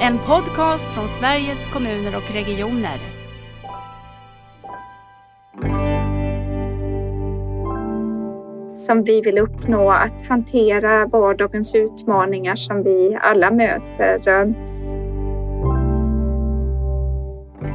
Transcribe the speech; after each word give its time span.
En 0.00 0.18
podcast 0.18 0.88
från 0.94 1.08
Sveriges 1.08 1.72
kommuner 1.72 2.16
och 2.16 2.34
regioner. 2.34 2.98
Som 8.74 9.04
vi 9.04 9.20
vill 9.20 9.38
uppnå 9.38 9.90
att 9.90 10.26
hantera 10.28 11.06
vardagens 11.06 11.74
utmaningar 11.74 12.56
som 12.56 12.82
vi 12.82 13.18
alla 13.20 13.50
möter. 13.50 14.28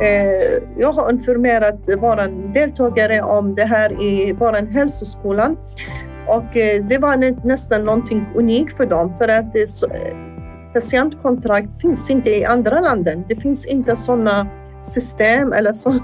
Eh, 0.02 0.64
jag 0.78 0.94
har 0.94 1.12
informerat 1.12 1.90
våra 2.00 2.28
deltagare 2.28 3.22
om 3.22 3.56
det 3.56 3.66
här 3.66 4.02
i 4.02 4.34
vår 4.34 4.72
hälsoskolan 4.74 5.58
och 6.28 6.58
eh, 6.58 6.86
det 6.86 6.98
var 6.98 7.46
nästan 7.48 7.86
någonting 7.86 8.26
unikt 8.36 8.78
för 8.78 8.86
dem 8.86 9.16
för 9.18 9.28
att 9.28 9.54
patientkontrakt 10.74 11.82
finns 11.82 12.10
inte 12.10 12.30
i 12.30 12.46
andra 12.46 12.80
länder. 12.80 13.24
Det 13.28 13.36
finns 13.36 13.66
inte 13.66 13.96
sådana 13.96 14.48
system 14.82 15.54
eller 15.54 15.74
så. 15.74 16.00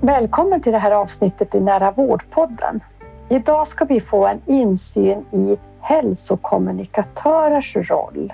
Välkommen 0.00 0.60
till 0.60 0.72
det 0.72 0.78
här 0.78 0.92
avsnittet 0.92 1.54
i 1.54 1.60
Nära 1.60 1.90
vårdpodden. 1.90 2.80
Idag 3.28 3.66
ska 3.66 3.84
vi 3.84 4.00
få 4.00 4.26
en 4.26 4.40
insyn 4.46 5.24
i 5.32 5.58
hälsokommunikatörers 5.80 7.76
roll. 7.76 8.32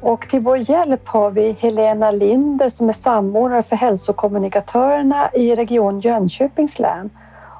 Och 0.00 0.28
till 0.28 0.40
vår 0.40 0.56
hjälp 0.56 1.08
har 1.08 1.30
vi 1.30 1.52
Helena 1.52 2.10
Linder 2.10 2.68
som 2.68 2.88
är 2.88 2.92
samordnare 2.92 3.62
för 3.62 3.76
hälsokommunikatörerna 3.76 5.30
i 5.34 5.54
Region 5.54 6.00
Jönköpings 6.00 6.78
län 6.78 7.10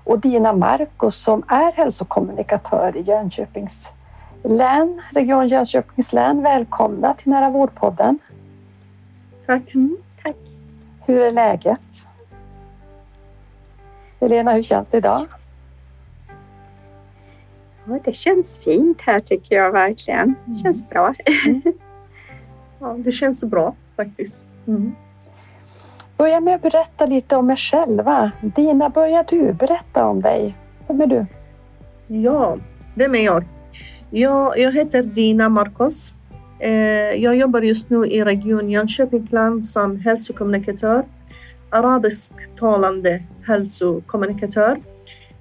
och 0.07 0.21
Dina 0.21 0.53
Marcos 0.53 1.17
som 1.17 1.43
är 1.49 1.73
hälsokommunikatör 1.73 2.97
i 2.97 3.01
Jönköpings 3.01 3.93
län, 4.45 5.03
Region 5.11 5.49
Jönköpings 5.49 6.13
län. 6.13 6.43
Välkomna 6.43 7.15
till 7.15 7.31
Nära 7.31 7.51
vårdpodden. 7.51 8.19
Tack. 9.47 9.75
Mm, 9.75 9.97
tack. 10.23 10.37
Hur 11.07 11.21
är 11.21 11.31
läget? 11.31 12.09
Helena, 14.21 14.51
hur 14.51 14.63
känns 14.63 14.89
det 14.89 14.99
idag? 14.99 15.19
Ja, 17.89 17.99
det 18.05 18.13
känns 18.13 18.59
fint 18.59 19.03
här 19.03 19.21
tycker 19.21 19.57
jag 19.57 19.73
verkligen. 19.73 20.35
Det 20.45 20.55
känns 20.55 20.89
bra. 20.89 21.15
Mm. 21.47 21.63
ja, 22.79 22.97
det 22.99 23.13
känns 23.13 23.45
bra 23.45 23.75
faktiskt. 23.97 24.45
Mm. 24.67 24.95
Börja 26.17 26.41
med 26.41 26.55
att 26.55 26.63
berätta 26.63 27.07
lite 27.07 27.37
om 27.37 27.51
er 27.51 27.57
själva. 27.57 28.31
Dina, 28.41 28.89
börja 28.89 29.25
du 29.29 29.53
berätta 29.53 30.07
om 30.07 30.23
dig. 30.23 30.57
Vem 30.89 31.01
är 31.01 31.07
du? 31.07 31.27
Ja, 32.07 32.59
vem 32.95 33.15
är 33.15 33.25
jag? 33.25 33.45
Jag, 34.11 34.59
jag 34.59 34.73
heter 34.73 35.03
Dina 35.03 35.49
Marcos. 35.49 36.13
Eh, 36.59 36.73
jag 37.23 37.37
jobbar 37.37 37.63
just 37.63 37.91
nu 37.91 38.07
i 38.07 38.25
Region 38.25 38.71
Jönköpings 38.71 39.33
län 39.33 39.63
som 39.63 40.01
hälsokommunikatör, 40.01 41.05
arabisktalande 41.71 43.23
hälsokommunikatör. 43.47 44.81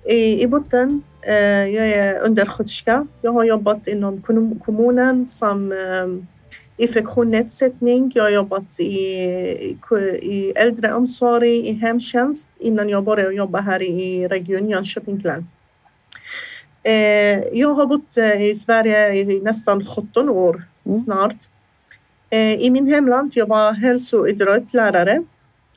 I, 0.09 0.43
i 0.43 0.47
botten, 0.47 1.01
eh, 1.21 1.65
jag 1.65 1.87
är 1.87 2.19
undersköterska. 2.25 3.07
Jag 3.21 3.31
har 3.31 3.43
jobbat 3.43 3.87
inom 3.87 4.21
kommunen 4.65 5.27
som 5.27 5.71
eh, 5.71 6.34
infektionsnedsättning. 6.77 8.11
Jag 8.15 8.23
har 8.23 8.29
jobbat 8.29 8.79
i, 8.79 8.93
i 10.21 10.53
äldreomsorg, 10.55 11.67
i 11.67 11.73
hemtjänst 11.73 12.47
innan 12.59 12.89
jag 12.89 13.03
började 13.03 13.35
jobba 13.35 13.59
här 13.59 13.81
i 13.81 14.27
Region 14.27 14.69
Jönköpings 14.69 15.23
län. 15.23 15.47
Eh, 16.83 17.39
jag 17.53 17.73
har 17.73 17.85
bott 17.85 18.17
eh, 18.17 18.41
i 18.41 18.55
Sverige 18.55 19.13
i 19.13 19.41
nästan 19.41 19.85
17 19.85 20.29
år 20.29 20.63
mm. 20.85 20.99
snart. 20.99 21.35
Eh, 22.29 22.53
I 22.53 22.69
min 22.69 22.87
hemland 22.87 23.31
jag 23.35 23.47
var 23.47 23.73
hälsoidrottslärare. 23.73 25.23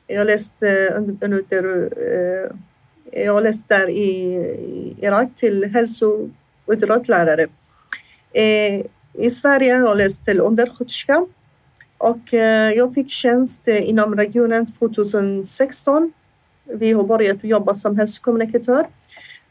Jag 0.07 0.27
läste 0.27 0.93
under, 0.95 1.89
jag 3.11 3.43
läste 3.43 3.77
där 3.77 3.89
i 3.89 4.95
Irak 5.01 5.29
till 5.35 5.65
hälsoidrottslärare. 5.65 7.47
I 9.13 9.29
Sverige 9.29 9.77
jag 9.77 9.97
läst 9.97 10.25
till 10.25 10.39
undersköterska 10.39 11.25
och 11.97 12.33
eh, 12.33 12.73
jag 12.73 12.93
fick 12.93 13.09
tjänst 13.09 13.67
inom 13.67 14.15
regionen 14.15 14.71
2016. 14.71 16.13
Vi 16.65 16.91
har 16.91 17.03
börjat 17.03 17.43
jobba 17.43 17.73
som 17.73 17.97
hälsokommunikatör 17.97 18.87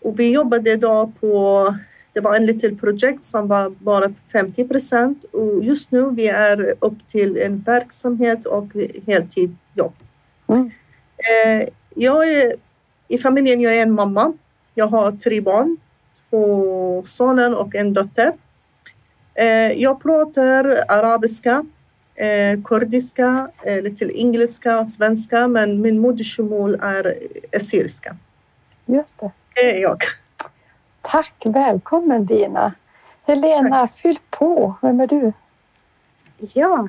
och 0.00 0.20
vi 0.20 0.30
jobbade 0.30 0.76
då 0.76 1.12
på 1.20 1.74
det 2.12 2.20
var 2.20 2.36
en 2.36 2.46
litet 2.46 2.80
projekt 2.80 3.24
som 3.24 3.48
var 3.48 3.70
bara 3.70 4.12
50 4.32 4.68
procent 4.68 5.24
och 5.32 5.64
just 5.64 5.90
nu 5.90 6.10
vi 6.10 6.28
är 6.28 6.74
upp 6.80 7.08
till 7.08 7.36
en 7.36 7.60
verksamhet 7.60 8.46
och 8.46 8.66
heltidsjobb. 9.06 9.92
Mm. 10.46 10.70
Eh, 11.16 11.68
jag 11.94 12.32
är, 12.32 12.54
I 13.08 13.18
familjen 13.18 13.60
jag 13.60 13.76
är 13.76 13.82
en 13.82 13.92
mamma. 13.92 14.32
Jag 14.74 14.86
har 14.86 15.12
tre 15.12 15.40
barn, 15.40 15.76
två 16.30 17.02
söner 17.04 17.54
och 17.54 17.74
en 17.74 17.94
dotter. 17.94 18.32
Eh, 19.38 19.72
jag 19.72 20.02
pratar 20.02 20.84
arabiska, 20.88 21.64
eh, 22.14 22.62
kurdiska, 22.64 23.50
eh, 23.62 23.82
lite 23.82 24.18
engelska, 24.20 24.86
svenska 24.86 25.48
men 25.48 25.80
min 25.80 25.98
modersmål 25.98 26.74
är 26.82 27.18
assyriska. 27.56 28.16
Just 28.86 29.18
det. 29.18 29.30
Det 29.54 29.76
är 29.76 29.82
jag. 29.82 29.98
Tack, 31.00 31.34
välkommen 31.44 32.26
Dina. 32.26 32.72
Helena, 33.26 33.86
Tack. 33.86 33.98
fyll 33.98 34.18
på. 34.30 34.74
Vem 34.82 35.00
är 35.00 35.06
du? 35.06 35.32
Ja, 36.38 36.88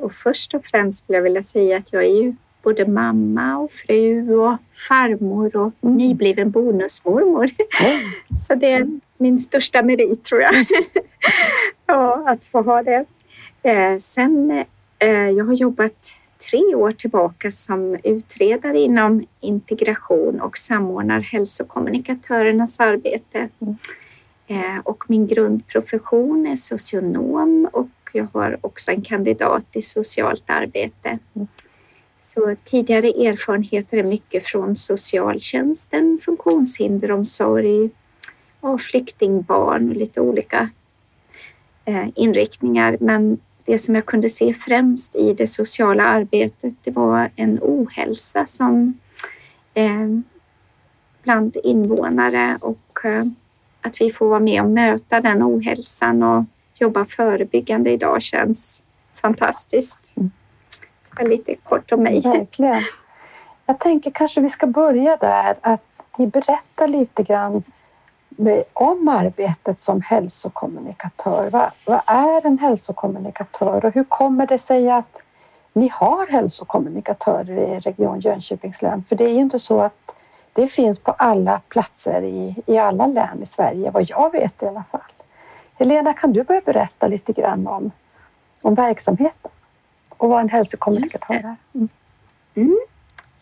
och 0.00 0.12
först 0.12 0.54
och 0.54 0.64
främst 0.64 1.04
skulle 1.04 1.18
jag 1.18 1.22
vilja 1.22 1.42
säga 1.42 1.76
att 1.76 1.92
jag 1.92 2.04
är 2.04 2.22
ju 2.22 2.34
både 2.62 2.86
mamma 2.86 3.58
och 3.58 3.72
fru 3.72 4.36
och 4.36 4.56
farmor 4.88 5.56
och 5.56 5.72
mm. 5.82 5.96
nybliven 5.96 6.50
bonusmormor. 6.50 7.50
Mm. 7.84 8.12
Så 8.46 8.54
det 8.54 8.72
är 8.72 8.86
min 9.18 9.38
största 9.38 9.82
merit 9.82 10.24
tror 10.24 10.40
jag. 10.40 10.54
Ja, 11.86 12.24
att 12.26 12.44
få 12.44 12.62
ha 12.62 12.82
det. 12.82 13.04
Eh, 13.62 13.96
sen, 13.98 14.64
eh, 14.98 15.30
jag 15.30 15.44
har 15.44 15.54
jobbat 15.54 16.20
tre 16.50 16.74
år 16.74 16.92
tillbaka 16.92 17.50
som 17.50 17.96
utredare 18.04 18.78
inom 18.80 19.26
integration 19.40 20.40
och 20.40 20.58
samordnar 20.58 21.20
hälsokommunikatörernas 21.20 22.80
arbete. 22.80 23.48
Mm. 23.60 23.76
Eh, 24.46 24.80
och 24.84 25.04
min 25.08 25.26
grundprofession 25.26 26.46
är 26.46 26.56
socionom 26.56 27.68
och 27.72 27.88
jag 28.12 28.26
har 28.32 28.58
också 28.60 28.90
en 28.90 29.02
kandidat 29.02 29.66
i 29.72 29.80
socialt 29.80 30.44
arbete. 30.46 31.18
Mm. 31.34 31.48
Så 32.18 32.56
tidigare 32.64 33.06
erfarenheter 33.06 33.98
är 33.98 34.04
mycket 34.04 34.46
från 34.46 34.76
socialtjänsten, 34.76 36.20
funktionshinderomsorg 36.22 37.90
och 38.60 38.80
flyktingbarn 38.80 39.88
och 39.88 39.96
lite 39.96 40.20
olika 40.20 40.70
Eh, 41.84 42.08
inriktningar. 42.14 42.96
Men 43.00 43.38
det 43.64 43.78
som 43.78 43.94
jag 43.94 44.06
kunde 44.06 44.28
se 44.28 44.54
främst 44.54 45.16
i 45.16 45.34
det 45.34 45.46
sociala 45.46 46.04
arbetet, 46.04 46.74
det 46.82 46.90
var 46.90 47.30
en 47.36 47.58
ohälsa 47.62 48.46
som 48.46 48.98
eh, 49.74 50.08
bland 51.22 51.56
invånare 51.64 52.56
och 52.62 53.04
eh, 53.04 53.22
att 53.80 54.00
vi 54.00 54.12
får 54.12 54.28
vara 54.28 54.40
med 54.40 54.62
och 54.62 54.70
möta 54.70 55.20
den 55.20 55.42
ohälsan 55.42 56.22
och 56.22 56.44
jobba 56.74 57.04
förebyggande 57.04 57.90
idag 57.90 58.22
känns 58.22 58.82
fantastiskt. 59.14 60.12
Det 60.14 61.22
var 61.22 61.28
lite 61.28 61.54
kort 61.54 61.92
om 61.92 62.02
mig. 62.02 62.20
Verkligen. 62.20 62.82
Jag 63.66 63.80
tänker 63.80 64.10
kanske 64.10 64.40
vi 64.40 64.48
ska 64.48 64.66
börja 64.66 65.16
där, 65.16 65.54
att 65.60 65.82
ni 66.18 66.26
berättar 66.26 66.88
lite 66.88 67.22
grann 67.22 67.62
om 68.72 69.08
arbetet 69.08 69.80
som 69.80 70.00
hälsokommunikatör. 70.00 71.50
Vad, 71.50 71.70
vad 71.86 72.00
är 72.06 72.46
en 72.46 72.58
hälsokommunikatör 72.58 73.84
och 73.84 73.94
hur 73.94 74.04
kommer 74.04 74.46
det 74.46 74.58
sig 74.58 74.90
att 74.90 75.22
ni 75.72 75.88
har 75.88 76.26
hälsokommunikatörer 76.26 77.58
i 77.58 77.78
Region 77.78 78.20
Jönköpings 78.20 78.82
län? 78.82 79.04
För 79.08 79.16
det 79.16 79.24
är 79.24 79.34
ju 79.34 79.40
inte 79.40 79.58
så 79.58 79.80
att 79.80 80.16
det 80.52 80.66
finns 80.66 80.98
på 80.98 81.10
alla 81.12 81.60
platser 81.68 82.22
i, 82.22 82.56
i 82.66 82.78
alla 82.78 83.06
län 83.06 83.42
i 83.42 83.46
Sverige, 83.46 83.90
vad 83.90 84.10
jag 84.10 84.32
vet 84.32 84.62
i 84.62 84.66
alla 84.66 84.84
fall. 84.84 85.00
Helena, 85.74 86.14
kan 86.14 86.32
du 86.32 86.42
börja 86.42 86.60
berätta 86.60 87.06
lite 87.06 87.32
grann 87.32 87.66
om, 87.66 87.90
om 88.62 88.74
verksamheten? 88.74 89.50
och 90.20 90.28
vara 90.28 90.40
en 90.40 90.48
hälsokommunikatör 90.48 91.34
där. 91.34 91.56
Mm. 91.74 91.88
Mm, 92.54 92.78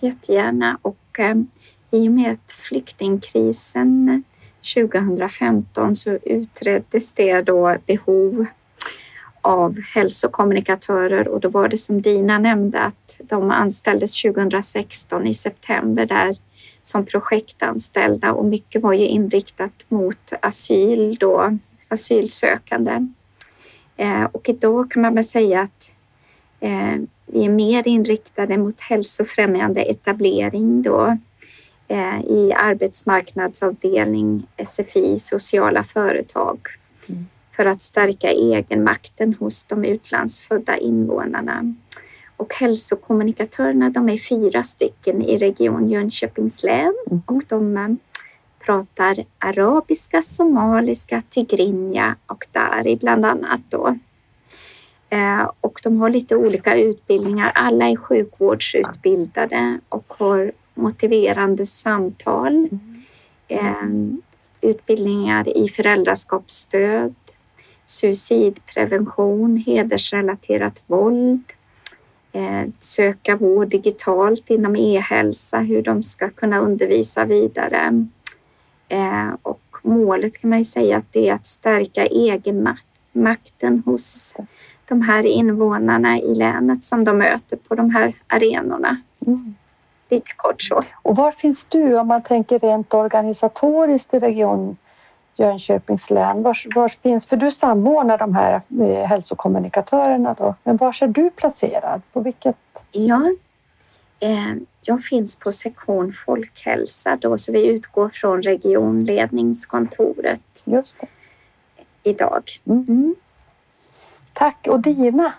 jättegärna 0.01 0.79
och 0.83 1.19
eh, 1.19 1.37
i 1.91 2.09
och 2.09 2.13
med 2.13 2.33
att 2.33 2.53
flyktingkrisen 2.53 4.25
2015 4.75 5.97
så 5.97 6.11
utreddes 6.11 7.13
det 7.13 7.43
då 7.43 7.77
behov 7.87 8.47
av 9.41 9.81
hälsokommunikatörer 9.95 11.29
och 11.29 11.41
då 11.41 11.49
var 11.49 11.69
det 11.69 11.77
som 11.77 12.03
Dina 12.03 12.39
nämnde 12.39 12.81
att 12.81 13.21
de 13.23 13.51
anställdes 13.51 14.23
2016 14.23 15.27
i 15.27 15.35
september 15.35 16.07
där 16.07 16.37
som 16.83 17.07
projektanställda 17.07 18.33
och 18.33 18.45
mycket 18.45 18.83
var 18.83 18.93
ju 18.93 19.07
inriktat 19.07 19.85
mot 19.89 20.33
asyl 20.43 21.17
då, 21.21 21.59
asylsökande. 21.89 23.07
Eh, 23.97 24.25
och 24.25 24.49
idag 24.49 24.91
kan 24.91 25.03
man 25.03 25.15
väl 25.15 25.25
säga 25.25 25.61
att 25.61 25.93
eh, 26.61 26.97
vi 27.27 27.45
är 27.45 27.51
mer 27.51 27.89
inriktade 27.89 28.59
mot 28.59 28.81
hälsofrämjande 28.81 29.83
etablering 29.83 30.83
då 30.83 31.17
i 32.29 32.53
arbetsmarknadsavdelning, 32.53 34.47
SFI, 34.67 35.19
sociala 35.19 35.85
företag 35.85 36.59
mm. 37.09 37.27
för 37.57 37.67
att 37.67 37.83
stärka 37.83 38.29
egenmakten 38.31 39.35
hos 39.41 39.65
de 39.65 39.85
utlandsfödda 39.85 40.77
invånarna. 40.77 41.75
Och 42.37 42.55
hälsokommunikatörerna, 42.55 43.91
de 43.91 44.09
är 44.09 44.19
fyra 44.19 44.63
stycken 44.63 45.23
i 45.23 45.37
Region 45.37 45.89
Jönköpings 45.89 46.65
län 46.65 46.95
mm. 47.07 47.23
och 47.27 47.43
de 47.49 47.77
eh, 47.77 47.89
pratar 48.59 49.25
arabiska, 49.39 50.23
somaliska, 50.23 51.23
tigrinja 51.29 52.17
och 52.27 52.47
dari 52.53 52.97
bland 52.97 53.25
annat 53.25 53.61
då. 53.69 53.99
Eh, 55.11 55.51
och 55.61 55.81
de 55.83 56.01
har 56.01 56.11
lite 56.11 56.37
olika 56.37 56.77
utbildningar. 56.77 57.53
Alla 57.55 57.89
är 57.89 57.97
sjukvårdsutbildade 57.97 59.79
och 59.89 60.15
har 60.19 60.53
motiverande 60.79 61.67
samtal. 61.67 62.69
Mm. 63.49 64.23
Utbildningar 64.61 65.49
i 65.57 65.69
föräldraskapsstöd, 65.69 67.15
suicidprevention, 67.85 69.57
hedersrelaterat 69.57 70.85
våld, 70.87 71.43
eh, 72.33 72.69
söka 72.79 73.37
vård 73.37 73.69
digitalt 73.69 74.51
inom 74.51 74.77
e-hälsa, 74.77 75.59
hur 75.59 75.83
de 75.83 76.03
ska 76.03 76.31
kunna 76.31 76.59
undervisa 76.59 77.25
vidare. 77.25 78.07
Och 79.43 79.77
målet 79.83 80.39
kan 80.39 80.51
man 80.51 80.59
ju 80.59 80.65
säga 80.65 80.97
att 80.97 81.13
det 81.13 81.29
är 81.29 81.35
att 81.35 81.47
stärka 81.47 82.07
egenmakten 82.07 83.83
hos 83.87 84.35
de 84.89 85.03
här 85.03 85.27
invånarna 85.27 86.19
i 86.19 86.35
länet 86.35 86.85
som 86.85 87.05
de 87.05 87.19
möter 87.19 87.57
på 87.57 87.75
de 87.75 87.91
här 87.91 88.15
arenorna. 88.27 88.97
Mm. 89.27 89.55
Lite 90.09 90.33
kort 90.37 90.63
så. 90.63 90.83
Och 91.03 91.17
var 91.17 91.31
finns 91.31 91.67
du 91.67 91.99
om 91.99 92.09
man 92.09 92.23
tänker 92.23 92.59
rent 92.59 92.95
organisatoriskt 92.95 94.15
i 94.15 94.19
Region 94.19 94.77
Jönköpings 95.37 96.11
län? 96.11 96.43
Var, 96.43 96.57
var 96.75 96.89
finns, 96.89 97.27
för 97.27 97.37
du 97.37 97.51
samordnar 97.51 98.19
de 98.19 98.35
här 98.35 98.61
eh, 98.81 99.07
hälsokommunikatörerna 99.07 100.35
då, 100.35 100.55
men 100.65 100.77
var 100.77 101.03
är 101.03 101.07
du 101.07 101.31
placerad? 101.31 102.03
På 102.13 102.21
vilket? 102.21 102.57
Ja, 102.93 103.35
eh, 104.21 104.55
jag 104.83 105.03
finns 105.03 105.39
på 105.39 105.53
sektion 105.53 106.13
folkhälsa 106.27 107.17
då, 107.17 107.39
så 107.39 107.53
vi 107.53 107.67
utgår 107.67 108.09
från 108.09 108.43
regionledningskontoret 108.43 110.63
Just 110.65 111.01
det. 111.01 111.07
idag. 112.03 112.51
Mm. 112.67 112.85
Mm. 112.89 113.15
Tack. 114.33 114.67
Och 114.69 114.81
Dina, 114.81 115.33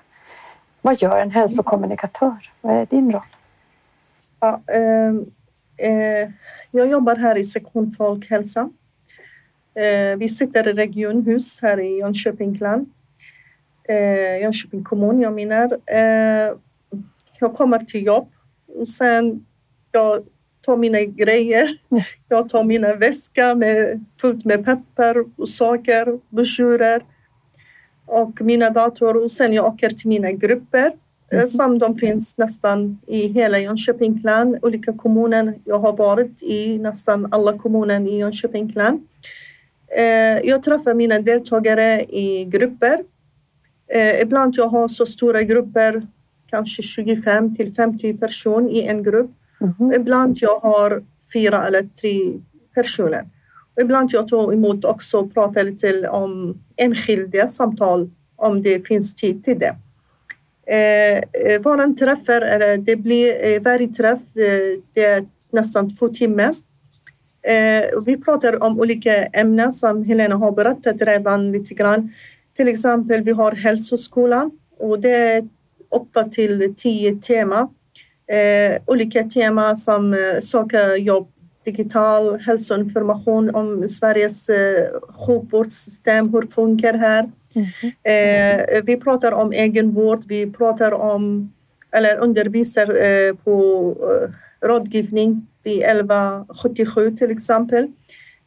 vad 0.82 1.02
gör 1.02 1.18
en 1.18 1.32
hälsokommunikatör? 1.32 2.52
Vad 2.62 2.76
är 2.76 2.86
din 2.86 3.12
roll? 3.12 3.22
Ja, 4.40 4.62
eh, 4.68 5.10
eh, 5.90 6.30
jag 6.72 6.90
jobbar 6.90 7.16
här 7.16 7.38
i 7.38 7.44
sektion 7.44 7.92
folkhälsa. 7.98 8.70
Eh, 9.76 10.18
vi 10.18 10.30
sitter 10.30 10.68
i 10.68 10.74
regionhus 10.74 11.62
här 11.62 11.80
i 11.80 12.00
Jönköping 12.00 12.58
län. 12.58 12.86
Eh, 13.84 14.42
Jönköping 14.42 14.84
kommun, 14.84 15.22
jag 15.22 15.34
menar. 15.34 15.80
Eh, 15.86 16.54
jag 17.40 17.56
kommer 17.56 17.80
till 17.80 18.06
jobb 18.06 18.30
och 18.68 18.90
sen 18.90 19.46
jag 19.92 20.26
tar 20.62 20.78
mina 20.78 21.02
grejer. 21.02 21.70
Jag 22.28 22.50
tar 22.50 22.64
mina 22.64 22.94
väskor 22.94 23.56
med, 23.56 24.06
fullt 24.22 24.46
med 24.46 24.66
peppar 24.66 25.26
och 25.38 25.50
saker, 25.50 26.20
broschyrer 26.30 27.06
och 28.06 28.42
mina 28.42 28.70
datorer 28.70 29.24
och 29.24 29.32
sen 29.32 29.54
jag 29.54 29.66
åker 29.66 29.90
till 29.90 30.08
mina 30.08 30.32
grupper 30.32 30.92
mm. 31.32 31.48
som 31.48 31.80
de 31.80 31.98
finns 31.98 32.38
nästan 32.38 33.00
i 33.08 33.28
hela 33.28 33.60
Jönköpings 33.60 34.24
län, 34.24 34.60
olika 34.62 34.94
kommuner. 34.94 35.54
Jag 35.66 35.80
har 35.80 35.98
varit 35.98 36.44
i 36.44 36.78
nästan 36.78 37.28
alla 37.34 37.58
kommuner 37.58 38.08
i 38.08 38.18
Jönköpings 38.18 38.76
län. 38.76 39.08
Eh, 39.98 40.48
jag 40.50 40.64
träffar 40.64 40.94
mina 40.94 41.20
deltagare 41.20 42.02
i 42.02 42.46
grupper. 42.46 43.04
Eh, 43.94 44.22
ibland 44.22 44.54
jag 44.58 44.68
har 44.68 44.88
så 44.88 45.06
stora 45.06 45.44
grupper, 45.44 46.08
kanske 46.50 46.84
25 46.84 47.56
till 47.56 47.74
50 47.74 48.18
personer 48.18 48.70
i 48.70 48.88
en 48.88 49.04
grupp. 49.04 49.32
Mm. 49.62 50.02
Ibland 50.02 50.38
jag 50.42 50.60
har 50.60 51.04
fyra 51.34 51.68
eller 51.68 51.84
tre 52.02 52.20
personer. 52.76 53.26
Ibland 53.82 54.10
jag 54.14 54.28
tar 54.28 54.54
emot 54.54 54.86
också 54.86 55.20
och 55.20 55.34
pratar 55.34 55.64
lite 55.64 56.08
om 56.10 56.58
enskilda 56.78 57.48
samtal 57.48 58.10
om 58.36 58.64
det 58.64 58.88
finns 58.88 59.16
tid 59.16 59.44
till 59.44 59.60
det. 59.60 59.76
Eh, 60.70 61.18
eh 61.18 61.62
våran 61.64 61.96
träffar, 61.96 62.78
det 62.78 62.96
blir 62.96 63.54
eh, 63.54 63.62
varje 63.62 63.88
träff, 63.88 64.20
eh, 64.20 64.80
det 64.94 65.04
är 65.04 65.26
nästan 65.52 65.98
två 65.98 66.10
timmar. 66.10 66.54
Eh, 67.42 68.04
vi 68.06 68.18
pratar 68.18 68.64
om 68.64 68.80
olika 68.80 69.26
ämnen 69.26 69.74
som 69.74 70.04
Helena 70.04 70.36
har 70.36 70.52
berättat 70.52 71.02
redan 71.02 71.52
lite 71.52 71.74
grann. 71.74 72.14
Till 72.58 72.68
exempel 72.68 73.24
vi 73.24 73.32
har 73.32 73.52
hälsoskolan 73.52 74.52
och 74.78 75.00
det 75.00 75.16
är 75.16 75.48
åtta 75.90 76.24
till 76.24 76.76
tio 76.78 77.16
tema. 77.16 77.70
Eh, 78.32 78.82
olika 78.86 79.24
teman 79.24 79.78
som 79.78 80.14
eh, 80.14 80.40
söka 80.42 80.98
jobb 80.98 81.32
digital 81.64 82.40
hälsoinformation 82.40 83.56
om 83.56 83.90
Sveriges 83.90 84.50
eh, 84.50 84.88
sjukvårdssystem, 85.28 86.30
hur 86.30 86.42
det 86.42 86.48
funkar 86.48 86.94
här. 86.94 87.32
Mm. 87.56 87.66
Eh, 88.04 88.84
vi 88.84 88.98
pratar 88.98 89.32
om 89.32 89.52
egenvård, 89.52 90.24
vi 90.28 90.52
pratar 90.52 90.92
om 90.92 91.54
eller 91.92 92.18
undervisar 92.18 92.96
eh, 93.06 93.34
på 93.36 93.96
eh, 94.02 94.68
rådgivning 94.68 95.48
vid 95.64 95.84
1177 95.84 97.18
till 97.18 97.32
exempel. 97.32 97.84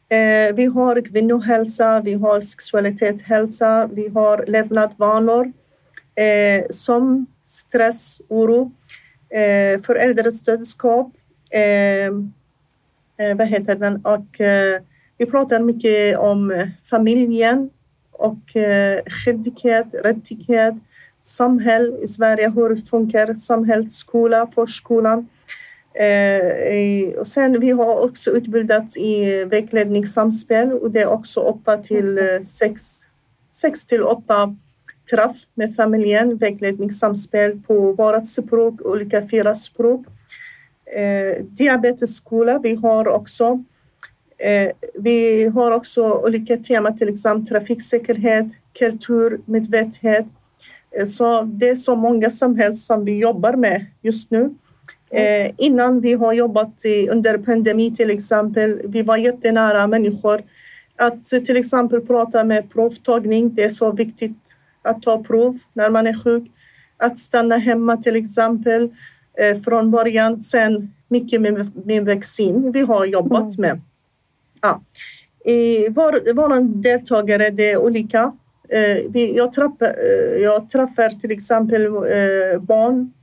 Eh, 0.09 0.55
vi 0.55 0.65
har 0.65 1.01
kvinnohälsa, 1.01 2.01
vi 2.01 2.13
har 2.13 2.41
sexualitet, 2.41 3.21
hälsa, 3.21 3.89
vi 3.93 4.07
har 4.07 4.45
levnadsvanor 4.47 5.53
eh, 6.15 6.65
som 6.69 7.25
stress, 7.45 8.21
oro, 8.27 8.71
eh, 9.29 9.81
föräldrastödskap, 9.81 11.11
eh, 11.49 12.05
eh, 13.17 13.37
vad 13.37 13.47
heter 13.47 13.75
den? 13.75 14.05
Och, 14.05 14.41
eh, 14.41 14.81
vi 15.17 15.25
pratar 15.25 15.59
mycket 15.59 16.17
om 16.17 16.67
familjen 16.89 17.69
och 18.23 18.55
eh, 18.55 18.99
skyldighet, 19.05 19.87
rättighet, 20.03 20.73
samhälle 21.21 21.97
i 21.97 22.07
Sverige, 22.07 22.49
hur 22.49 22.69
det 22.69 22.89
funkar, 22.89 23.33
samhällsskola, 23.33 24.47
förskolan. 24.55 25.27
Eh, 25.93 27.19
och 27.19 27.27
sen 27.27 27.59
vi 27.59 27.71
har 27.71 28.05
också 28.05 28.29
utbildats 28.29 28.97
i 28.97 29.45
vägledningssamspel 29.45 30.73
och 30.73 30.91
det 30.91 31.01
är 31.01 31.07
också 31.07 31.39
8 31.39 31.77
till 31.77 32.19
6, 32.45 32.81
6 33.51 33.85
till 33.85 34.03
8 34.03 34.55
träff 35.09 35.37
med 35.53 35.75
familjen, 35.75 36.37
vägledningssamspel 36.37 37.61
på 37.67 37.91
vårt 37.91 38.27
språk, 38.27 38.81
olika 38.81 39.29
fyra 39.29 39.55
språk 39.55 40.05
eh, 40.95 41.43
diabetesskola. 41.45 42.59
Vi 42.59 42.75
har 42.75 43.07
också 43.07 43.45
eh, 43.45 43.59
vi 44.93 45.45
har 45.45 45.71
också 45.71 46.13
olika 46.13 46.57
teman, 46.57 46.97
till 46.97 47.09
exempel 47.09 47.47
trafiksäkerhet, 47.47 48.45
kultur, 48.73 49.41
medvetenhet. 49.45 50.25
Eh, 50.97 51.05
så 51.05 51.41
det 51.41 51.69
är 51.69 51.75
så 51.75 51.95
många 51.95 52.29
samhällen 52.29 52.75
som 52.75 53.05
vi 53.05 53.17
jobbar 53.17 53.53
med 53.53 53.85
just 54.01 54.31
nu. 54.31 54.55
Eh, 55.11 55.51
innan 55.57 56.01
vi 56.01 56.13
har 56.13 56.33
jobbat 56.33 56.85
i, 56.85 57.09
under 57.09 57.37
pandemi 57.37 57.95
till 57.95 58.09
exempel, 58.09 58.81
vi 58.85 59.01
var 59.01 59.17
jättenära 59.17 59.87
människor. 59.87 60.41
Att 60.95 61.25
till 61.25 61.57
exempel 61.57 62.01
prata 62.01 62.43
med 62.43 62.73
provtagning, 62.73 63.55
det 63.55 63.63
är 63.63 63.69
så 63.69 63.91
viktigt 63.91 64.37
att 64.81 65.01
ta 65.01 65.23
prov 65.23 65.59
när 65.73 65.89
man 65.89 66.07
är 66.07 66.23
sjuk. 66.23 66.51
Att 66.97 67.17
stanna 67.17 67.57
hemma 67.57 67.97
till 67.97 68.15
exempel. 68.15 68.89
Eh, 69.37 69.61
från 69.61 69.91
början. 69.91 70.39
Sen 70.39 70.93
mycket 71.07 71.41
med, 71.41 71.85
med 71.85 72.05
vaccin 72.05 72.71
vi 72.71 72.81
har 72.81 73.05
jobbat 73.05 73.57
mm. 73.57 73.69
med. 73.69 73.81
Ja. 74.63 74.81
I 75.45 75.89
vår, 75.89 76.33
våra 76.33 76.59
deltagare 76.59 77.49
det 77.49 77.71
är 77.71 77.77
olika. 77.77 78.31
Eh, 78.69 79.21
jag, 79.35 79.53
träffar, 79.53 79.85
eh, 79.85 80.41
jag 80.43 80.69
träffar 80.69 81.09
till 81.19 81.31
exempel 81.31 81.89
barn 82.59 83.13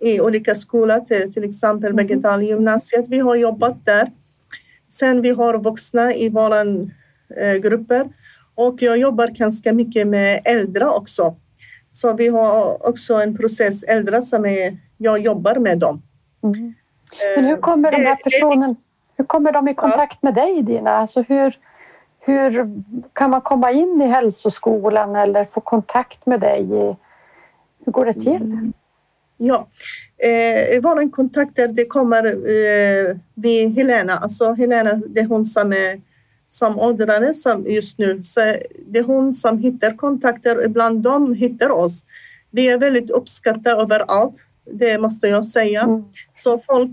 i 0.00 0.20
olika 0.20 0.54
skolor, 0.54 1.00
till, 1.30 1.44
exempel 1.44 1.90
mm. 1.90 2.06
Vegetaliegymnasiet. 2.06 3.08
Vi 3.08 3.18
har 3.18 3.34
jobbat 3.34 3.86
där. 3.86 4.12
Sen 4.88 5.22
vi 5.22 5.30
har 5.30 5.58
vuxna 5.58 6.14
i 6.14 6.28
våra 6.28 6.64
grupper 7.62 8.08
och 8.54 8.82
jag 8.82 8.98
jobbar 8.98 9.28
ganska 9.28 9.72
mycket 9.72 10.06
med 10.06 10.40
äldre 10.44 10.86
också. 10.86 11.36
Så 11.90 12.12
vi 12.12 12.28
har 12.28 12.88
också 12.88 13.14
en 13.14 13.36
process 13.36 13.82
äldre 13.82 14.22
som 14.22 14.46
är 14.46 14.78
jag 14.96 15.18
jobbar 15.18 15.54
med 15.56 15.78
dem. 15.78 16.02
Mm. 16.42 16.74
Men 17.36 17.44
hur 17.44 17.56
kommer 17.56 17.92
de 17.92 17.96
här 17.96 18.16
personerna 18.16 18.76
Hur 19.16 19.24
kommer 19.24 19.52
de 19.52 19.68
i 19.68 19.74
kontakt 19.74 20.22
med 20.22 20.34
dig 20.34 20.62
Dina? 20.62 20.90
Alltså 20.90 21.22
hur, 21.22 21.54
hur 22.20 22.82
kan 23.12 23.30
man 23.30 23.40
komma 23.40 23.70
in 23.70 24.02
i 24.02 24.06
hälsoskolan 24.06 25.16
eller 25.16 25.44
få 25.44 25.60
kontakt 25.60 26.26
med 26.26 26.40
dig? 26.40 26.66
Hur 27.84 27.92
går 27.92 28.04
det 28.04 28.12
till? 28.12 28.42
Mm. 28.42 28.72
Ja, 29.38 29.68
eh, 30.18 30.80
våra 30.82 31.08
kontakter 31.08 31.68
det 31.68 31.84
kommer 31.84 32.24
eh, 32.26 33.16
vid 33.34 33.74
Helena. 33.74 34.18
Alltså 34.18 34.52
Helena, 34.52 35.00
det 35.08 35.20
är 35.20 35.26
hon 35.26 35.44
som 35.44 35.72
är 35.72 36.00
samordnare 36.48 37.34
som 37.34 37.66
just 37.66 37.98
nu. 37.98 38.22
Så 38.22 38.40
det 38.86 38.98
är 38.98 39.04
hon 39.04 39.34
som 39.34 39.58
hittar 39.58 39.96
kontakter. 39.96 40.64
Ibland 40.64 41.02
de 41.02 41.34
hittar 41.34 41.70
oss. 41.70 42.04
Vi 42.50 42.68
är 42.68 42.78
väldigt 42.78 43.10
uppskattade 43.10 43.82
överallt. 43.82 44.34
Det 44.64 44.98
måste 44.98 45.28
jag 45.28 45.46
säga. 45.46 45.82
Mm. 45.82 46.04
Så 46.34 46.58
folk, 46.58 46.90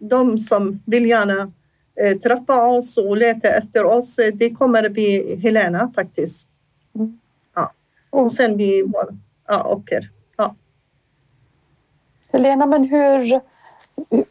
de 0.00 0.38
som 0.38 0.82
vill 0.86 1.06
gärna 1.06 1.52
eh, 2.00 2.18
träffa 2.18 2.66
oss 2.66 2.98
och 2.98 3.16
leta 3.16 3.48
efter 3.48 3.84
oss, 3.84 4.18
eh, 4.18 4.34
det 4.34 4.50
kommer 4.50 4.88
vi 4.88 5.36
Helena 5.36 5.92
faktiskt. 5.94 6.46
Ja. 7.54 7.72
Och 8.10 8.32
sen 8.32 8.56
vi 8.56 8.84
ja, 9.46 9.64
åker. 9.64 10.10
Ja. 10.36 10.54
Helena, 12.32 12.66
men 12.66 12.84
hur, 12.84 13.40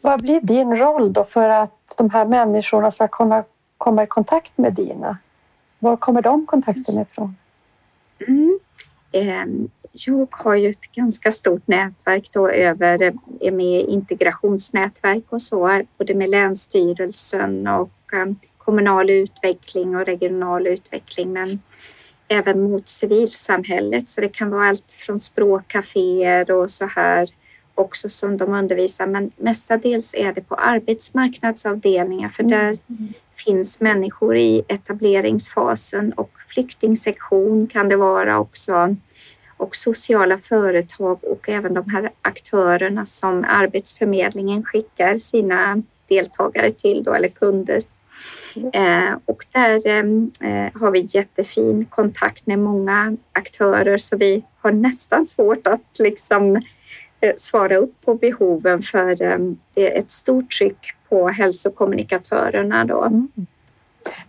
vad 0.02 0.22
blir 0.22 0.40
din 0.40 0.76
roll 0.76 1.12
då 1.12 1.24
för 1.24 1.48
att 1.48 1.94
de 1.98 2.10
här 2.10 2.26
människorna 2.26 2.90
ska 2.90 3.08
kunna 3.08 3.44
komma 3.78 4.02
i 4.02 4.06
kontakt 4.06 4.58
med 4.58 4.74
Dina? 4.74 5.18
Var 5.78 5.96
kommer 5.96 6.22
de 6.22 6.46
kontakterna 6.46 7.02
ifrån? 7.02 7.36
Mm. 8.28 8.58
Ehm, 9.12 9.70
jag 9.92 10.28
har 10.30 10.54
ju 10.54 10.70
ett 10.70 10.92
ganska 10.92 11.32
stort 11.32 11.66
nätverk 11.66 12.32
då 12.32 12.48
över 12.48 13.12
är 13.40 13.52
med 13.52 13.80
integrationsnätverk 13.88 15.24
och 15.28 15.42
så, 15.42 15.82
både 15.98 16.14
med 16.14 16.30
Länsstyrelsen 16.30 17.66
och 17.66 18.12
ehm, 18.12 18.36
kommunal 18.58 19.10
utveckling 19.10 19.96
och 19.96 20.06
regional 20.06 20.66
utveckling, 20.66 21.32
men 21.32 21.60
även 22.28 22.62
mot 22.62 22.88
civilsamhället. 22.88 24.08
Så 24.08 24.20
det 24.20 24.28
kan 24.28 24.50
vara 24.50 24.68
allt 24.68 24.92
från 24.92 25.20
språkcaféer 25.20 26.50
och 26.50 26.70
så 26.70 26.86
här 26.86 27.30
också 27.74 28.08
som 28.08 28.36
de 28.36 28.54
undervisar, 28.54 29.06
men 29.06 29.30
mestadels 29.36 30.14
är 30.14 30.32
det 30.32 30.40
på 30.40 30.54
arbetsmarknadsavdelningar 30.54 32.28
för 32.28 32.42
där 32.42 32.78
mm. 32.88 33.12
finns 33.36 33.80
människor 33.80 34.36
i 34.36 34.62
etableringsfasen 34.68 36.12
och 36.12 36.30
flyktingsektion 36.48 37.66
kan 37.66 37.88
det 37.88 37.96
vara 37.96 38.38
också 38.38 38.96
och 39.60 39.76
sociala 39.76 40.38
företag 40.38 41.24
och 41.24 41.48
även 41.48 41.74
de 41.74 41.90
här 41.90 42.10
aktörerna 42.22 43.04
som 43.04 43.44
Arbetsförmedlingen 43.48 44.64
skickar 44.64 45.18
sina 45.18 45.82
deltagare 46.08 46.70
till 46.70 47.02
då, 47.02 47.14
eller 47.14 47.28
kunder. 47.28 47.82
Eh, 48.72 49.14
och 49.24 49.44
där 49.52 49.86
eh, 49.86 50.80
har 50.80 50.90
vi 50.90 51.08
jättefin 51.08 51.84
kontakt 51.84 52.46
med 52.46 52.58
många 52.58 53.16
aktörer 53.32 53.98
så 53.98 54.16
vi 54.16 54.42
har 54.60 54.72
nästan 54.72 55.26
svårt 55.26 55.66
att 55.66 55.98
liksom 55.98 56.56
eh, 57.20 57.34
svara 57.36 57.76
upp 57.76 57.94
på 58.04 58.14
behoven 58.14 58.82
för 58.82 59.22
eh, 59.22 59.38
det 59.74 59.94
är 59.94 59.98
ett 59.98 60.10
stort 60.10 60.50
tryck 60.50 60.94
på 61.08 61.28
hälsokommunikatörerna 61.28 62.84
då. 62.84 63.04
Mm. 63.04 63.28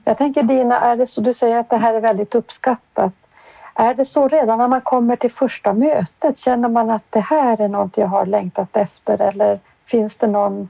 Jag 0.03 0.17
tänker 0.17 0.43
Dina, 0.43 0.79
är 0.79 0.97
det 0.97 1.07
så 1.07 1.21
du 1.21 1.33
säger 1.33 1.59
att 1.59 1.69
det 1.69 1.77
här 1.77 1.93
är 1.93 2.01
väldigt 2.01 2.35
uppskattat? 2.35 3.13
Är 3.81 3.93
det 3.93 4.05
så 4.05 4.27
redan 4.27 4.57
när 4.57 4.67
man 4.67 4.81
kommer 4.81 5.15
till 5.15 5.31
första 5.31 5.73
mötet? 5.73 6.37
Känner 6.37 6.69
man 6.69 6.89
att 6.89 7.05
det 7.09 7.19
här 7.19 7.61
är 7.61 7.67
något 7.67 7.97
jag 7.97 8.07
har 8.07 8.25
längtat 8.25 8.77
efter 8.77 9.21
eller 9.21 9.59
finns 9.85 10.17
det 10.17 10.27
någon, 10.27 10.69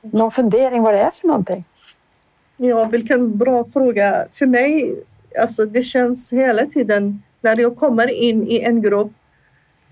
någon 0.00 0.30
fundering 0.30 0.82
vad 0.82 0.94
det 0.94 1.00
är 1.00 1.10
för 1.10 1.28
någonting? 1.28 1.64
Ja, 2.56 2.84
vilken 2.84 3.38
bra 3.38 3.64
fråga. 3.64 4.26
För 4.32 4.46
mig, 4.46 4.94
alltså 5.40 5.64
det 5.64 5.82
känns 5.82 6.32
hela 6.32 6.66
tiden 6.66 7.22
när 7.40 7.60
jag 7.60 7.76
kommer 7.76 8.10
in 8.10 8.48
i 8.48 8.60
en 8.60 8.82
grupp 8.82 9.12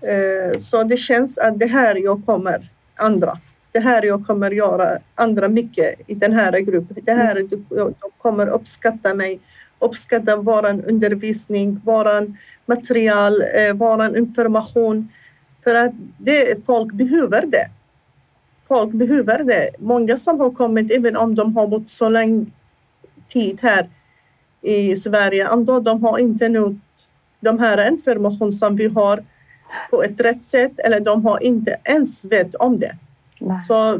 eh, 0.01 0.59
så 0.59 0.83
det 0.83 0.97
känns 0.97 1.37
att 1.37 1.59
det 1.59 1.67
här 1.67 1.95
jag 1.95 2.25
kommer 2.25 2.69
andra. 2.95 3.33
Det 3.71 3.79
här 3.79 4.03
jag 4.03 4.27
kommer 4.27 4.51
göra 4.51 4.97
andra 5.15 5.47
mycket 5.47 6.01
i 6.07 6.13
den 6.13 6.33
här 6.33 6.59
gruppen. 6.59 6.97
Det 7.03 7.13
här 7.13 7.35
mm. 7.35 7.49
de 7.69 7.93
kommer 8.17 8.47
uppskatta 8.47 9.13
mig 9.13 9.39
uppskattar 9.79 10.37
vår 10.37 10.65
undervisning, 10.89 11.81
vår 11.83 12.33
material, 12.65 13.41
eh, 13.41 13.73
vår 13.73 14.17
information. 14.17 15.09
För 15.63 15.75
att 15.75 15.91
det, 16.17 16.65
folk 16.65 16.93
behöver 16.93 17.45
det. 17.45 17.69
Folk 18.67 18.91
behöver 18.91 19.43
det. 19.43 19.69
Många 19.79 20.17
som 20.17 20.39
har 20.39 20.51
kommit, 20.51 20.91
även 20.91 21.15
om 21.15 21.35
de 21.35 21.57
har 21.57 21.67
bott 21.67 21.89
så 21.89 22.09
lång 22.09 22.51
tid 23.27 23.59
här 23.61 23.89
i 24.61 24.95
Sverige, 24.95 25.47
ändå 25.47 25.79
de 25.79 26.03
har 26.03 26.19
inte 26.19 26.49
nått 26.49 26.73
de 27.39 27.59
här 27.59 27.87
information 27.91 28.51
som 28.51 28.75
vi 28.75 28.87
har 28.87 29.23
på 29.89 30.03
ett 30.03 30.19
rätt 30.19 30.43
sätt 30.43 30.79
eller 30.79 30.99
de 30.99 31.25
har 31.25 31.43
inte 31.43 31.77
ens 31.83 32.25
vet 32.25 32.55
om 32.55 32.79
det. 32.79 32.95
Nej. 33.39 33.59
Så 33.59 33.99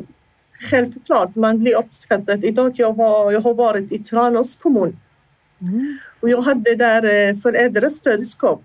självklart, 0.70 1.36
man 1.36 1.60
blir 1.60 1.77
uppskattad. 1.77 2.46
Idag 2.46 2.74
jag, 2.75 2.96
var, 2.96 3.32
jag 3.32 3.41
har 3.41 3.53
varit 3.53 3.91
i 3.91 4.00
Tranås 4.00 4.55
kommun 4.55 4.98
Mm. 5.62 5.97
Och 6.19 6.29
jag 6.29 6.41
hade 6.41 6.75
där 6.75 7.27
eh, 7.29 7.35
föräldrastödskap. 7.35 8.63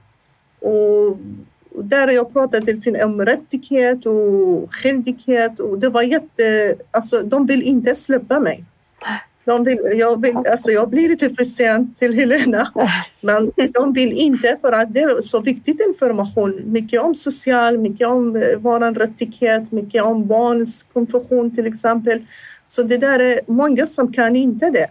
Och 0.60 1.18
där 1.84 2.08
jag 2.08 2.32
pratade 2.32 2.76
till 2.76 3.02
om 3.02 3.24
rättighet 3.24 4.06
och 4.06 4.74
skyldighet 4.74 5.60
och 5.60 5.78
det 5.78 5.88
var 5.88 6.02
jätte... 6.02 6.74
Alltså 6.90 7.22
de 7.22 7.46
vill 7.46 7.62
inte 7.62 7.94
släppa 7.94 8.40
mig. 8.40 8.64
De 9.44 9.64
vill, 9.64 9.78
jag, 9.96 10.22
vill, 10.22 10.36
alltså 10.36 10.70
jag 10.70 10.88
blir 10.88 11.08
lite 11.08 11.34
för 11.34 11.44
sent 11.44 11.98
till 11.98 12.14
Helena, 12.14 12.72
men 13.20 13.52
de 13.72 13.92
vill 13.92 14.12
inte 14.12 14.58
för 14.60 14.72
att 14.72 14.94
det 14.94 15.00
är 15.00 15.22
så 15.22 15.40
viktig 15.40 15.80
information. 15.88 16.62
Mycket 16.66 17.02
om 17.02 17.14
social, 17.14 17.78
mycket 17.78 18.06
om 18.06 18.36
eh, 18.36 18.42
vår 18.58 18.94
rättighet, 18.94 19.72
mycket 19.72 20.02
om 20.02 20.26
barns 20.26 20.82
konfession 20.82 21.54
till 21.54 21.66
exempel. 21.66 22.24
Så 22.66 22.82
det 22.82 22.96
där 22.96 23.18
är 23.18 23.40
många 23.46 23.86
som 23.86 24.12
kan 24.12 24.36
inte 24.36 24.70
det. 24.70 24.86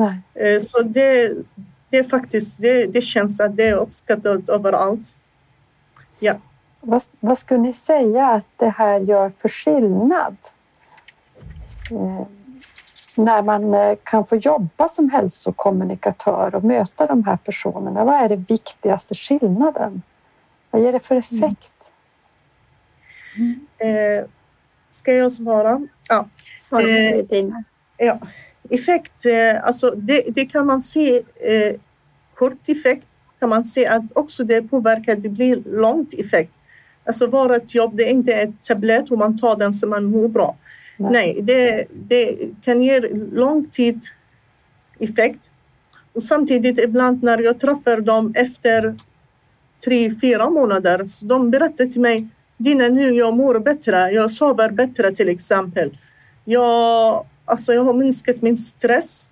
Nej. 0.00 0.20
Eh, 0.34 0.60
så 0.60 0.82
det, 0.82 1.34
det 1.90 1.98
är 1.98 2.04
faktiskt, 2.04 2.58
det, 2.62 2.86
det 2.86 3.00
känns 3.00 3.40
att 3.40 3.56
det 3.56 3.68
är 3.68 3.76
uppskattat 3.76 4.48
överallt. 4.48 5.16
Ja. 6.20 6.34
Vad, 6.80 7.02
vad 7.20 7.38
skulle 7.38 7.60
ni 7.60 7.72
säga 7.72 8.26
att 8.26 8.46
det 8.56 8.68
här 8.68 9.00
gör 9.00 9.32
för 9.36 9.48
skillnad? 9.48 10.36
Eh, 11.90 12.26
när 13.14 13.42
man 13.42 13.74
eh, 13.74 13.96
kan 14.02 14.26
få 14.26 14.36
jobba 14.36 14.88
som 14.88 15.10
hälsokommunikatör 15.10 16.54
och 16.54 16.64
möta 16.64 17.06
de 17.06 17.24
här 17.24 17.36
personerna. 17.36 18.04
Vad 18.04 18.14
är 18.14 18.28
det 18.28 18.36
viktigaste 18.36 19.14
skillnaden? 19.14 20.02
Vad 20.70 20.82
ger 20.82 20.92
det 20.92 21.00
för 21.00 21.14
mm. 21.14 21.24
effekt? 21.24 21.92
Mm. 23.36 23.66
Eh, 23.78 24.24
ska 24.90 25.12
jag 25.12 25.32
svara? 25.32 25.86
Ja. 26.08 26.28
Svara 26.58 26.82
på 26.82 26.88
eh, 26.88 27.24
det, 27.28 27.64
Ja 27.96 28.18
effekt, 28.70 29.26
eh, 29.26 29.64
alltså 29.64 29.90
det, 29.90 30.24
det 30.34 30.46
kan 30.46 30.66
man 30.66 30.82
se 30.82 31.22
eh, 31.40 31.74
kort 32.34 32.68
effekt 32.68 33.16
kan 33.40 33.48
man 33.48 33.64
se 33.64 33.86
att 33.86 34.02
också 34.12 34.44
det 34.44 34.62
påverkar, 34.62 35.16
det 35.16 35.28
blir 35.28 35.62
långt 35.66 36.14
effekt. 36.14 36.52
Alltså 37.04 37.26
vårt 37.26 37.74
jobb, 37.74 37.96
det 37.96 38.08
är 38.08 38.10
inte 38.10 38.32
ett 38.32 38.62
tablett 38.62 39.10
och 39.10 39.18
man 39.18 39.38
tar 39.38 39.56
den 39.56 39.72
så 39.72 39.86
man 39.86 40.04
mår 40.04 40.28
bra. 40.28 40.56
Nej, 40.96 41.12
Nej 41.12 41.42
det, 41.42 41.86
det 41.92 42.38
kan 42.64 42.82
ge 42.82 43.00
lång 43.32 43.66
tid 43.66 44.00
effekt. 44.98 45.50
Och 46.12 46.22
samtidigt 46.22 46.78
ibland 46.78 47.22
när 47.22 47.38
jag 47.38 47.60
träffar 47.60 48.00
dem 48.00 48.32
efter 48.36 48.96
tre, 49.84 50.14
fyra 50.20 50.50
månader, 50.50 51.04
så 51.04 51.26
de 51.26 51.50
berättar 51.50 51.86
till 51.86 52.00
mig 52.00 52.28
Dina, 52.56 52.88
nu 52.88 53.14
jag 53.14 53.36
mår 53.36 53.58
bättre, 53.58 54.10
jag 54.10 54.30
sover 54.30 54.70
bättre 54.70 55.12
till 55.12 55.28
exempel. 55.28 55.98
Jag 56.44 57.24
Alltså 57.50 57.72
jag 57.72 57.84
har 57.84 57.92
minskat 57.92 58.42
min 58.42 58.56
stress. 58.56 59.28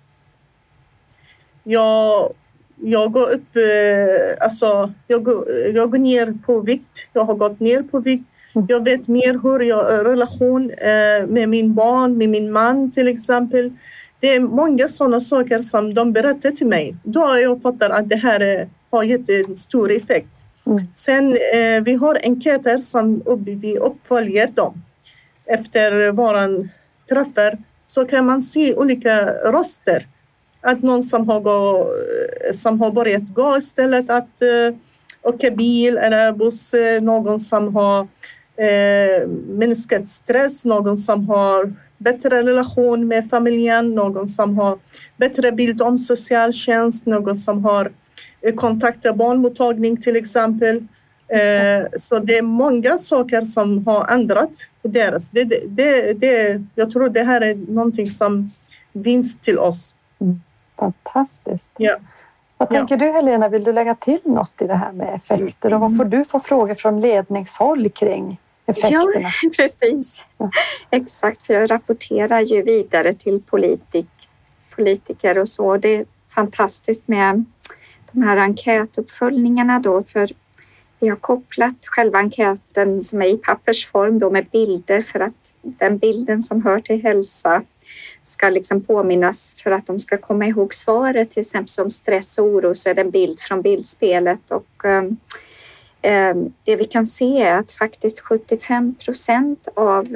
Jag, 1.63 2.33
jag 2.75 3.11
går 3.11 3.29
upp, 3.29 3.55
eh, 3.55 4.43
alltså 4.43 4.93
jag 5.07 5.23
går, 5.23 5.45
jag 5.73 5.91
går 5.91 5.97
ner 5.97 6.37
på 6.45 6.59
vikt. 6.59 7.09
Jag 7.13 7.23
har 7.25 7.35
gått 7.35 7.59
ner 7.59 7.83
på 7.83 7.99
vikt. 7.99 8.25
Jag 8.67 8.83
vet 8.83 9.07
mer 9.07 9.39
hur 9.43 9.59
jag 9.59 10.05
relation 10.05 10.71
eh, 10.71 11.27
med 11.27 11.49
min 11.49 11.73
barn, 11.73 12.17
med 12.17 12.29
min 12.29 12.51
man 12.51 12.91
till 12.91 13.07
exempel. 13.07 13.71
Det 14.19 14.35
är 14.35 14.39
många 14.39 14.87
sådana 14.87 15.19
saker 15.19 15.61
som 15.61 15.93
de 15.93 16.13
berättar 16.13 16.51
till 16.51 16.67
mig. 16.67 16.95
Då 17.03 17.19
har 17.19 17.37
jag 17.37 17.61
fattat 17.61 17.91
att 17.91 18.09
det 18.09 18.15
här 18.15 18.69
har 18.89 19.03
gett 19.03 19.29
en 19.29 19.55
stor 19.55 19.91
effekt. 19.91 20.27
Mm. 20.65 20.79
Sen 20.93 21.37
eh, 21.53 21.83
vi 21.83 21.93
har 21.93 22.19
enkäter 22.23 22.77
som 22.77 23.23
vi 23.61 23.77
uppföljer 23.77 24.47
dem 24.47 24.81
efter 25.45 26.11
våra 26.11 26.47
träffar 27.09 27.57
så 27.89 28.05
kan 28.05 28.25
man 28.25 28.41
se 28.41 28.75
olika 28.75 29.25
röster. 29.33 30.07
Att 30.61 30.83
någon 30.83 31.03
som 31.03 31.29
har, 31.29 31.39
gå, 31.39 31.89
som 32.53 32.81
har 32.81 32.91
börjat 32.91 33.33
gå 33.33 33.57
istället 33.57 34.09
att 34.09 34.41
uh, 34.41 34.77
åka 35.21 35.51
bil 35.51 35.97
eller 35.97 36.33
buss, 36.33 36.73
eh, 36.73 37.01
någon 37.01 37.39
som 37.39 37.75
har 37.75 38.01
uh, 38.01 39.27
minskat 39.47 40.07
stress, 40.07 40.65
någon 40.65 40.97
som 40.97 41.29
har 41.29 41.73
bättre 41.97 42.43
relation 42.43 43.07
med 43.07 43.29
familjen, 43.29 43.95
någon 43.95 44.27
som 44.27 44.57
har 44.57 44.79
bättre 45.17 45.51
bild 45.51 45.81
om 45.81 45.97
socialtjänst, 45.97 47.05
någon 47.05 47.37
som 47.37 47.65
har 47.65 47.91
kontaktat 48.55 49.15
barnmottagning 49.15 50.01
till 50.01 50.15
exempel. 50.15 50.87
Eh, 51.29 51.87
så 51.97 52.19
det 52.19 52.37
är 52.37 52.41
många 52.41 52.97
saker 52.97 53.45
som 53.45 53.87
har 53.87 54.13
ändrat 54.13 54.51
på 54.81 54.87
deras. 54.87 55.29
Det, 55.29 55.43
det, 55.67 56.13
det, 56.13 56.63
jag 56.75 56.91
tror 56.91 57.09
det 57.09 57.23
här 57.23 57.41
är 57.41 57.55
någonting 57.55 58.09
som 58.09 58.51
vinst 58.93 59.41
till 59.41 59.59
oss. 59.59 59.95
Fantastiskt. 60.77 61.73
Ja. 61.77 61.97
Vad 62.57 62.69
tänker 62.69 62.97
du 62.97 63.05
Helena, 63.05 63.49
vill 63.49 63.63
du 63.63 63.73
lägga 63.73 63.95
till 63.95 64.19
något 64.23 64.61
i 64.61 64.67
det 64.67 64.75
här 64.75 64.91
med 64.91 65.15
effekter 65.15 65.73
och 65.73 65.79
vad 65.79 65.97
får 65.97 66.05
du 66.05 66.25
för 66.25 66.39
frågor 66.39 66.75
från 66.75 67.01
ledningshåll 67.01 67.89
kring 67.89 68.39
effekterna? 68.65 69.31
Ja, 69.43 69.49
precis. 69.57 70.23
Ja. 70.37 70.49
Exakt, 70.91 71.43
för 71.43 71.53
jag 71.53 71.71
rapporterar 71.71 72.41
ju 72.41 72.61
vidare 72.61 73.13
till 73.13 73.41
politik, 73.41 74.09
politiker 74.75 75.37
och 75.37 75.49
så. 75.49 75.77
Det 75.77 75.95
är 75.95 76.05
fantastiskt 76.29 77.07
med 77.07 77.45
de 78.11 78.21
här 78.21 78.37
enkätuppföljningarna 78.37 79.79
då, 79.79 80.03
för 80.03 80.29
vi 80.99 81.07
har 81.07 81.15
kopplat 81.15 81.85
själva 81.85 82.19
enkäten 82.19 83.03
som 83.03 83.21
är 83.21 83.25
i 83.25 83.37
pappersform 83.37 84.19
då 84.19 84.29
med 84.29 84.45
bilder 84.45 85.01
för 85.01 85.19
att 85.19 85.53
den 85.61 85.97
bilden 85.97 86.43
som 86.43 86.63
hör 86.63 86.79
till 86.79 87.03
hälsa 87.03 87.63
ska 88.23 88.49
liksom 88.49 88.81
påminnas 88.81 89.55
för 89.63 89.71
att 89.71 89.87
de 89.87 89.99
ska 89.99 90.17
komma 90.17 90.45
ihåg 90.45 90.73
svaret. 90.73 91.31
Till 91.31 91.39
exempel 91.39 91.69
som 91.69 91.91
stress 91.91 92.37
och 92.37 92.45
oro 92.45 92.75
så 92.75 92.89
är 92.89 92.93
det 92.93 93.01
en 93.01 93.11
bild 93.11 93.39
från 93.39 93.61
bildspelet 93.61 94.51
och 94.51 94.85
eh, 94.85 96.35
det 96.63 96.75
vi 96.75 96.85
kan 96.85 97.05
se 97.05 97.41
är 97.41 97.55
att 97.55 97.71
faktiskt 97.71 98.19
75 98.19 98.95
procent 98.95 99.67
av 99.73 100.15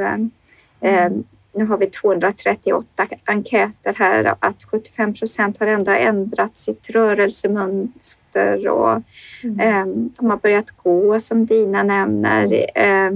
eh, 0.82 1.10
nu 1.53 1.65
har 1.65 1.77
vi 1.77 1.86
238 1.86 3.07
enkäter 3.25 3.95
här, 4.00 4.36
att 4.39 4.63
75 4.63 5.13
procent 5.13 5.60
har 5.60 5.67
ändå 5.67 5.91
ändrat 5.91 6.57
sitt 6.57 6.89
rörelsemönster 6.89 8.67
och 8.67 9.01
mm. 9.43 9.60
eh, 9.60 9.86
de 10.17 10.29
har 10.29 10.38
börjat 10.38 10.72
gå 10.72 11.19
som 11.19 11.45
Dina 11.45 11.83
nämner. 11.83 12.65
Eh, 12.75 13.12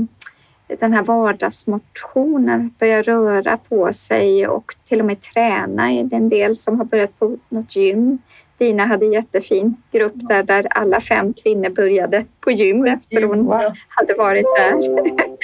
den 0.79 0.93
här 0.93 1.03
vardagsmotionen, 1.03 2.73
börja 2.79 3.01
röra 3.01 3.57
på 3.57 3.93
sig 3.93 4.47
och 4.47 4.75
till 4.85 4.99
och 4.99 5.05
med 5.05 5.21
träna. 5.21 5.87
Det 5.87 6.15
är 6.15 6.19
en 6.19 6.29
del 6.29 6.55
som 6.55 6.77
har 6.77 6.85
börjat 6.85 7.19
på 7.19 7.37
något 7.49 7.75
gym. 7.75 8.17
Dina 8.57 8.85
hade 8.85 9.05
en 9.05 9.13
jättefin 9.13 9.75
grupp 9.91 10.13
där, 10.15 10.43
där 10.43 10.67
alla 10.69 11.01
fem 11.01 11.33
kvinnor 11.33 11.69
började 11.69 12.25
på 12.39 12.51
gym 12.51 12.85
efter 12.85 13.23
hon 13.23 13.53
hade 13.87 14.13
varit 14.13 14.45
där. 14.57 14.73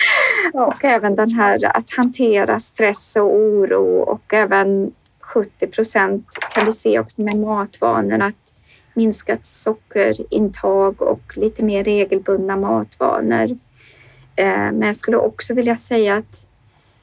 och 0.54 0.86
även 0.86 1.16
den 1.16 1.32
här 1.32 1.78
att 1.78 1.92
hantera 1.92 2.60
stress 2.60 3.16
och 3.16 3.36
oro 3.36 4.00
och 4.00 4.34
även 4.34 4.92
70 5.20 5.68
procent 5.68 6.28
kan 6.54 6.66
vi 6.66 6.72
se 6.72 7.00
också 7.00 7.22
med 7.22 7.38
matvanorna 7.38 8.26
att 8.26 8.54
minskat 8.94 9.46
sockerintag 9.46 11.02
och 11.02 11.38
lite 11.38 11.64
mer 11.64 11.84
regelbundna 11.84 12.58
matvanor. 12.58 13.58
Eh, 14.36 14.72
men 14.72 14.82
jag 14.82 14.96
skulle 14.96 15.18
också 15.18 15.54
vilja 15.54 15.78
säga 15.78 16.16
att 16.16 16.46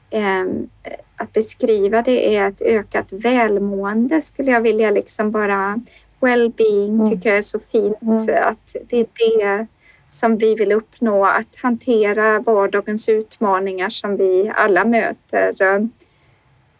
ehm, 0.09 0.69
att 1.15 1.33
beskriva 1.33 2.01
det 2.01 2.35
är 2.35 2.47
ett 2.47 2.61
ökat 2.61 3.13
välmående 3.13 4.21
skulle 4.21 4.51
jag 4.51 4.61
vilja 4.61 4.91
liksom 4.91 5.31
bara 5.31 5.79
well-being 6.19 6.95
mm. 6.95 7.09
tycker 7.09 7.29
jag 7.29 7.37
är 7.37 7.41
så 7.41 7.59
fint 7.71 8.01
mm. 8.01 8.43
att 8.43 8.75
det 8.89 8.97
är 8.99 9.05
det 9.13 9.67
som 10.11 10.37
vi 10.37 10.55
vill 10.55 10.71
uppnå, 10.71 11.25
att 11.25 11.55
hantera 11.61 12.39
vardagens 12.39 13.09
utmaningar 13.09 13.89
som 13.89 14.17
vi 14.17 14.51
alla 14.55 14.85
möter. 14.85 15.61
Eh, 15.61 15.81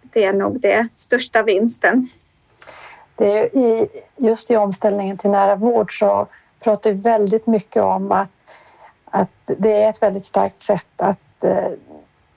det 0.02 0.24
är 0.24 0.34
nog 0.34 0.60
det 0.60 0.88
största 0.96 1.44
vinsten. 1.44 2.10
Det 3.16 3.38
är 3.38 3.58
i, 3.58 3.88
just 4.18 4.52
i 4.52 4.58
omställningen 4.58 5.18
till 5.18 5.30
nära 5.30 5.56
vård 5.56 6.00
så 6.00 6.28
pratar 6.60 6.92
vi 6.92 7.02
väldigt 7.02 7.48
mycket 7.48 7.84
om 7.84 8.12
att 8.12 8.32
att 9.12 9.52
det 9.58 9.84
är 9.84 9.90
ett 9.90 10.02
väldigt 10.02 10.26
starkt 10.26 10.58
sätt 10.58 10.88
att 10.98 11.44
eh, 11.44 11.72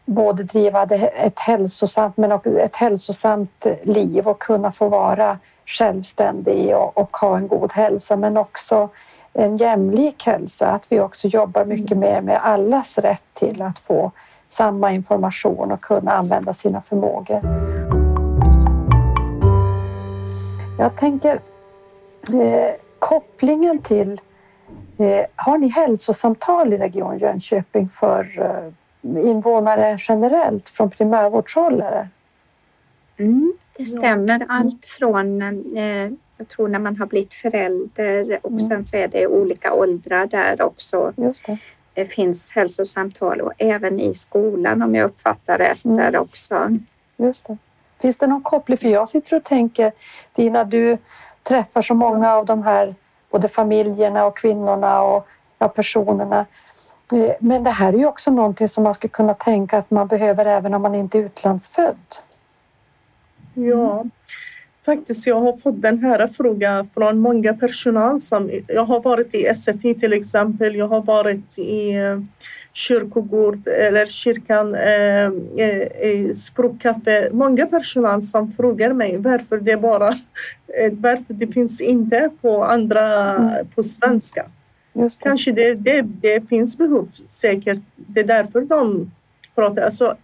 både 0.05 0.43
driva 0.43 0.83
ett 0.83 1.39
hälsosamt, 1.39 2.17
men 2.17 2.33
också 2.33 2.59
ett 2.59 2.77
hälsosamt 2.77 3.67
liv 3.83 4.29
och 4.29 4.39
kunna 4.39 4.73
få 4.73 4.89
vara 4.89 5.39
självständig 5.67 6.77
och, 6.77 6.99
och 6.99 7.17
ha 7.17 7.37
en 7.37 7.49
god 7.49 7.73
hälsa, 7.73 8.17
men 8.17 8.37
också 8.37 8.89
en 9.35 9.57
jämlik 9.57 10.27
hälsa. 10.27 10.69
Att 10.69 10.93
vi 10.93 11.01
också 11.01 11.29
jobbar 11.29 11.65
mycket 11.65 11.99
mer 11.99 12.21
med 12.21 12.41
allas 12.43 12.99
rätt 12.99 13.25
till 13.33 13.63
att 13.63 13.79
få 13.79 14.11
samma 14.49 14.93
information 14.93 15.73
och 15.73 15.81
kunna 15.81 16.13
använda 16.13 16.55
sina 16.55 16.83
förmågor. 16.83 17.41
Jag 20.79 20.97
tänker 20.97 21.41
eh, 22.33 22.75
kopplingen 22.99 23.79
till 23.79 24.21
Eh, 24.99 25.27
har 25.37 25.59
ni 25.59 25.69
hälsosamtal 25.69 26.73
i 26.73 26.77
Region 26.77 27.19
Jönköping 27.19 27.89
för 27.89 28.41
eh, 28.41 29.27
invånare 29.27 29.99
generellt 30.09 30.69
från 30.69 30.91
primärvårdshåll? 30.91 31.85
Mm, 33.17 33.53
det 33.77 33.85
stämmer. 33.85 34.47
Allt 34.49 34.87
från 34.87 35.43
eh, 35.77 36.11
jag 36.37 36.49
tror 36.49 36.69
när 36.69 36.79
man 36.79 36.97
har 36.97 37.07
blivit 37.07 37.35
förälder 37.35 38.41
och 38.43 38.51
mm. 38.51 38.61
sen 38.61 38.87
så 38.87 38.97
är 38.97 39.09
det 39.09 39.27
olika 39.27 39.73
åldrar 39.73 40.27
där 40.27 40.63
också. 40.63 41.13
Just 41.17 41.47
det. 41.47 41.59
det 41.95 42.07
finns 42.07 42.53
hälsosamtal 42.53 43.41
och 43.41 43.53
även 43.59 44.01
i 44.01 44.15
skolan 44.15 44.83
om 44.83 44.95
jag 44.95 45.05
uppfattar 45.05 45.59
rätt 45.59 45.85
mm. 45.85 45.97
där 45.97 46.19
också. 46.19 46.79
Just 47.17 47.47
det. 47.47 47.57
Finns 48.01 48.19
det 48.19 48.27
någon 48.27 48.43
koppling? 48.43 48.79
För 48.79 48.89
jag 48.89 49.09
sitter 49.09 49.37
och 49.37 49.45
tänker, 49.45 49.93
Dina, 50.33 50.65
du 50.65 50.99
träffar 51.43 51.83
så 51.83 51.95
många 51.95 52.35
av 52.35 52.47
de 52.47 52.63
här 52.63 52.95
både 53.31 53.49
familjerna 53.49 54.27
och 54.27 54.37
kvinnorna 54.37 55.03
och 55.03 55.27
ja, 55.59 55.69
personerna. 55.69 56.47
Eh, 57.13 57.35
men 57.41 57.63
det 57.63 57.71
här 57.71 57.93
är 57.93 57.99
ju 57.99 58.07
också 58.07 58.31
någonting 58.31 58.69
som 58.69 58.85
man 58.85 58.95
skulle 58.95 59.11
kunna 59.11 59.35
tänka 59.35 59.79
att 59.79 59.91
man 59.91 60.07
behöver 60.07 60.45
även 60.45 60.75
om 60.75 60.83
man 60.83 60.95
inte 60.95 61.19
är 61.19 61.23
utlandsfödd. 61.23 61.97
Ja, 63.55 64.05
faktiskt 64.85 65.27
jag 65.27 65.41
har 65.41 65.57
fått 65.57 65.83
den 65.83 65.99
här 65.99 66.29
frågan 66.29 66.89
från 66.95 67.19
många 67.19 67.55
personal 67.55 68.21
som 68.21 68.51
jag 68.69 68.85
har 68.85 69.01
varit 69.01 69.35
i 69.35 69.55
SFI 69.55 69.95
till 69.95 70.13
exempel. 70.13 70.77
Jag 70.77 70.89
har 70.89 71.03
varit 71.03 71.59
i 71.59 71.95
eh, 71.95 72.19
kyrkogård 72.73 73.69
eller 73.69 74.07
kyrkan, 74.07 74.75
eh, 74.75 75.25
eh, 75.25 76.33
språkkaffe. 76.35 77.29
Många 77.33 77.67
personal 77.67 78.23
som 78.23 78.53
frågar 78.53 78.93
mig 78.93 79.17
varför 79.19 79.59
det 79.59 79.77
bara 79.77 80.09
eh, 80.09 80.93
varför 80.93 81.35
det 81.35 81.47
finns 81.47 81.81
inte 81.81 82.31
på 82.41 82.65
andra 82.65 83.01
mm. 83.35 83.67
på 83.75 83.83
svenska. 83.83 84.47
Det. 84.93 85.19
Kanske 85.21 85.53
det, 85.53 85.75
det, 85.75 86.03
det 86.03 86.49
finns 86.49 86.79
behov 86.79 87.09
säkert. 87.27 87.81
Det 87.97 88.21
är 88.21 88.27
därför 88.27 88.61
de 88.61 89.11
pratar. 89.55 89.83
Alltså, 89.83 90.17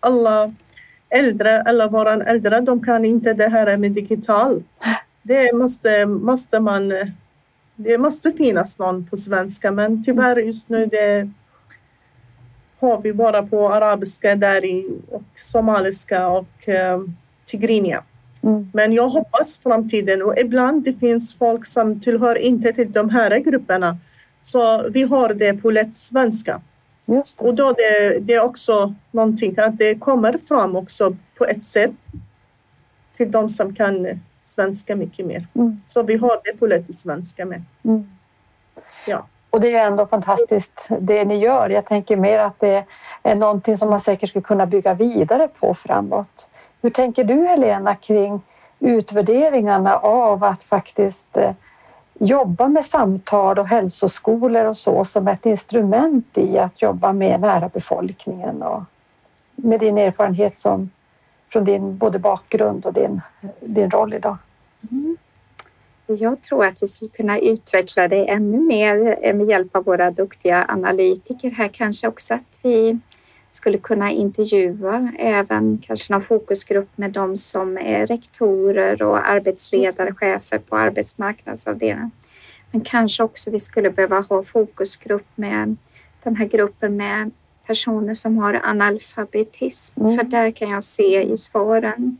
alla 0.00 0.54
äldre 1.14 1.50
eller 1.50 1.88
våra 1.88 2.12
äldre, 2.12 2.60
de 2.60 2.84
kan 2.84 3.04
inte 3.04 3.34
det 3.34 3.48
här 3.48 3.76
med 3.76 3.92
digital. 3.92 4.62
Det 5.22 5.54
måste, 5.54 6.06
måste 6.06 6.60
man. 6.60 6.92
Det 7.76 7.98
måste 7.98 8.32
finnas 8.32 8.78
någon 8.78 9.06
på 9.06 9.16
svenska, 9.16 9.70
men 9.70 10.04
tyvärr 10.04 10.36
just 10.36 10.68
nu 10.68 10.86
det 10.86 11.30
har 12.78 13.02
vi 13.02 13.12
bara 13.12 13.42
på 13.42 13.68
arabiska, 13.68 14.36
dari 14.36 14.86
och 15.10 15.22
somaliska 15.36 16.28
och 16.28 16.68
eh, 16.68 17.00
tigrinia. 17.44 18.04
Mm. 18.42 18.70
Men 18.72 18.92
jag 18.92 19.08
hoppas 19.08 19.58
framtiden 19.62 20.22
och 20.22 20.38
ibland 20.38 20.84
det 20.84 20.92
finns 20.92 21.34
folk 21.34 21.66
som 21.66 22.00
tillhör 22.00 22.38
inte 22.38 22.72
till 22.72 22.92
de 22.92 23.10
här 23.10 23.38
grupperna. 23.38 23.98
Så 24.42 24.88
vi 24.88 25.02
har 25.02 25.34
det 25.34 25.54
på 25.54 25.70
lätt 25.70 25.96
svenska. 25.96 26.60
Just 27.08 27.38
det. 27.38 27.44
Och 27.44 27.54
då 27.54 27.72
det, 27.72 28.18
det 28.20 28.34
är 28.34 28.44
också 28.44 28.94
någonting 29.10 29.58
att 29.58 29.78
det 29.78 29.94
kommer 29.94 30.38
fram 30.38 30.76
också 30.76 31.16
på 31.38 31.44
ett 31.44 31.64
sätt 31.64 31.90
till 33.16 33.30
de 33.30 33.48
som 33.48 33.74
kan 33.74 34.20
svenska 34.42 34.96
mycket 34.96 35.26
mer. 35.26 35.46
Mm. 35.54 35.80
Så 35.86 36.02
vi 36.02 36.16
har 36.16 36.40
det 36.44 36.58
på 36.58 36.92
svenska 36.92 37.44
med. 37.44 37.62
Mm. 37.84 38.10
Ja. 39.06 39.26
Och 39.50 39.60
det 39.60 39.68
är 39.68 39.70
ju 39.70 39.76
ändå 39.76 40.06
fantastiskt 40.06 40.88
det 41.00 41.24
ni 41.24 41.38
gör. 41.38 41.70
Jag 41.70 41.86
tänker 41.86 42.16
mer 42.16 42.38
att 42.38 42.60
det 42.60 42.84
är 43.22 43.34
någonting 43.34 43.76
som 43.76 43.90
man 43.90 44.00
säkert 44.00 44.28
skulle 44.28 44.42
kunna 44.42 44.66
bygga 44.66 44.94
vidare 44.94 45.48
på 45.48 45.74
framåt. 45.74 46.50
Hur 46.82 46.90
tänker 46.90 47.24
du 47.24 47.46
Helena 47.46 47.94
kring 47.94 48.40
utvärderingarna 48.80 49.96
av 49.96 50.44
att 50.44 50.62
faktiskt 50.62 51.36
eh, 51.36 51.50
jobba 52.18 52.68
med 52.68 52.84
samtal 52.84 53.58
och 53.58 53.68
hälsoskolor 53.68 54.64
och 54.64 54.76
så 54.76 55.04
som 55.04 55.28
ett 55.28 55.46
instrument 55.46 56.38
i 56.38 56.58
att 56.58 56.82
jobba 56.82 57.12
med 57.12 57.40
nära 57.40 57.68
befolkningen 57.68 58.62
och 58.62 58.82
med 59.56 59.80
din 59.80 59.98
erfarenhet 59.98 60.58
som, 60.58 60.90
från 61.52 61.64
din 61.64 61.98
både 61.98 62.18
bakgrund 62.18 62.86
och 62.86 62.92
din, 62.92 63.20
din 63.60 63.90
roll 63.90 64.14
idag? 64.14 64.36
Mm. 64.90 65.16
Jag 66.06 66.42
tror 66.42 66.66
att 66.66 66.82
vi 66.82 66.86
skulle 66.86 67.10
kunna 67.10 67.38
utveckla 67.38 68.08
det 68.08 68.30
ännu 68.30 68.60
mer 68.60 69.18
eh, 69.22 69.34
med 69.34 69.46
hjälp 69.46 69.76
av 69.76 69.84
våra 69.84 70.10
duktiga 70.10 70.64
analytiker 70.68 71.50
här. 71.50 71.68
Kanske 71.68 72.08
också 72.08 72.34
att 72.34 72.60
vi 72.62 72.98
skulle 73.54 73.78
kunna 73.78 74.10
intervjua 74.10 75.12
även 75.18 75.78
kanske 75.86 76.12
någon 76.12 76.22
fokusgrupp 76.22 76.88
med 76.96 77.10
de 77.10 77.36
som 77.36 77.78
är 77.78 78.06
rektorer 78.06 79.02
och 79.02 79.28
arbetsledare, 79.28 80.14
chefer 80.14 80.58
på 80.58 80.76
arbetsmarknadsavdelningen. 80.76 82.10
Men 82.70 82.80
kanske 82.80 83.22
också 83.22 83.50
vi 83.50 83.58
skulle 83.58 83.90
behöva 83.90 84.20
ha 84.20 84.42
fokusgrupp 84.42 85.26
med 85.34 85.76
den 86.22 86.36
här 86.36 86.46
gruppen 86.46 86.96
med 86.96 87.30
personer 87.66 88.14
som 88.14 88.38
har 88.38 88.60
analfabetism. 88.64 90.00
Mm. 90.00 90.16
För 90.16 90.24
där 90.24 90.50
kan 90.50 90.70
jag 90.70 90.84
se 90.84 91.22
i 91.22 91.36
svaren 91.36 92.18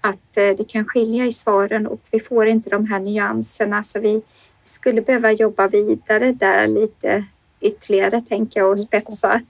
att 0.00 0.36
eh, 0.36 0.56
det 0.56 0.68
kan 0.68 0.84
skilja 0.84 1.26
i 1.26 1.32
svaren 1.32 1.86
och 1.86 2.00
vi 2.10 2.20
får 2.20 2.46
inte 2.46 2.70
de 2.70 2.86
här 2.86 3.00
nyanserna. 3.00 3.82
Så 3.82 4.00
vi 4.00 4.22
skulle 4.64 5.02
behöva 5.02 5.32
jobba 5.32 5.68
vidare 5.68 6.32
där 6.32 6.66
lite 6.66 7.24
ytterligare, 7.60 8.20
tänker 8.20 8.60
jag, 8.60 8.70
och 8.70 8.80
spetsa 8.80 9.40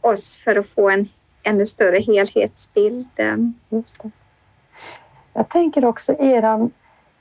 oss 0.00 0.40
för 0.44 0.56
att 0.56 0.68
få 0.68 0.90
en 0.90 1.08
ännu 1.42 1.66
större 1.66 1.98
helhetsbild. 1.98 3.08
Jag 5.32 5.48
tänker 5.48 5.84
också 5.84 6.16
er 6.18 6.70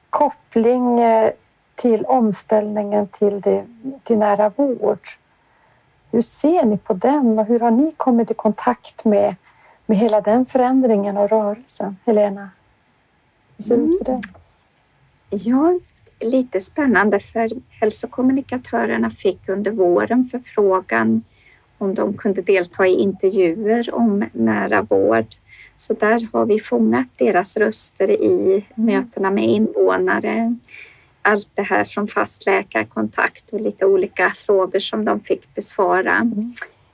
koppling 0.10 1.00
eh, 1.00 1.32
till 1.76 2.06
omställningen 2.06 3.08
till, 3.08 3.42
det, 3.42 3.66
till 4.04 4.18
nära 4.18 4.50
vård. 4.50 5.00
Hur 6.12 6.22
ser 6.22 6.66
ni 6.66 6.78
på 6.78 6.94
den 6.94 7.40
och 7.40 7.46
hur 7.46 7.60
har 7.60 7.72
ni 7.72 7.94
kommit 7.98 8.32
i 8.32 8.34
kontakt 8.34 9.06
med, 9.06 9.36
med 9.86 9.98
hela 9.98 10.22
den 10.22 10.46
förändringen 10.46 11.18
och 11.18 11.30
rörelsen? 11.30 11.98
Helena, 12.06 12.50
hur 13.58 13.64
ser 13.64 13.78
det 13.78 13.84
ut 13.84 13.98
för 13.98 14.06
dig? 14.06 14.22
Ja, 15.30 15.80
lite 16.20 16.60
spännande 16.60 17.20
för 17.20 17.50
hälsokommunikatörerna 17.70 19.10
fick 19.10 19.50
under 19.50 19.72
våren 19.72 20.30
förfrågan 20.32 21.24
om 21.78 21.96
de 21.96 22.14
kunde 22.18 22.42
delta 22.42 22.88
i 22.88 22.94
intervjuer 22.94 23.96
om 23.96 24.26
nära 24.34 24.82
vård. 24.82 25.26
Så 25.78 25.94
där 25.94 26.28
har 26.34 26.46
vi 26.46 26.60
fångat 26.60 27.08
deras 27.18 27.58
röster 27.58 28.12
i 28.12 28.66
mötena 28.76 29.32
med 29.32 29.46
invånare. 29.46 30.56
Allt 31.22 31.52
det 31.54 31.62
här 31.62 31.84
från 31.84 32.08
fast 32.08 32.46
läkarkontakt 32.46 33.54
och 33.54 33.62
lite 33.62 33.86
olika 33.86 34.30
frågor 34.30 34.80
som 34.80 35.06
de 35.06 35.20
fick 35.20 35.56
besvara. 35.56 36.16
Mm. 36.16 36.54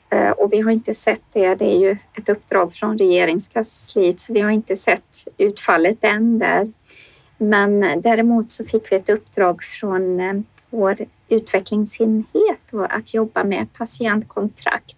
Eh, 0.10 0.30
och 0.30 0.54
vi 0.54 0.60
har 0.60 0.72
inte 0.72 0.94
sett 0.94 1.22
det. 1.34 1.56
Det 1.56 1.76
är 1.76 1.80
ju 1.80 1.98
ett 2.18 2.30
uppdrag 2.30 2.74
från 2.74 2.98
regeringskansliet 2.98 4.20
så 4.20 4.34
vi 4.34 4.40
har 4.40 4.52
inte 4.52 4.76
sett 4.76 5.28
utfallet 5.38 6.04
än 6.04 6.40
där. 6.40 6.72
Men 7.38 8.02
däremot 8.02 8.52
så 8.52 8.66
fick 8.66 8.92
vi 8.92 8.96
ett 8.96 9.10
uppdrag 9.10 9.64
från 9.64 10.20
eh, 10.20 10.34
vår 10.70 10.98
utvecklingsenhet 11.30 12.63
att 12.82 13.14
jobba 13.14 13.44
med 13.44 13.74
patientkontrakt. 13.74 14.98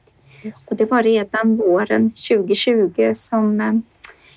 Och 0.66 0.76
det 0.76 0.86
var 0.86 1.04
redan 1.04 1.58
våren 1.58 2.12
2020 2.12 3.12
som 3.16 3.62
eh, 3.62 3.74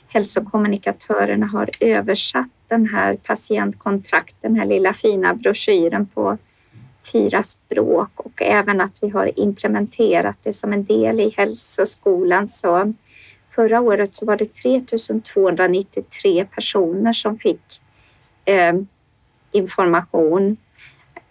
hälsokommunikatörerna 0.09 1.47
har 1.47 1.71
översatt 1.81 2.51
den 2.69 2.87
här 2.87 3.17
patientkontrakt, 3.17 4.37
den 4.41 4.57
här 4.57 4.67
lilla 4.67 4.95
fina 4.95 5.35
broschyren 5.35 6.07
på 6.07 6.39
fyra 7.13 7.43
språk 7.43 8.11
och 8.15 8.43
även 8.43 8.81
att 8.81 8.99
vi 9.03 9.09
har 9.09 9.41
implementerat 9.41 10.39
det 10.43 10.53
som 10.53 10.73
en 10.73 10.85
del 10.85 11.21
i 11.21 11.35
hälsoskolan. 11.37 12.49
Så 12.49 12.93
förra 13.51 13.81
året 13.81 14.15
så 14.15 14.27
var 14.27 14.37
det 14.37 14.55
3293 14.55 16.45
personer 16.45 17.13
som 17.13 17.39
fick 17.39 17.81
eh, 18.45 18.75
information. 19.53 20.57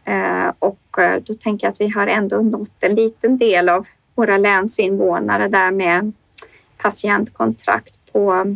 Eh, 0.07 0.51
och 0.59 0.99
eh, 0.99 1.21
då 1.25 1.33
tänker 1.33 1.67
jag 1.67 1.71
att 1.71 1.81
vi 1.81 1.87
har 1.87 2.07
ändå 2.07 2.41
nått 2.41 2.83
en 2.83 2.95
liten 2.95 3.37
del 3.37 3.69
av 3.69 3.85
våra 4.15 4.37
länsinvånare 4.37 5.47
där 5.47 5.71
med 5.71 6.11
patientkontrakt 6.77 8.11
på, 8.11 8.55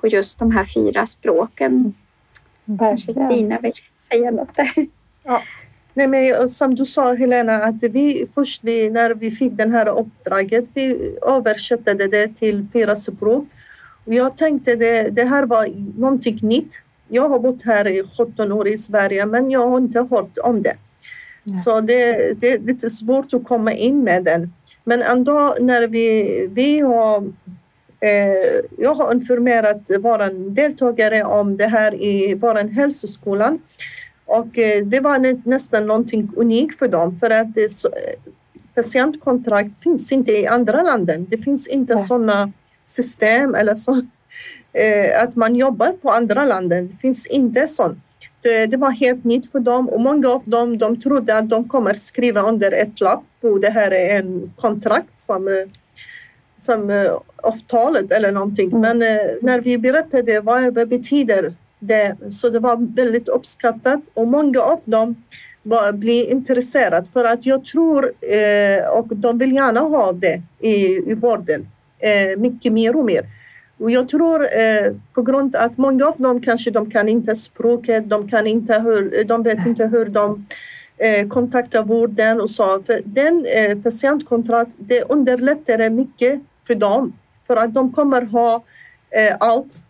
på 0.00 0.06
just 0.06 0.38
de 0.38 0.50
här 0.50 0.64
fyra 0.64 1.06
språken. 1.06 1.94
Kanske 2.78 3.12
Dina 3.12 3.58
vill 3.58 3.72
säga 3.98 4.30
något 4.30 4.56
där. 4.56 4.86
Ja. 5.22 5.42
Nej, 5.94 6.06
men 6.06 6.48
som 6.48 6.74
du 6.74 6.86
sa 6.86 7.14
Helena, 7.14 7.52
att 7.52 7.82
vi 7.82 8.26
först 8.34 8.64
vi, 8.64 8.90
när 8.90 9.14
vi 9.14 9.30
fick 9.30 9.52
det 9.52 9.70
här 9.70 9.98
uppdraget, 9.98 10.64
vi 10.74 11.16
översatte 11.22 11.94
det 11.94 12.36
till 12.36 12.66
fyra 12.72 12.96
språk. 12.96 13.48
Och 14.04 14.14
jag 14.14 14.36
tänkte 14.36 14.76
det, 14.76 15.08
det 15.10 15.24
här 15.24 15.46
var 15.46 15.68
någonting 16.00 16.38
nytt 16.42 16.80
jag 17.10 17.28
har 17.28 17.38
bott 17.38 17.62
här 17.62 17.86
i 17.86 18.04
17 18.18 18.52
år 18.52 18.68
i 18.68 18.78
Sverige 18.78 19.26
men 19.26 19.50
jag 19.50 19.68
har 19.68 19.78
inte 19.78 20.06
hört 20.10 20.38
om 20.42 20.62
det. 20.62 20.76
Ja. 21.44 21.56
Så 21.64 21.80
det, 21.80 22.32
det, 22.40 22.52
är 22.52 22.58
lite 22.58 22.90
svårt 22.90 23.34
att 23.34 23.44
komma 23.44 23.72
in 23.72 24.04
med 24.04 24.24
den. 24.24 24.52
Men 24.84 25.02
ändå 25.02 25.56
när 25.60 25.88
vi, 25.88 26.46
vi 26.52 26.80
har 26.80 27.32
eh, 28.00 28.60
jag 28.78 28.94
har 28.94 29.12
informerat 29.12 29.90
våra 30.00 30.30
deltagare 30.30 31.24
om 31.24 31.56
det 31.56 31.66
här 31.66 31.94
i 31.94 32.34
vår 32.34 32.68
hälsoskolan. 32.74 33.58
Och 34.24 34.58
eh, 34.58 34.84
det 34.84 35.00
var 35.00 35.48
nästan 35.48 35.86
någonting 35.86 36.30
unikt 36.36 36.78
för 36.78 36.88
dem 36.88 37.18
för 37.18 37.30
att 37.30 37.54
det, 37.54 37.72
så, 37.72 37.88
patientkontrakt 38.74 39.82
finns 39.82 40.12
inte 40.12 40.32
i 40.32 40.46
andra 40.46 40.82
länder. 40.82 41.26
Det 41.28 41.38
finns 41.38 41.66
inte 41.66 41.92
ja. 41.92 41.98
sådana 41.98 42.52
system 42.82 43.54
eller 43.54 43.74
så, 43.74 43.92
eh, 43.92 44.02
att 45.22 45.36
man 45.36 45.56
jobbar 45.56 45.92
på 45.92 46.10
andra 46.10 46.44
länder. 46.44 46.82
Det 46.82 46.96
finns 46.96 47.26
inte 47.26 47.68
sånt. 47.68 47.98
Det, 48.42 48.76
var 48.76 48.90
helt 48.90 49.24
nytt 49.24 49.52
för 49.52 49.60
dem 49.60 49.88
och 49.88 50.00
många 50.00 50.28
av 50.28 50.42
dem 50.44 50.78
de 50.78 51.00
trodde 51.00 51.38
att 51.38 51.48
de 51.48 51.68
kommer 51.68 51.94
skriva 51.94 52.40
under 52.42 52.72
ett 52.72 53.00
lapp 53.00 53.24
och 53.40 53.60
det 53.60 53.70
här 53.70 53.90
är 53.90 54.18
en 54.18 54.46
kontrakt 54.56 55.20
som, 55.20 55.48
eh, 55.48 55.54
som 56.58 56.90
uh, 56.90 57.10
avtalet 57.36 58.12
eller 58.12 58.32
någonting. 58.32 58.68
Mm. 58.68 58.80
Men 58.80 58.98
när 59.42 59.60
vi 59.60 59.78
berättade 59.78 60.40
vad 60.40 60.74
det 60.74 60.86
betyder 60.86 61.54
det, 61.78 62.16
så 62.30 62.48
det 62.48 62.58
var 62.58 62.94
väldigt 62.96 63.28
uppskattat 63.28 64.00
och 64.14 64.28
många 64.28 64.60
av 64.60 64.80
dem 64.84 65.22
blir 65.92 66.30
intresserade 66.30 67.10
för 67.12 67.24
att 67.24 67.46
jag 67.46 67.64
tror 67.64 68.12
och 68.92 69.16
de 69.16 69.38
vill 69.38 69.52
gärna 69.52 69.80
ha 69.80 70.12
det 70.12 70.42
i, 70.58 70.76
i 71.10 71.14
vården 71.14 71.68
mycket 72.36 72.72
mer 72.72 72.96
och 72.96 73.04
mer. 73.04 73.24
Och 73.80 73.90
jag 73.90 74.08
tror 74.08 74.42
eh, 74.42 74.92
på 75.14 75.22
grund 75.22 75.56
av 75.56 75.62
att 75.62 75.78
många 75.78 76.06
av 76.06 76.16
dem 76.18 76.40
kanske 76.40 76.70
de 76.70 76.90
kan 76.90 77.08
inte 77.08 77.34
språket, 77.34 78.10
de, 78.10 78.28
kan 78.28 78.46
inte 78.46 78.80
hur, 78.80 79.24
de 79.24 79.42
vet 79.42 79.66
inte 79.66 79.86
hur 79.86 80.04
de 80.04 80.46
eh, 80.98 81.28
kontaktar 81.28 81.84
vården 81.84 82.40
och 82.40 82.50
så. 82.50 82.82
För 82.82 83.02
den 83.04 83.46
eh, 83.56 83.78
patientkontrakt, 83.82 84.70
det 84.76 85.02
underlättar 85.02 85.90
mycket 85.90 86.40
för 86.66 86.74
dem. 86.74 87.12
För 87.46 87.56
att 87.56 87.74
de 87.74 87.92
kommer 87.92 88.22
ha 88.22 88.62
eh, 89.10 89.36
allt 89.40 89.84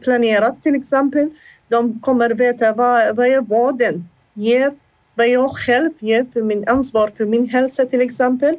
planerat 0.00 0.62
till 0.62 0.74
exempel. 0.74 1.30
De 1.68 2.00
kommer 2.00 2.30
veta 2.30 2.72
vad, 2.72 3.16
vad 3.16 3.26
är 3.26 3.40
vården 3.40 4.08
ger, 4.34 4.72
vad 5.14 5.28
jag 5.28 5.50
själv 5.50 5.90
ger 5.98 6.26
för 6.32 6.42
min 6.42 6.68
ansvar 6.68 7.12
för 7.16 7.24
min 7.24 7.48
hälsa 7.48 7.84
till 7.84 8.00
exempel. 8.00 8.56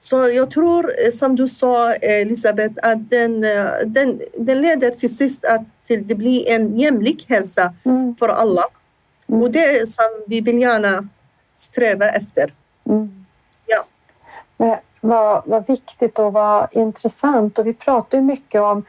Så 0.00 0.28
jag 0.28 0.50
tror, 0.50 0.94
eh, 1.04 1.10
som 1.12 1.36
du 1.36 1.48
sa 1.48 1.92
Elisabeth, 1.92 2.74
att 2.82 3.10
den, 3.10 3.44
eh, 3.44 3.66
den, 3.86 4.22
den 4.38 4.60
leder 4.60 4.90
till 4.90 5.16
sist 5.16 5.44
att 5.44 5.62
till 5.84 6.08
det 6.08 6.14
blir 6.14 6.48
en 6.48 6.78
jämlik 6.78 7.26
hälsa 7.28 7.74
mm. 7.84 8.16
för 8.16 8.28
alla. 8.28 8.64
Mm. 9.28 9.42
Och 9.42 9.50
det 9.50 9.64
är 9.64 9.86
som 9.86 10.24
vi 10.26 10.40
vill 10.40 10.60
gärna 10.60 11.08
sträva 11.56 12.08
efter. 12.08 12.54
Mm. 12.88 13.26
Ja. 13.66 13.84
Men 14.56 14.76
vad, 15.00 15.42
vad 15.46 15.66
viktigt 15.66 16.18
och 16.18 16.32
vad 16.32 16.68
intressant. 16.72 17.58
Och 17.58 17.66
vi 17.66 17.74
pratar 17.74 18.18
ju 18.18 18.24
mycket 18.24 18.60
om 18.60 18.84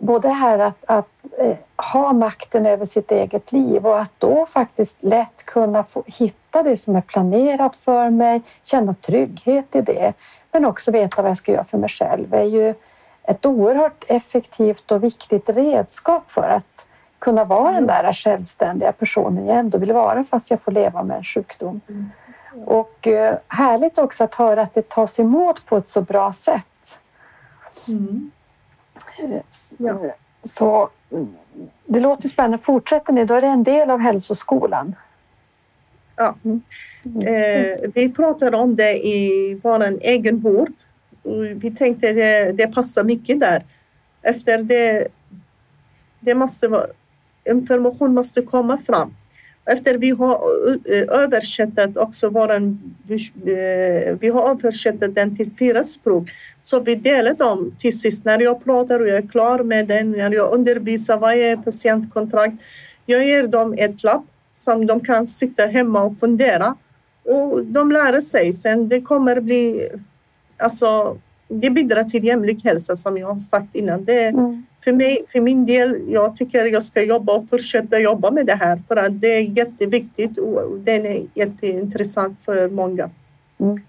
både 0.00 0.28
här 0.28 0.58
att, 0.58 0.84
att 0.84 1.26
eh, 1.38 1.56
ha 1.92 2.12
makten 2.12 2.66
över 2.66 2.86
sitt 2.86 3.10
eget 3.12 3.52
liv 3.52 3.86
och 3.86 4.00
att 4.00 4.14
då 4.18 4.46
faktiskt 4.46 4.96
lätt 5.00 5.46
kunna 5.46 5.84
få 5.84 6.04
hitta 6.06 6.62
det 6.62 6.76
som 6.76 6.96
är 6.96 7.00
planerat 7.00 7.76
för 7.76 8.10
mig, 8.10 8.42
känna 8.62 8.92
trygghet 8.92 9.76
i 9.76 9.80
det 9.80 10.12
men 10.54 10.64
också 10.64 10.90
veta 10.90 11.22
vad 11.22 11.30
jag 11.30 11.36
ska 11.36 11.52
göra 11.52 11.64
för 11.64 11.78
mig 11.78 11.88
själv 11.88 12.34
är 12.34 12.42
ju 12.42 12.74
ett 13.22 13.46
oerhört 13.46 14.04
effektivt 14.08 14.92
och 14.92 15.04
viktigt 15.04 15.48
redskap 15.48 16.30
för 16.30 16.48
att 16.48 16.86
kunna 17.18 17.44
vara 17.44 17.72
den 17.72 17.86
där 17.86 18.12
självständiga 18.12 18.92
personen 18.92 19.46
jag 19.46 19.56
ändå 19.56 19.78
vill 19.78 19.92
vara 19.92 20.24
fast 20.24 20.50
jag 20.50 20.62
får 20.62 20.72
leva 20.72 21.02
med 21.02 21.16
en 21.16 21.24
sjukdom. 21.24 21.80
Mm. 21.88 22.10
Och 22.66 23.06
eh, 23.06 23.38
härligt 23.48 23.98
också 23.98 24.24
att 24.24 24.34
höra 24.34 24.62
att 24.62 24.74
det 24.74 24.88
tas 24.88 25.20
emot 25.20 25.66
på 25.66 25.76
ett 25.76 25.88
så 25.88 26.00
bra 26.02 26.32
sätt. 26.32 27.00
Mm. 27.88 28.30
Ja. 29.76 29.98
Så 30.42 30.88
det 31.86 32.00
låter 32.00 32.28
spännande. 32.28 32.58
Fortsätter 32.58 33.12
ni, 33.12 33.24
då 33.24 33.34
är 33.34 33.40
det 33.40 33.46
en 33.46 33.62
del 33.62 33.90
av 33.90 34.00
hälsoskolan. 34.00 34.94
Ja. 36.16 36.36
Mm. 36.44 36.62
Eh, 37.26 37.90
vi 37.94 38.12
pratade 38.12 38.56
om 38.56 38.76
det 38.76 39.06
i 39.06 39.54
vår 39.62 39.98
egen 40.00 40.38
vård. 40.40 40.72
Vi 41.54 41.70
tänkte 41.70 42.08
att 42.08 42.16
det, 42.16 42.52
det 42.52 42.66
passar 42.66 43.04
mycket 43.04 43.40
där. 43.40 43.64
Efter 44.22 44.62
det, 44.62 45.08
det 46.20 46.34
måste 46.34 46.86
information 47.50 48.14
måste 48.14 48.42
komma 48.42 48.78
fram. 48.86 49.14
Efter 49.66 49.98
vi 49.98 50.10
har 50.10 50.40
eh, 50.84 51.22
översatt 51.22 51.96
också 51.96 52.28
våran, 52.28 52.94
eh, 53.08 54.16
vi 54.20 54.28
har 54.34 54.50
översatt 54.50 55.14
den 55.14 55.36
till 55.36 55.50
fyra 55.58 55.82
språk. 55.82 56.30
Så 56.62 56.80
vi 56.80 56.94
delar 56.94 57.34
dem 57.34 57.74
till 57.78 58.00
sist 58.00 58.24
när 58.24 58.40
jag 58.40 58.64
pratar 58.64 59.00
och 59.00 59.08
jag 59.08 59.16
är 59.16 59.28
klar 59.28 59.62
med 59.62 59.86
den, 59.86 60.10
när 60.10 60.34
jag 60.34 60.54
undervisar 60.54 61.18
varje 61.18 61.56
patientkontrakt. 61.56 62.54
Jag 63.06 63.26
ger 63.26 63.46
dem 63.46 63.74
ett 63.78 64.02
lapp 64.02 64.24
som 64.64 64.86
de 64.86 65.00
kan 65.00 65.26
sitta 65.26 65.66
hemma 65.66 66.02
och 66.02 66.18
fundera 66.20 66.76
och 67.24 67.64
de 67.64 67.92
lär 67.92 68.20
sig 68.20 68.52
sen. 68.52 68.88
Det 68.88 69.00
kommer 69.00 69.40
bli, 69.40 69.88
alltså 70.56 71.18
det 71.48 71.70
bidrar 71.70 72.04
till 72.04 72.24
jämlik 72.24 72.64
hälsa 72.64 72.96
som 72.96 73.18
jag 73.18 73.26
har 73.26 73.38
sagt 73.38 73.74
innan. 73.74 74.04
Det, 74.04 74.24
mm. 74.26 74.66
för, 74.84 74.92
mig, 74.92 75.24
för 75.32 75.40
min 75.40 75.66
del, 75.66 76.02
jag 76.08 76.36
tycker 76.36 76.64
jag 76.64 76.82
ska 76.82 77.02
jobba 77.02 77.32
och 77.32 77.48
fortsätta 77.48 77.98
jobba 77.98 78.30
med 78.30 78.46
det 78.46 78.54
här 78.54 78.82
för 78.88 78.96
att 78.96 79.20
det 79.20 79.36
är 79.36 79.58
jätteviktigt 79.58 80.38
och 80.38 80.78
det 80.78 80.92
är 80.92 81.26
jätteintressant 81.34 82.38
för 82.44 82.68
många. 82.68 83.10
Mm. 83.58 83.80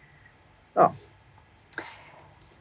Ja. 0.73 0.91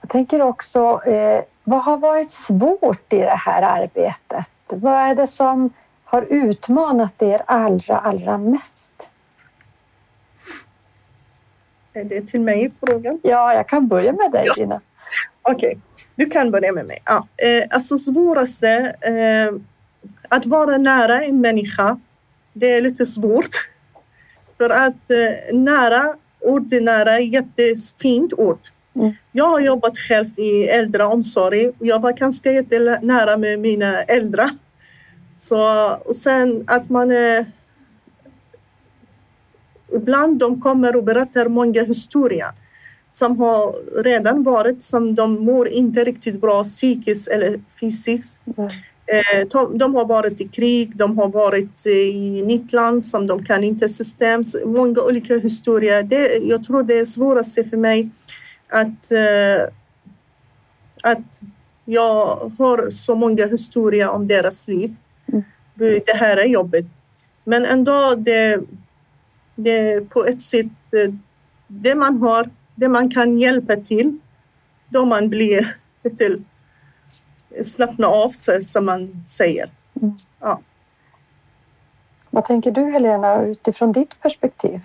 Jag 0.00 0.10
tänker 0.10 0.42
också, 0.42 1.00
eh, 1.06 1.44
vad 1.64 1.84
har 1.84 1.96
varit 1.96 2.30
svårt 2.30 3.12
i 3.12 3.18
det 3.18 3.38
här 3.46 3.62
arbetet? 3.62 4.52
Vad 4.68 4.94
är 4.94 5.14
det 5.14 5.26
som 5.26 5.70
har 6.14 6.26
utmanat 6.30 7.22
er 7.22 7.42
allra, 7.46 7.98
allra 7.98 8.38
mest? 8.38 9.10
Är 11.92 12.04
det 12.04 12.20
till 12.28 12.40
mig 12.40 12.72
frågan? 12.80 13.20
Ja, 13.22 13.54
jag 13.54 13.68
kan 13.68 13.88
börja 13.88 14.12
med 14.12 14.30
dig, 14.32 14.46
ja. 14.56 14.80
Okej, 15.42 15.68
okay. 15.68 15.76
du 16.14 16.26
kan 16.26 16.50
börja 16.50 16.72
med 16.72 16.86
mig. 16.86 17.02
Ja. 17.04 17.28
Eh, 17.36 17.64
alltså 17.70 17.98
svåraste, 17.98 18.96
eh, 19.00 19.54
att 20.28 20.46
vara 20.46 20.78
nära 20.78 21.22
en 21.22 21.40
människa, 21.40 22.00
det 22.52 22.74
är 22.74 22.80
lite 22.80 23.06
svårt. 23.06 23.68
För 24.56 24.70
att 24.70 25.10
eh, 25.10 25.56
nära, 25.56 26.14
ord 26.40 26.72
nära 26.72 27.14
är 27.14 27.18
jättefint 27.18 28.32
ord. 28.32 28.58
Mm. 28.96 29.12
Jag 29.32 29.48
har 29.48 29.60
jobbat 29.60 29.98
själv 29.98 30.38
i 30.38 30.68
äldreomsorg. 30.68 31.72
Jag 31.78 32.00
var 32.00 32.12
ganska 32.12 32.50
nära 33.02 33.36
med 33.36 33.60
mina 33.60 34.02
äldre. 34.02 34.50
Så, 35.36 35.90
och 36.04 36.16
sen 36.16 36.64
att 36.66 36.90
man 36.90 37.10
är... 37.10 37.46
Ibland 39.92 40.38
de 40.38 40.60
kommer 40.60 40.96
och 40.96 41.04
berättar 41.04 41.48
många 41.48 41.82
historier 41.82 42.52
som 43.10 43.38
har 43.38 43.74
redan 44.02 44.42
varit 44.42 44.82
som 44.82 45.14
de 45.14 45.44
mår 45.44 45.68
inte 45.68 46.04
riktigt 46.04 46.40
bra 46.40 46.64
psykiskt 46.64 47.28
eller 47.28 47.60
fysiskt. 47.80 48.40
Mm. 48.56 48.70
De 49.78 49.94
har 49.94 50.04
varit 50.04 50.40
i 50.40 50.48
krig, 50.48 50.96
de 50.96 51.18
har 51.18 51.28
varit 51.28 51.86
i 51.86 52.42
nytt 52.42 52.72
land 52.72 53.04
som 53.04 53.26
de 53.26 53.44
kan 53.44 53.64
inte 53.64 53.88
system. 53.88 54.44
Många 54.64 55.02
olika 55.02 55.38
historier. 55.38 56.02
Det, 56.02 56.36
jag 56.42 56.64
tror 56.64 56.82
det 56.82 56.98
är 56.98 57.04
svåraste 57.04 57.64
för 57.64 57.76
mig 57.76 58.10
att, 58.68 59.12
eh, 59.12 59.68
att 61.02 61.42
jag 61.84 62.52
har 62.58 62.90
så 62.90 63.14
många 63.14 63.46
historier 63.46 64.10
om 64.10 64.28
deras 64.28 64.68
liv. 64.68 64.94
Det 65.74 66.16
här 66.16 66.36
är 66.36 66.46
jobbigt. 66.46 66.86
Men 67.44 67.64
ändå 67.64 68.14
det, 68.14 68.60
det 69.54 70.10
på 70.10 70.24
ett 70.24 70.40
sätt 70.40 70.66
eh, 70.66 71.14
det 71.66 71.94
man 71.94 72.22
har, 72.22 72.50
det 72.74 72.88
man 72.88 73.10
kan 73.10 73.38
hjälpa 73.38 73.76
till 73.76 74.18
då 74.88 75.04
man 75.04 75.28
blir 75.28 75.76
till 76.18 76.44
slappna 77.64 78.06
av 78.06 78.30
sig 78.30 78.62
som 78.62 78.86
man 78.86 79.24
säger. 79.26 79.70
Mm. 80.02 80.16
Ja. 80.40 80.60
Vad 82.30 82.44
tänker 82.44 82.70
du 82.70 82.90
Helena 82.90 83.42
utifrån 83.42 83.92
ditt 83.92 84.20
perspektiv? 84.20 84.80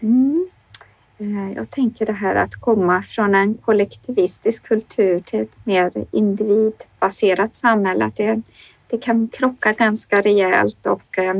Mm. 0.00 0.48
Eh, 1.18 1.52
jag 1.52 1.70
tänker 1.70 2.06
det 2.06 2.12
här 2.12 2.34
att 2.34 2.54
komma 2.54 3.02
från 3.02 3.34
en 3.34 3.54
kollektivistisk 3.54 4.66
kultur 4.66 5.20
till 5.20 5.40
ett 5.40 5.66
mer 5.66 5.90
individbaserat 6.10 7.56
samhälle, 7.56 8.04
att 8.04 8.16
det, 8.16 8.42
det 8.90 8.98
kan 8.98 9.28
krocka 9.28 9.72
ganska 9.72 10.20
rejält 10.20 10.86
och 10.86 11.18
eh, 11.18 11.34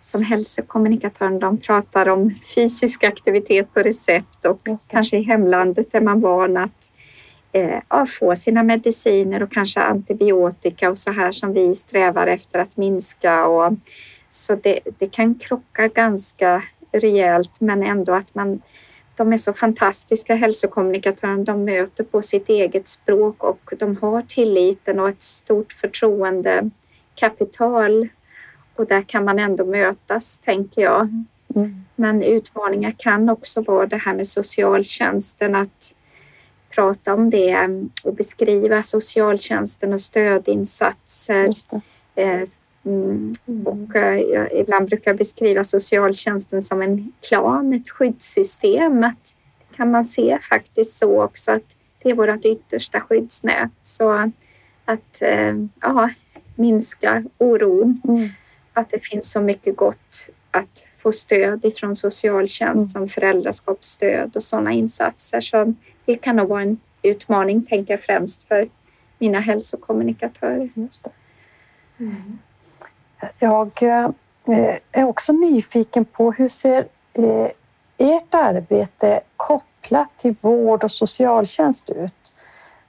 som 0.00 0.22
hälsokommunikatören, 0.22 1.38
de 1.38 1.58
pratar 1.58 2.08
om 2.08 2.34
fysisk 2.54 3.04
aktivitet 3.04 3.74
på 3.74 3.80
recept 3.80 4.44
och 4.44 4.60
kanske 4.88 5.18
i 5.18 5.22
hemlandet 5.22 5.94
är 5.94 6.00
man 6.00 6.20
van 6.20 6.56
att 6.56 6.92
eh, 7.52 8.04
få 8.06 8.36
sina 8.36 8.62
mediciner 8.62 9.42
och 9.42 9.52
kanske 9.52 9.80
antibiotika 9.80 10.90
och 10.90 10.98
så 10.98 11.12
här 11.12 11.32
som 11.32 11.52
vi 11.52 11.74
strävar 11.74 12.26
efter 12.26 12.58
att 12.58 12.76
minska. 12.76 13.46
Och, 13.46 13.72
så 14.30 14.54
det, 14.54 14.80
det 14.98 15.06
kan 15.06 15.34
krocka 15.34 15.88
ganska 15.88 16.62
rejält 16.92 17.60
men 17.60 17.82
ändå 17.82 18.14
att 18.14 18.34
man 18.34 18.62
de 19.16 19.32
är 19.32 19.36
så 19.36 19.52
fantastiska 19.52 20.34
hälsokommunikatörer. 20.34 21.44
De 21.44 21.64
möter 21.64 22.04
på 22.04 22.22
sitt 22.22 22.48
eget 22.48 22.88
språk 22.88 23.42
och 23.42 23.72
de 23.78 23.96
har 23.96 24.22
tilliten 24.22 25.00
och 25.00 25.08
ett 25.08 25.22
stort 25.22 25.72
förtroende 25.72 26.70
kapital. 27.14 28.08
Och 28.74 28.86
där 28.86 29.02
kan 29.02 29.24
man 29.24 29.38
ändå 29.38 29.64
mötas, 29.64 30.38
tänker 30.44 30.82
jag. 30.82 31.00
Mm. 31.56 31.84
Men 31.96 32.22
utmaningar 32.22 32.94
kan 32.98 33.28
också 33.28 33.60
vara 33.60 33.86
det 33.86 33.96
här 33.96 34.14
med 34.14 34.26
socialtjänsten, 34.26 35.54
att 35.54 35.94
prata 36.70 37.14
om 37.14 37.30
det 37.30 37.68
och 38.04 38.14
beskriva 38.14 38.82
socialtjänsten 38.82 39.92
och 39.92 40.00
stödinsatser. 40.00 41.50
Mm. 42.84 43.32
Och 43.64 43.96
eh, 43.96 44.60
ibland 44.60 44.88
brukar 44.88 45.10
jag 45.10 45.18
beskriva 45.18 45.64
socialtjänsten 45.64 46.62
som 46.62 46.82
en 46.82 47.12
klan, 47.28 47.72
ett 47.72 47.90
skyddssystem. 47.90 49.04
Att 49.04 49.36
kan 49.76 49.90
man 49.90 50.04
se 50.04 50.38
faktiskt 50.38 50.98
så 50.98 51.22
också 51.22 51.52
att 51.52 51.76
det 52.02 52.10
är 52.10 52.14
vårt 52.14 52.44
yttersta 52.44 53.00
skyddsnät. 53.00 53.72
Så 53.82 54.32
att 54.84 55.22
eh, 55.22 55.54
ja, 55.80 56.10
minska 56.54 57.24
oron. 57.38 58.00
Mm. 58.08 58.28
Att 58.72 58.90
det 58.90 59.04
finns 59.04 59.30
så 59.30 59.40
mycket 59.40 59.76
gott 59.76 60.28
att 60.50 60.86
få 60.98 61.12
stöd 61.12 61.64
ifrån 61.64 61.96
socialtjänst 61.96 62.76
mm. 62.76 62.88
som 62.88 63.08
föräldraskapsstöd 63.08 64.36
och 64.36 64.42
sådana 64.42 64.72
insatser. 64.72 65.40
Så 65.40 65.74
det 66.04 66.16
kan 66.16 66.36
nog 66.36 66.48
vara 66.48 66.62
en 66.62 66.80
utmaning, 67.02 67.66
tänker 67.66 67.92
jag 67.92 68.00
främst 68.00 68.48
för 68.48 68.68
mina 69.18 69.40
hälsokommunikatörer. 69.40 70.68
Just 70.76 71.06
mm. 71.98 72.38
Jag 73.38 73.82
eh, 73.82 74.08
är 74.92 75.04
också 75.04 75.32
nyfiken 75.32 76.04
på 76.04 76.32
hur 76.32 76.48
ser 76.48 76.86
eh, 77.12 77.48
ert 77.98 78.34
arbete 78.34 79.20
kopplat 79.36 80.16
till 80.16 80.34
vård 80.40 80.84
och 80.84 80.90
socialtjänst 80.90 81.90
ut? 81.90 82.34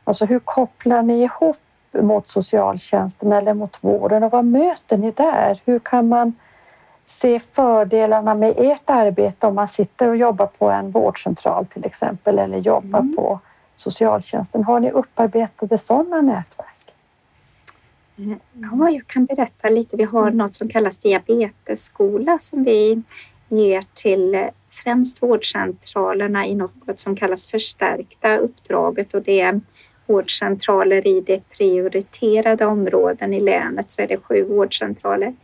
Alltså 0.04 0.26
hur 0.26 0.40
kopplar 0.40 1.02
ni 1.02 1.24
ihop 1.24 1.58
mot 1.92 2.28
socialtjänsten 2.28 3.32
eller 3.34 3.54
mot 3.54 3.84
vården 3.84 4.24
och 4.24 4.32
vad 4.32 4.46
möter 4.46 4.98
ni 4.98 5.12
där? 5.12 5.62
Hur 5.66 5.80
kan 5.80 6.08
man 6.08 6.34
se 7.04 7.40
fördelarna 7.40 8.36
med 8.36 8.54
ert 8.58 8.90
arbete 8.90 9.48
om 9.48 9.56
man 9.56 9.68
sitter 9.68 10.10
och 10.10 10.18
jobbar 10.18 10.46
på 10.46 10.70
en 10.70 10.92
vårdcentral 10.92 11.66
till 11.66 11.86
exempel 11.86 12.40
eller 12.40 12.58
jobbar 12.58 13.00
mm. 13.00 13.16
på 13.16 13.40
socialtjänsten? 13.76 14.64
Har 14.64 14.80
ni 14.80 14.92
upparbetade 14.92 15.78
sådana 15.78 16.22
nätverk? 16.22 16.75
Ja, 18.16 18.90
jag 18.90 19.08
kan 19.08 19.26
berätta 19.26 19.70
lite. 19.70 19.98
Vi 19.98 20.04
har 20.04 20.32
något 20.32 20.56
som 20.56 20.70
kallas 20.70 20.98
diabetesskola 20.98 22.40
som 22.40 22.64
vi 22.64 23.02
ger 23.50 23.84
till 23.94 24.50
främst 24.70 25.24
vårdcentralerna 25.24 26.48
i 26.48 26.56
något 26.56 27.00
som 27.00 27.16
kallas 27.16 27.48
förstärkta 27.48 28.38
uppdraget 28.38 29.14
och 29.14 29.22
det 29.22 29.42
är 29.42 29.62
vårdcentraler 30.06 31.08
i 31.08 31.22
det 31.22 31.50
prioriterade 31.50 32.66
områden 32.66 33.34
i 33.34 33.40
länet 33.40 33.92
så 33.92 34.02
är 34.02 34.08
det 34.08 34.18
sju 34.18 34.44
vårdcentraler. 34.44 35.36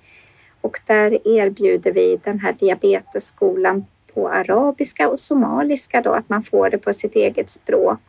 Och 0.62 0.80
där 0.86 1.28
erbjuder 1.28 1.92
vi 1.92 2.20
den 2.24 2.40
här 2.40 2.54
diabetesskolan 2.54 3.86
på 4.14 4.30
arabiska 4.30 5.10
och 5.10 5.20
somaliska 5.20 6.02
då, 6.02 6.14
att 6.14 6.30
man 6.30 6.44
får 6.44 6.70
det 6.70 6.78
på 6.78 6.94
sitt 6.94 7.16
eget 7.16 7.50
språk. 7.50 8.00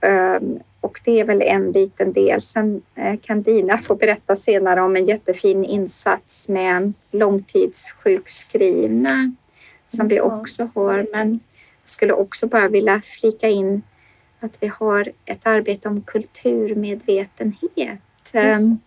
Ehm, 0.00 0.58
och 0.80 1.00
det 1.04 1.20
är 1.20 1.24
väl 1.24 1.42
en 1.42 1.72
liten 1.72 2.12
del. 2.12 2.40
Sen 2.40 2.82
eh, 2.94 3.18
kan 3.18 3.42
Dina 3.42 3.78
få 3.78 3.94
berätta 3.94 4.36
senare 4.36 4.80
om 4.80 4.96
en 4.96 5.04
jättefin 5.04 5.64
insats 5.64 6.48
med 6.48 6.92
långtidssjukskrivna 7.10 9.32
som 9.86 10.08
vi 10.08 10.20
också 10.20 10.70
har. 10.74 11.06
Men 11.12 11.40
jag 11.82 11.90
skulle 11.90 12.12
också 12.12 12.46
bara 12.46 12.68
vilja 12.68 13.00
flika 13.00 13.48
in 13.48 13.82
att 14.40 14.62
vi 14.62 14.66
har 14.66 15.12
ett 15.24 15.46
arbete 15.46 15.88
om 15.88 16.00
kulturmedvetenhet. 16.00 18.00
Um, 18.34 18.80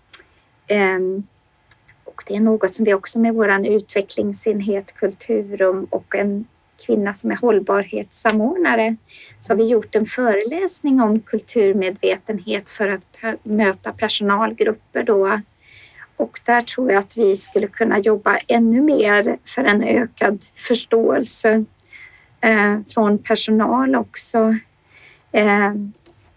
och 2.04 2.24
det 2.28 2.36
är 2.36 2.39
något 2.39 2.74
som 2.74 2.86
vi 2.86 2.93
också 2.93 3.19
med 3.19 3.34
vår 3.34 3.67
utvecklingsenhet 3.67 4.95
Kulturum 4.95 5.88
och 5.89 6.15
en 6.15 6.45
kvinna 6.86 7.13
som 7.13 7.32
är 7.32 7.36
hållbarhetssamordnare 7.36 8.96
så 9.39 9.54
har 9.54 9.58
vi 9.58 9.67
gjort 9.67 9.96
en 9.96 10.06
föreläsning 10.06 11.02
om 11.02 11.20
kulturmedvetenhet 11.20 12.70
för 12.70 12.88
att 12.88 13.17
möta 13.44 13.91
personalgrupper 13.91 15.04
då. 15.04 15.41
Och 16.15 16.39
där 16.46 16.62
tror 16.62 16.91
jag 16.91 17.00
att 17.00 17.17
vi 17.17 17.36
skulle 17.36 17.67
kunna 17.67 18.00
jobba 18.00 18.38
ännu 18.48 18.82
mer 18.82 19.38
för 19.46 19.63
en 19.63 19.84
ökad 19.84 20.44
förståelse 20.56 21.65
eh, 22.41 22.80
från 22.94 23.17
personal 23.17 23.96
också. 23.96 24.56
eh, 25.32 25.74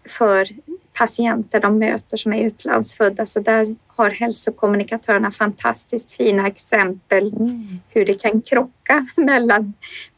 för 0.08 0.48
patienter 0.94 1.60
de 1.60 1.78
möter 1.78 2.16
som 2.16 2.32
är 2.32 2.42
utlandsfödda. 2.42 3.26
Så 3.26 3.40
där 3.40 3.74
har 3.86 4.10
hälsokommunikatörerna 4.10 5.30
fantastiskt 5.30 6.12
fina 6.12 6.46
exempel 6.46 7.32
mm. 7.32 7.80
hur 7.88 8.04
det 8.04 8.14
kan 8.14 8.40
krocka 8.40 9.06
mellan 9.16 9.72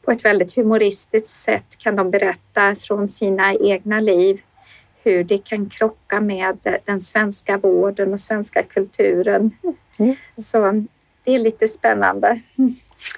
på 0.04 0.10
ett 0.10 0.24
väldigt 0.24 0.56
humoristiskt 0.56 1.28
sätt 1.28 1.78
kan 1.78 1.96
de 1.96 2.10
berätta 2.10 2.76
från 2.76 3.08
sina 3.08 3.54
egna 3.54 4.00
liv 4.00 4.40
hur 5.02 5.24
det 5.24 5.38
kan 5.38 5.68
krocka 5.68 6.20
med 6.20 6.78
den 6.84 7.00
svenska 7.00 7.58
vården 7.58 8.12
och 8.12 8.20
svenska 8.20 8.62
kulturen. 8.62 9.50
Mm. 9.98 10.16
Så 10.36 10.84
det 11.24 11.34
är 11.34 11.38
lite 11.38 11.68
spännande. 11.68 12.40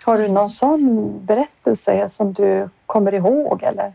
Har 0.05 0.19
du 0.19 0.29
någon 0.29 0.49
sån 0.49 1.27
berättelse 1.27 2.09
som 2.09 2.33
du 2.33 2.69
kommer 2.87 3.15
ihåg? 3.15 3.63
Eller? 3.63 3.93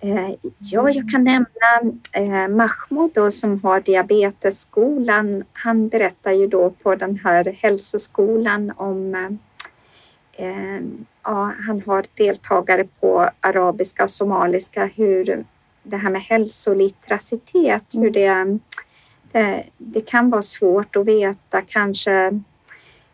Eh, 0.00 0.30
ja, 0.58 0.90
jag 0.90 1.10
kan 1.10 1.24
nämna 1.24 1.94
eh, 2.12 2.48
Mahmoud 2.48 3.10
då, 3.14 3.30
som 3.30 3.60
har 3.62 3.80
diabetesskolan. 3.80 5.44
Han 5.52 5.88
berättar 5.88 6.32
ju 6.32 6.46
då 6.46 6.70
på 6.70 6.94
den 6.94 7.16
här 7.24 7.44
hälsoskolan 7.44 8.72
om 8.76 9.14
eh, 10.32 10.80
ja, 11.22 11.52
han 11.66 11.82
har 11.86 12.04
deltagare 12.14 12.84
på 13.00 13.30
arabiska 13.40 14.04
och 14.04 14.10
somaliska 14.10 14.84
hur 14.84 15.44
det 15.82 15.96
här 15.96 16.10
med 16.10 16.22
hälsolitteracitet, 16.22 17.84
hur 17.94 18.10
det, 18.10 18.58
det, 19.32 19.64
det 19.78 20.00
kan 20.00 20.30
vara 20.30 20.42
svårt 20.42 20.96
att 20.96 21.06
veta 21.06 21.62
kanske 21.62 22.40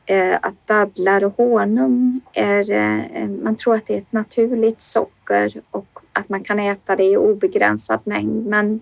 eh, 0.06 0.36
att 0.42 0.66
dadlar 0.66 1.24
och 1.24 1.36
honung 1.36 2.20
är, 2.32 2.70
eh, 2.70 3.28
man 3.28 3.56
tror 3.56 3.74
att 3.74 3.86
det 3.86 3.94
är 3.94 3.98
ett 3.98 4.12
naturligt 4.12 4.80
socker 4.80 5.60
och 5.70 5.93
att 6.14 6.28
man 6.28 6.44
kan 6.44 6.58
äta 6.58 6.96
det 6.96 7.04
i 7.04 7.16
obegränsad 7.16 8.00
mängd. 8.04 8.46
Men 8.46 8.80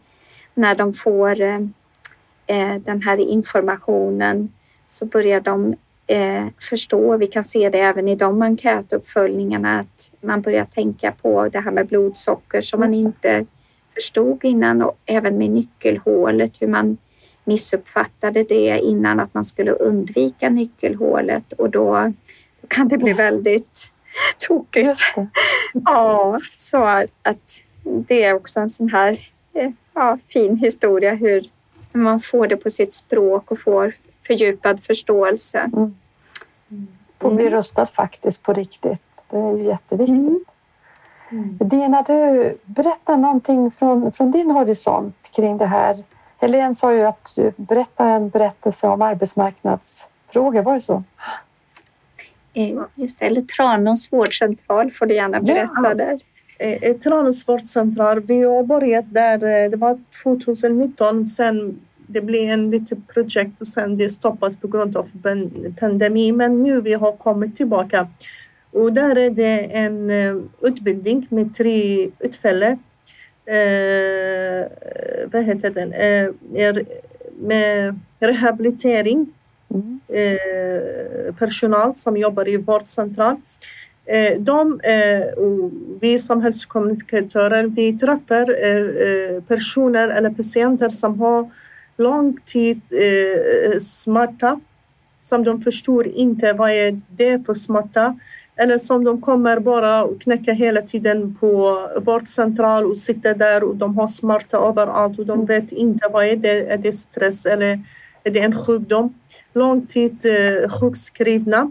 när 0.54 0.74
de 0.74 0.92
får 0.92 1.40
eh, 1.40 2.76
den 2.80 3.02
här 3.02 3.16
informationen 3.20 4.52
så 4.86 5.06
börjar 5.06 5.40
de 5.40 5.74
eh, 6.06 6.44
förstå, 6.60 7.16
vi 7.16 7.26
kan 7.26 7.44
se 7.44 7.70
det 7.70 7.80
även 7.80 8.08
i 8.08 8.16
de 8.16 8.42
enkätuppföljningarna, 8.42 9.78
att 9.78 10.12
man 10.20 10.42
börjar 10.42 10.64
tänka 10.64 11.12
på 11.12 11.48
det 11.48 11.60
här 11.60 11.70
med 11.70 11.86
blodsocker 11.86 12.60
som 12.60 12.80
man 12.80 12.94
inte 12.94 13.46
förstod 13.94 14.44
innan. 14.44 14.82
Och 14.82 14.98
även 15.06 15.38
med 15.38 15.50
nyckelhålet, 15.50 16.62
hur 16.62 16.68
man 16.68 16.96
missuppfattade 17.44 18.44
det 18.44 18.78
innan 18.78 19.20
att 19.20 19.34
man 19.34 19.44
skulle 19.44 19.70
undvika 19.70 20.50
nyckelhålet. 20.50 21.52
Och 21.52 21.70
då, 21.70 22.12
då 22.60 22.66
kan 22.68 22.88
det 22.88 22.98
bli 22.98 23.12
väldigt 23.12 23.91
tokigt. 24.38 25.00
Ja, 25.72 26.40
så 26.56 26.84
att 27.22 27.62
det 27.82 28.22
är 28.24 28.34
också 28.34 28.60
en 28.60 28.68
sån 28.68 28.88
här 28.88 29.18
eh, 29.52 29.70
ja, 29.94 30.18
fin 30.28 30.56
historia 30.56 31.14
hur 31.14 31.50
man 31.92 32.20
får 32.20 32.46
det 32.46 32.56
på 32.56 32.70
sitt 32.70 32.94
språk 32.94 33.50
och 33.50 33.58
får 33.58 33.92
fördjupad 34.26 34.84
förståelse. 34.84 35.58
Mm. 35.58 35.94
Får 37.18 37.30
bli 37.30 37.46
mm. 37.46 37.58
rustad 37.58 37.86
faktiskt 37.86 38.42
på 38.42 38.52
riktigt. 38.52 39.26
Det 39.30 39.36
är 39.36 39.56
ju 39.56 39.64
jätteviktigt. 39.64 40.18
Mm. 40.18 40.44
Mm. 41.30 41.58
Dina, 41.60 42.02
du 42.02 42.58
berättar 42.64 43.16
någonting 43.16 43.70
från, 43.70 44.12
från 44.12 44.30
din 44.30 44.50
horisont 44.50 45.30
kring 45.36 45.58
det 45.58 45.66
här. 45.66 46.04
Helene 46.38 46.74
sa 46.74 46.92
ju 46.92 47.02
att 47.02 47.32
du 47.36 47.52
berättade 47.56 48.10
en 48.10 48.28
berättelse 48.28 48.88
om 48.88 49.02
arbetsmarknadsfrågor, 49.02 50.62
var 50.62 50.74
det 50.74 50.80
så? 50.80 51.02
Eh, 52.54 52.82
just 52.94 53.18
det, 53.18 53.26
eller 53.26 53.42
Tranås 53.42 54.12
vårdcentral 54.12 54.90
får 54.90 55.06
du 55.06 55.14
gärna 55.14 55.40
berätta 55.40 55.72
ja. 55.82 55.94
där. 55.94 56.18
Eh, 56.58 56.96
Tranås 56.96 57.48
vårdcentral, 57.48 58.20
vi 58.20 58.42
har 58.42 58.64
börjat 58.64 59.04
där, 59.14 59.64
eh, 59.64 59.70
det 59.70 59.76
var 59.76 59.98
2019, 60.22 61.26
sen 61.26 61.80
det 62.06 62.20
blev 62.20 62.50
en 62.50 62.70
litet 62.70 63.08
projekt 63.08 63.60
och 63.60 63.68
sen 63.68 63.96
det 63.96 64.08
stoppat 64.08 64.60
på 64.60 64.68
grund 64.68 64.96
av 64.96 65.08
pandemi. 65.80 66.32
Men 66.32 66.62
nu 66.62 66.80
vi 66.80 66.94
har 66.94 67.12
kommit 67.12 67.56
tillbaka 67.56 68.08
och 68.70 68.92
där 68.92 69.18
är 69.18 69.30
det 69.30 69.58
en 69.60 70.10
utbildning 70.60 71.26
med 71.30 71.54
tre 71.54 72.10
utfälle. 72.18 72.78
Uh, 73.48 74.66
vad 75.32 75.44
heter 75.44 75.70
den? 75.70 75.92
Uh, 75.92 76.84
med 77.38 77.98
rehabilitering. 78.20 79.32
Mm. 79.74 80.00
Uh, 80.10 81.34
personal 81.34 81.94
som 81.96 82.16
jobbar 82.16 82.48
i 82.48 82.56
vårdcentral. 82.56 83.36
De, 84.38 84.80
och 85.36 85.70
vi 86.00 86.18
som 86.18 86.42
hälsokommunikatörer, 86.42 87.64
vi 87.64 87.98
träffar 87.98 88.46
personer 89.40 90.08
eller 90.08 90.30
patienter 90.30 90.88
som 90.88 91.20
har 91.20 91.50
lång 91.96 92.38
tid 92.46 92.80
smärta 93.80 94.60
som 95.22 95.44
de 95.44 95.62
förstår 95.62 96.08
inte 96.08 96.52
vad 96.52 96.70
är 96.70 96.96
det 97.08 97.46
för 97.46 97.54
smärta 97.54 98.18
eller 98.56 98.78
som 98.78 99.04
de 99.04 99.20
kommer 99.20 99.58
bara 99.58 100.04
och 100.04 100.20
knäcka 100.20 100.52
hela 100.52 100.82
tiden 100.82 101.34
på 101.40 101.88
vårdcentral 102.04 102.86
och 102.86 102.98
sitter 102.98 103.34
där 103.34 103.62
och 103.62 103.76
de 103.76 103.96
har 103.98 104.08
smärta 104.08 104.56
överallt 104.56 105.18
och 105.18 105.26
de 105.26 105.32
mm. 105.32 105.46
vet 105.46 105.72
inte 105.72 106.08
vad 106.12 106.24
är 106.24 106.36
det 106.36 106.72
är. 106.72 106.78
det 106.78 106.92
stress 106.92 107.46
eller 107.46 107.80
är 108.24 108.30
det 108.30 108.40
en 108.40 108.58
sjukdom? 108.58 109.14
Lång 109.52 109.86
tid 109.86 110.16
eh, 110.24 110.70
sjukskrivna. 110.70 111.70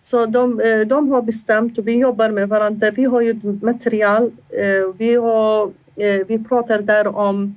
Så 0.00 0.26
de, 0.26 0.60
eh, 0.60 0.80
de 0.80 1.10
har 1.10 1.22
bestämt 1.22 1.78
och 1.78 1.88
vi 1.88 1.92
jobbar 1.92 2.30
med 2.30 2.48
varandra. 2.48 2.90
Vi 2.90 3.04
har 3.04 3.20
ju 3.20 3.40
material. 3.62 4.30
Eh, 4.48 4.94
vi, 4.96 5.14
har, 5.14 5.66
eh, 5.96 6.26
vi 6.26 6.44
pratar 6.48 6.78
där 6.82 7.16
om 7.16 7.56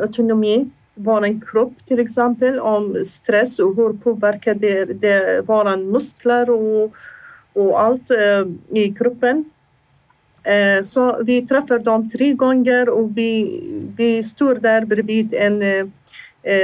autonomi, 0.00 0.70
vår 0.94 1.40
kropp 1.46 1.72
till 1.86 1.98
exempel, 1.98 2.60
om 2.60 3.04
stress 3.04 3.58
och 3.58 3.76
hur 3.76 3.92
påverkar 3.92 4.54
det, 4.54 4.84
det 4.84 5.40
våra 5.46 5.76
muskler 5.76 6.50
och 6.50 6.94
och 7.52 7.82
allt 7.82 8.10
i 8.68 8.94
kroppen. 8.98 9.44
Så 10.84 11.22
vi 11.22 11.46
träffar 11.46 11.78
dem 11.78 12.10
tre 12.10 12.32
gånger 12.32 12.88
och 12.88 13.16
vi, 13.16 13.60
vi 13.96 14.22
står 14.22 14.54
där 14.54 14.84
bredvid 14.84 15.34
en 15.34 15.62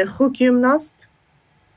sjukgymnast 0.08 0.93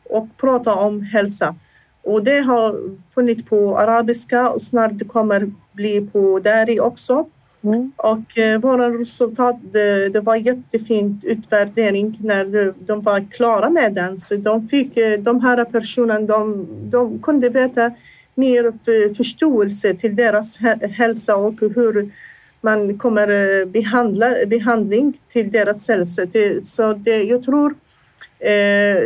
och 0.10 0.28
pratar 0.38 0.86
om 0.86 1.02
hälsa. 1.02 1.56
Och 2.02 2.24
det 2.24 2.40
har 2.40 2.76
funnits 3.14 3.44
på 3.44 3.78
arabiska 3.78 4.50
och 4.50 4.62
snart 4.62 4.92
det 4.94 5.06
kommer 5.06 5.52
bli 5.74 6.02
på 6.02 6.40
dari 6.40 6.80
också. 6.80 7.26
Mm. 7.62 7.92
Och 7.96 8.38
eh, 8.38 8.60
våra 8.60 9.00
resultat, 9.00 9.56
det, 9.72 10.10
det 10.10 10.20
var 10.20 10.36
jättefint 10.36 11.24
utvärdering 11.24 12.18
när 12.22 12.74
de 12.86 13.02
var 13.02 13.32
klara 13.32 13.70
med 13.70 13.94
den. 13.94 14.20
Så 14.20 14.36
de 14.36 14.68
fick, 14.68 14.98
de 15.20 15.42
här 15.42 15.66
personerna, 15.66 16.20
de, 16.20 16.68
de 16.84 17.20
kunde 17.20 17.50
veta 17.50 17.92
mer 18.36 18.74
förståelse 19.14 19.94
till 19.94 20.16
deras 20.16 20.58
hälsa 20.82 21.36
och 21.36 21.60
hur 21.60 22.12
man 22.62 22.98
kommer 22.98 23.28
eh, 23.62 23.66
behandla 23.66 24.28
behandling 24.48 25.20
till 25.28 25.52
deras 25.52 25.88
hälsa. 25.88 26.22
Så 26.64 26.94
det, 26.94 27.24
jag 27.24 27.44
tror 27.44 27.70
eh, 27.70 27.76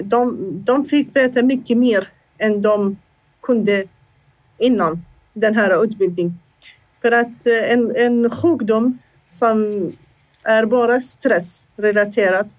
de, 0.04 0.38
de 0.65 0.86
fick 0.86 1.15
veta 1.15 1.44
mycket 1.44 1.78
mer 1.78 2.08
än 2.38 2.62
de 2.62 2.98
kunde 3.41 3.86
innan 4.58 5.06
den 5.34 5.56
här 5.56 5.84
utbildningen. 5.84 6.39
För 7.02 7.12
att 7.12 7.48
eh, 7.48 7.72
en, 7.72 7.96
en 7.96 8.30
sjukdom 8.30 8.98
som 9.28 9.91
är 10.44 10.65
bara 10.65 11.02
stressrelaterad, 11.02 12.50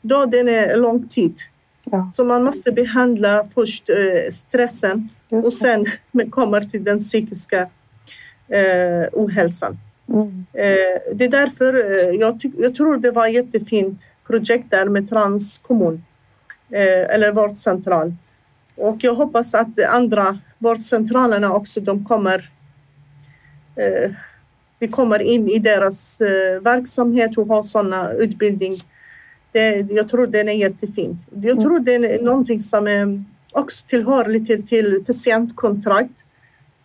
då 0.00 0.26
den 0.26 0.48
är 0.48 0.76
lång 0.76 1.08
tid. 1.08 1.38
Ja. 1.90 2.10
Så 2.14 2.24
man 2.24 2.44
måste 2.44 2.72
behandla 2.72 3.44
först 3.54 3.90
stressen 4.32 5.08
och 5.28 5.52
sen 5.52 5.86
kommer 6.30 6.60
till 6.60 6.84
den 6.84 6.98
psykiska 6.98 7.68
eh, 8.48 9.08
ohälsan. 9.12 9.78
Mm. 10.08 10.46
Eh, 10.52 11.14
det 11.14 11.24
är 11.24 11.28
därför 11.28 11.74
eh, 11.74 12.14
jag, 12.20 12.40
jag 12.58 12.74
tror 12.74 12.96
det 12.96 13.10
var 13.10 13.26
ett 13.26 13.34
jättefint 13.34 14.00
projekt 14.26 14.70
där 14.70 14.88
med 14.88 15.08
Trans 15.08 15.58
kommun 15.58 15.94
eh, 15.94 16.00
eller 16.72 17.32
vårdcentral. 17.32 18.14
Och 18.76 18.96
jag 19.00 19.14
hoppas 19.14 19.54
att 19.54 19.76
de 19.76 19.84
andra 19.84 20.38
vårdcentralerna 20.58 21.52
också 21.52 21.80
de 21.80 22.04
kommer 22.04 22.50
eh, 23.76 24.10
vi 24.82 24.88
kommer 24.88 25.22
in 25.22 25.48
i 25.48 25.58
deras 25.58 26.20
eh, 26.20 26.60
verksamhet 26.60 27.38
och 27.38 27.46
har 27.46 27.62
sådana 27.62 28.12
utbildning. 28.12 28.76
Det, 29.52 29.86
jag 29.90 30.08
tror 30.08 30.26
den 30.26 30.48
är 30.48 30.52
jättefint. 30.52 31.18
Jag 31.30 31.50
mm. 31.50 31.64
tror 31.64 31.80
det 31.80 31.94
är 31.94 32.22
någonting 32.22 32.60
som 32.60 32.86
är 32.86 33.24
också 33.52 33.86
tillhör 33.86 34.28
lite 34.28 34.58
till 34.58 35.04
patientkontrakt. 35.06 36.24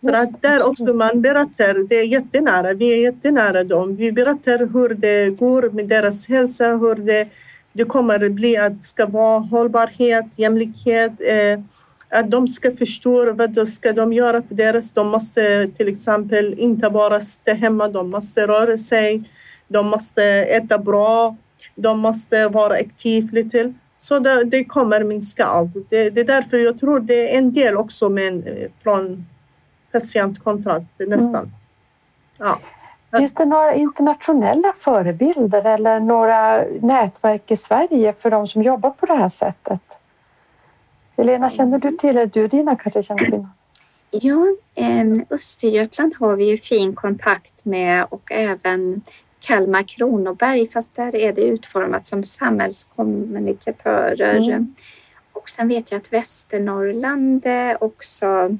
För 0.00 0.12
att 0.12 0.42
där 0.42 0.68
också 0.68 0.84
man 0.84 1.22
berättar, 1.22 1.88
det 1.88 1.96
är 1.96 2.06
jättenära, 2.06 2.72
vi 2.72 2.92
är 2.92 3.02
jättenära 3.02 3.64
dem. 3.64 3.96
Vi 3.96 4.12
berättar 4.12 4.58
hur 4.58 4.88
det 4.94 5.38
går 5.38 5.70
med 5.70 5.88
deras 5.88 6.28
hälsa, 6.28 6.76
hur 6.76 6.94
det, 6.94 7.28
det 7.78 7.84
kommer 7.84 8.28
bli 8.28 8.56
att 8.56 8.78
det 8.78 8.84
ska 8.84 9.06
vara 9.06 9.38
hållbarhet, 9.38 10.38
jämlikhet, 10.38 11.12
eh, 11.20 11.60
att 12.08 12.30
de 12.30 12.48
ska 12.48 12.76
förstå 12.76 13.32
vad 13.32 13.50
de 13.50 13.66
ska 13.66 13.92
de 13.92 14.12
göra 14.12 14.42
för 14.42 14.54
deras. 14.54 14.92
De 14.92 15.08
måste 15.08 15.70
till 15.76 15.88
exempel 15.88 16.54
inte 16.58 16.90
bara 16.90 17.20
sitta 17.20 17.52
hemma, 17.52 17.88
de 17.88 18.10
måste 18.10 18.46
röra 18.46 18.78
sig. 18.78 19.20
de 19.68 19.86
måste 19.86 20.24
äta 20.24 20.78
bra, 20.78 21.36
de 21.74 21.98
måste 21.98 22.48
vara 22.48 22.74
aktiva 22.74 23.28
lite. 23.32 23.74
Så 23.98 24.18
det, 24.18 24.44
det 24.44 24.64
kommer 24.64 25.04
minska 25.04 25.44
allt. 25.44 25.74
Det, 25.90 26.10
det, 26.10 26.20
är 26.20 26.24
därför 26.24 26.56
jag 26.56 26.80
tror 26.80 27.00
det 27.00 27.34
är 27.34 27.38
en 27.38 27.52
del 27.52 27.76
också 27.76 28.08
med, 28.08 28.68
från 28.82 29.26
patientkontrakt 29.92 30.98
nästan. 30.98 31.44
Mm. 31.44 31.50
Ja. 32.38 32.58
Finns 33.16 33.34
det 33.34 33.44
några 33.44 33.74
internationella 33.74 34.72
förebilder 34.76 35.66
eller 35.66 36.00
några 36.00 36.64
nätverk 36.80 37.50
i 37.50 37.56
Sverige 37.56 38.12
för 38.12 38.30
de 38.30 38.46
som 38.46 38.62
jobbar 38.62 38.90
på 38.90 39.06
det 39.06 39.14
här 39.14 39.28
sättet? 39.28 40.00
Helena, 41.16 41.50
känner 41.50 41.78
du 41.78 41.96
till, 41.96 42.10
eller 42.10 42.26
du 42.26 42.48
Dina 42.48 42.76
kanske 42.76 43.02
känner 43.02 43.24
till? 43.24 43.46
Ja, 44.10 44.46
Östergötland 45.30 46.14
har 46.18 46.36
vi 46.36 46.50
ju 46.50 46.58
fin 46.58 46.94
kontakt 46.94 47.64
med 47.64 48.06
och 48.10 48.32
även 48.32 49.02
Kalmar 49.40 49.82
Kronoberg 49.82 50.68
fast 50.68 50.96
där 50.96 51.16
är 51.16 51.32
det 51.32 51.42
utformat 51.42 52.06
som 52.06 52.24
samhällskommunikatörer. 52.24 54.36
Mm. 54.36 54.74
Och 55.32 55.50
sen 55.50 55.68
vet 55.68 55.92
jag 55.92 55.98
att 55.98 56.12
Västernorrland 56.12 57.46
också 57.80 58.56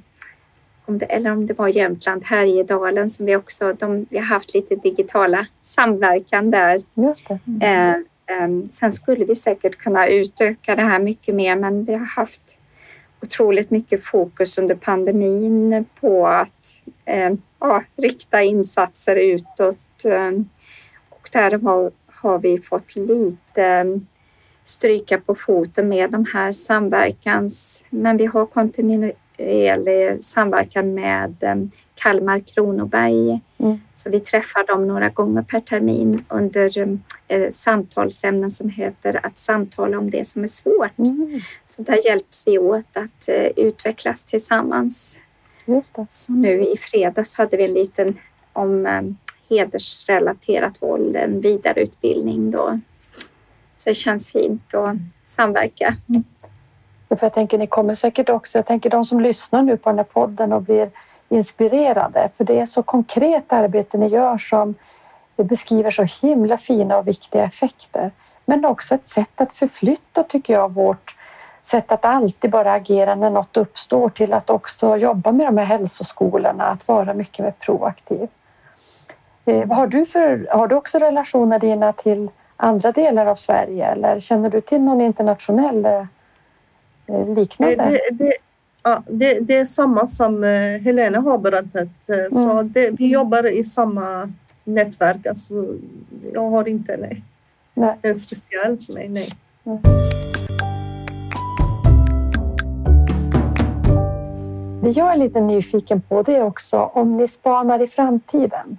om 0.89 0.99
det, 0.99 1.07
eller 1.07 1.33
om 1.33 1.47
det 1.47 1.59
var 1.59 1.69
Jämtland, 1.69 2.25
Härjedalen 2.25 3.11
som 3.11 3.27
vi 3.27 3.37
också, 3.37 3.73
de, 3.73 4.07
vi 4.11 4.19
har 4.19 4.25
haft 4.25 4.55
lite 4.55 4.77
digitala 4.77 5.47
samverkan 5.61 6.51
där. 6.51 6.81
Eh, 7.63 7.91
eh, 7.91 8.49
sen 8.71 8.93
skulle 8.93 9.25
vi 9.25 9.35
säkert 9.35 9.77
kunna 9.77 10.09
utöka 10.09 10.77
det 10.77 10.83
här 10.83 10.99
mycket 10.99 11.35
mer 11.35 11.57
men 11.57 11.85
vi 11.85 11.93
har 11.93 12.07
haft 12.07 12.59
otroligt 13.23 13.71
mycket 13.71 14.05
fokus 14.05 14.59
under 14.59 14.75
pandemin 14.75 15.85
på 16.01 16.27
att 16.27 16.81
eh, 17.05 17.33
ja, 17.61 17.83
rikta 17.97 18.43
insatser 18.43 19.17
utåt. 19.17 20.05
Eh, 20.05 20.31
och 21.09 21.29
där 21.33 21.51
har, 21.51 21.91
har 22.07 22.39
vi 22.39 22.59
fått 22.59 22.97
lite 22.97 23.65
eh, 23.65 23.85
stryka 24.65 25.19
på 25.19 25.35
foten 25.35 25.89
med 25.89 26.11
de 26.11 26.27
här 26.33 26.53
samverkans... 26.53 27.85
Men 27.91 28.17
vi 28.17 28.27
har 28.27 28.47
kontinuerligt 28.47 29.19
kontinuerlig 29.39 30.25
samverkan 30.25 30.95
med 30.95 31.35
ehm, 31.41 31.71
Kalmar 31.95 32.39
Kronoberg. 32.39 33.41
Mm. 33.59 33.81
Så 33.93 34.11
vi 34.11 34.21
träffar 34.21 34.67
dem 34.67 34.89
några 34.89 35.09
gånger 35.09 35.43
per 35.43 35.61
termin 35.61 36.25
under 36.29 36.99
eh, 37.29 37.51
samtalsämnen 37.51 38.51
som 38.51 38.69
heter 38.69 39.27
att 39.27 39.39
samtala 39.39 39.99
om 39.99 40.11
det 40.11 40.27
som 40.27 40.43
är 40.43 40.49
svårt. 40.49 40.99
Mm. 40.99 41.41
Så 41.67 41.83
där 41.83 42.07
hjälps 42.07 42.47
vi 42.47 42.59
åt 42.59 42.97
att 42.97 43.29
eh, 43.29 43.47
utvecklas 43.57 44.25
tillsammans. 44.25 45.19
Så 46.09 46.33
nu 46.33 46.65
i 46.65 46.77
fredags 46.77 47.37
hade 47.37 47.57
vi 47.57 47.65
en 47.65 47.73
liten 47.73 48.19
om 48.53 48.87
eh, 48.87 49.03
hedersrelaterat 49.51 50.83
våld, 50.83 51.17
en 51.17 51.41
vidareutbildning 51.41 52.51
då. 52.51 52.81
Så 53.77 53.91
det 53.91 53.95
känns 53.95 54.29
fint 54.29 54.75
att 54.75 54.97
samverka. 55.25 55.97
Mm. 56.09 56.25
För 57.09 57.19
jag 57.21 57.33
tänker, 57.33 57.59
ni 57.59 57.67
kommer 57.67 57.95
säkert 57.95 58.29
också, 58.29 58.59
jag 58.59 58.67
tänker 58.67 58.91
de 58.91 59.05
som 59.05 59.21
lyssnar 59.21 59.63
nu 59.63 59.77
på 59.77 59.89
den 59.89 59.99
här 59.99 60.05
podden 60.05 60.53
och 60.53 60.63
blir 60.63 60.91
inspirerade, 61.29 62.29
för 62.35 62.45
det 62.45 62.61
är 62.61 62.67
så 62.67 62.83
konkret 62.83 63.53
arbete 63.53 63.99
ni 63.99 64.07
gör 64.07 64.39
som 64.39 64.75
beskriver 65.37 65.91
så 65.91 66.27
himla 66.27 66.59
fina 66.59 66.99
och 66.99 67.09
viktiga 67.09 67.45
effekter. 67.45 68.11
Men 68.45 68.65
också 68.65 68.95
ett 68.95 69.07
sätt 69.07 69.41
att 69.41 69.55
förflytta, 69.55 70.23
tycker 70.23 70.53
jag, 70.53 70.75
vårt 70.75 71.17
sätt 71.63 71.93
att 71.93 72.05
alltid 72.05 72.51
bara 72.51 72.73
agera 72.73 73.15
när 73.15 73.31
något 73.31 73.57
uppstår 73.57 74.09
till 74.09 74.33
att 74.33 74.51
också 74.51 74.97
jobba 74.97 75.33
med 75.33 75.47
de 75.47 75.59
här 75.59 75.65
hälsoskolorna, 75.65 76.65
att 76.65 76.89
vara 76.89 77.15
mycket 77.15 77.45
mer 77.45 77.55
proaktiv. 77.59 78.29
Eh, 79.45 79.69
har 79.71 79.87
du, 79.87 80.07
för, 80.07 80.49
har 80.51 80.67
du 80.67 80.75
också 80.75 80.99
relationer 80.99 81.59
dina 81.59 81.93
till 81.93 82.31
andra 82.57 82.93
delar 82.93 83.27
av 83.27 83.35
Sverige 83.35 83.87
eller 83.87 84.21
känner 84.21 84.51
du 84.51 84.61
till 84.61 84.81
någon 84.81 85.01
internationell 85.01 85.87
eh, 85.87 86.05
liknande? 87.09 87.77
Det, 87.77 88.01
det, 88.11 88.33
ja, 88.83 89.03
det, 89.07 89.41
det, 89.41 89.57
är 89.57 89.65
samma 89.65 90.07
som 90.07 90.45
eh, 90.45 90.81
Helena 90.81 91.21
har 91.21 91.39
berättat. 91.39 92.09
Eh, 92.09 92.19
mm. 92.19 92.31
Så 92.31 92.63
det, 92.63 92.91
vi 92.91 93.07
jobbar 93.07 93.53
i 93.53 93.65
samma 93.65 94.33
nätverk. 94.65 95.27
Alltså, 95.27 95.55
jag 96.33 96.51
har 96.51 96.69
inte 96.69 96.97
nej. 96.97 97.23
nej. 97.75 97.97
en 98.03 98.17
speciell 98.17 98.79
för 98.87 98.93
mig. 98.93 99.09
Nej. 99.09 99.29
Mm. 99.65 99.83
Det 104.83 104.91
jag 104.91 105.13
är 105.13 105.17
lite 105.17 105.41
nyfiken 105.41 106.01
på 106.01 106.23
det 106.23 106.37
är 106.37 106.43
också 106.43 106.79
om 106.79 107.17
ni 107.17 107.29
spanar 107.29 107.83
i 107.83 107.87
framtiden. 107.87 108.79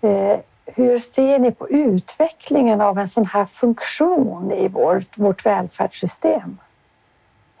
Eh, 0.00 0.38
hur 0.66 0.98
ser 0.98 1.38
ni 1.38 1.52
på 1.52 1.68
utvecklingen 1.68 2.80
av 2.80 2.98
en 2.98 3.08
sån 3.08 3.26
här 3.26 3.44
funktion 3.44 4.52
i 4.52 4.68
vårt, 4.68 5.18
vårt 5.18 5.46
välfärdssystem? 5.46 6.58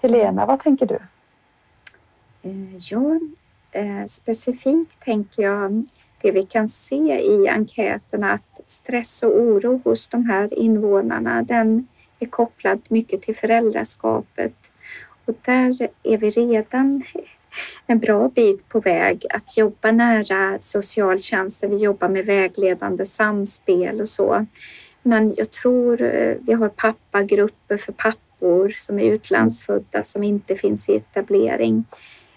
Helena, 0.02 0.46
vad 0.46 0.60
tänker 0.60 0.86
du? 0.86 0.98
Eh, 2.42 2.76
ja, 2.76 3.20
eh, 3.72 4.06
specifikt 4.06 5.04
tänker 5.04 5.42
jag 5.42 5.86
det 6.22 6.30
vi 6.30 6.42
kan 6.42 6.68
se 6.68 7.20
i 7.20 7.48
enkäterna 7.48 8.32
att 8.32 8.60
stress 8.66 9.22
och 9.22 9.30
oro 9.30 9.80
hos 9.84 10.08
de 10.08 10.24
här 10.24 10.58
invånarna 10.58 11.42
den 11.42 11.88
är 12.18 12.26
kopplad 12.26 12.80
mycket 12.88 13.22
till 13.22 13.36
föräldraskapet. 13.36 14.72
Och 15.24 15.34
där 15.42 15.88
är 16.02 16.18
vi 16.18 16.30
redan 16.30 17.02
en 17.86 17.98
bra 17.98 18.28
bit 18.28 18.68
på 18.68 18.80
väg 18.80 19.26
att 19.30 19.56
jobba 19.56 19.90
nära 19.90 20.58
socialtjänsten. 20.60 21.70
Vi 21.70 21.76
jobbar 21.76 22.08
med 22.08 22.26
vägledande 22.26 23.06
samspel 23.06 24.00
och 24.00 24.08
så. 24.08 24.46
Men 25.02 25.34
jag 25.36 25.50
tror 25.50 26.02
eh, 26.02 26.36
vi 26.40 26.52
har 26.52 26.68
pappagrupper 26.68 27.76
för 27.76 27.92
pappor 27.92 28.31
pappor 28.42 28.74
som 28.78 28.98
är 28.98 29.04
utlandsfödda 29.04 30.04
som 30.04 30.22
inte 30.22 30.56
finns 30.56 30.88
i 30.88 30.96
etablering. 30.96 31.84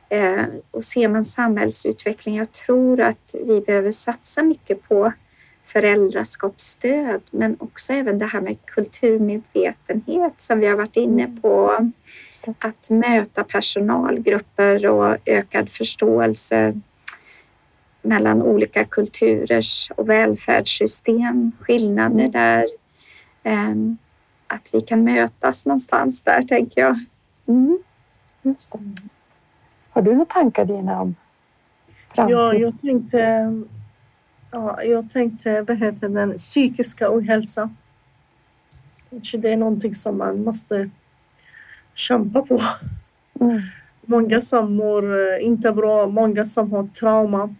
Eh, 0.10 0.46
och 0.72 0.84
ser 0.84 1.08
man 1.08 1.26
samhällsutveckling, 1.26 2.36
jag 2.36 2.52
tror 2.52 3.02
att 3.02 3.36
vi 3.46 3.62
behöver 3.62 3.92
satsa 3.92 4.44
mycket 4.44 4.88
på 4.88 5.14
föräldraskapsstöd 5.66 7.22
men 7.32 7.56
också 7.60 7.94
även 7.94 8.20
det 8.20 8.26
här 8.26 8.42
med 8.42 8.58
kulturmedvetenhet 8.66 10.34
som 10.38 10.60
vi 10.60 10.68
har 10.68 10.76
varit 10.76 10.98
inne 10.98 11.24
mm. 11.24 11.42
på. 11.42 11.90
Att 12.60 12.90
möta 12.90 13.44
personalgrupper 13.44 14.88
och 14.88 15.18
ökad 15.26 15.70
förståelse 15.70 16.82
mellan 18.02 18.42
olika 18.42 18.86
kulturers 18.86 19.92
och 19.98 20.10
välfärdssystem, 20.10 21.52
skillnader 21.60 22.20
mm. 22.20 22.32
där. 22.32 22.66
Att 24.56 24.70
vi 24.74 24.82
kan 24.82 25.04
mötas 25.04 25.66
någonstans 25.66 26.22
där, 26.22 26.42
tänker 26.42 26.82
jag. 26.82 27.00
Mm. 27.48 27.80
Just 28.42 28.72
det. 28.72 28.80
Har 29.90 30.02
du 30.02 30.12
några 30.12 30.26
tankar 30.26 30.66
Dina 30.66 31.02
om 31.02 31.16
framtiden? 32.16 32.40
Ja, 32.40 32.54
jag 32.54 32.82
tänkte, 32.82 33.54
ja, 34.52 34.84
jag 34.84 35.12
tänkte 35.12 35.62
vad 35.62 35.78
heter 35.78 36.10
den, 36.10 36.38
psykiska 36.38 37.18
ohälsa. 37.18 37.70
Kanske 39.10 39.38
det 39.38 39.50
är 39.50 39.58
någonting 39.58 39.96
som 39.96 40.18
man 40.18 40.44
måste 40.44 40.90
kämpa 41.94 42.42
på. 42.42 42.62
Mm. 43.40 43.62
Många 44.02 44.42
som 44.42 44.76
mår 44.76 45.34
eh, 45.34 45.46
inte 45.46 45.72
bra, 45.72 46.08
många 46.08 46.46
som 46.46 46.72
har 46.72 46.88
trauma. 46.88 47.56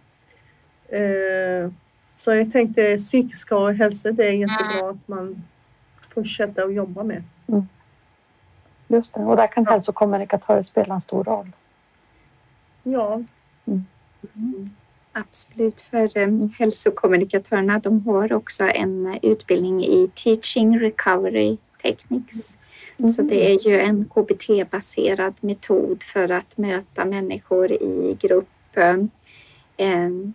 Eh, 0.88 1.70
så 2.12 2.34
jag 2.34 2.52
tänkte 2.52 2.96
psykiska 2.96 3.56
ohälsa, 3.56 4.12
det 4.12 4.28
är 4.28 4.32
jättebra 4.32 4.90
att 4.90 5.08
man 5.08 5.42
fortsätta 6.16 6.62
att 6.62 6.74
jobba 6.74 7.02
med. 7.02 7.22
Mm. 7.46 7.68
Just 8.88 9.14
det, 9.14 9.20
och 9.20 9.36
där 9.36 9.46
kan 9.46 9.64
ja. 9.64 9.70
hälsokommunikatörer 9.70 10.62
spela 10.62 10.94
en 10.94 11.00
stor 11.00 11.24
roll. 11.24 11.52
Ja. 12.82 13.22
Mm. 13.64 13.84
Mm. 14.36 14.70
Absolut, 15.12 15.80
för 15.80 16.18
um, 16.18 16.52
hälsokommunikatörerna 16.58 17.78
de 17.78 18.06
har 18.06 18.32
också 18.32 18.64
en 18.64 19.18
utbildning 19.22 19.84
i 19.84 20.10
Teaching 20.14 20.78
Recovery 20.78 21.56
Techniques. 21.82 22.56
Mm. 22.98 23.12
Så 23.12 23.22
det 23.22 23.50
är 23.52 23.68
ju 23.68 23.80
en 23.80 24.04
KBT-baserad 24.04 25.34
metod 25.40 26.02
för 26.02 26.30
att 26.30 26.58
möta 26.58 27.04
människor 27.04 27.72
i 27.72 28.16
grupp 28.20 28.48
um, 28.74 29.10
um, 29.78 30.34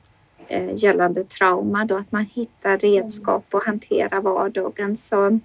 gällande 0.75 1.23
trauma, 1.23 1.85
då 1.85 1.97
att 1.97 2.11
man 2.11 2.25
hittar 2.25 2.77
redskap 2.77 3.45
och 3.51 3.63
hanterar 3.63 4.21
vardagen. 4.21 4.97
Så 4.97 5.15
Eh, 5.25 5.37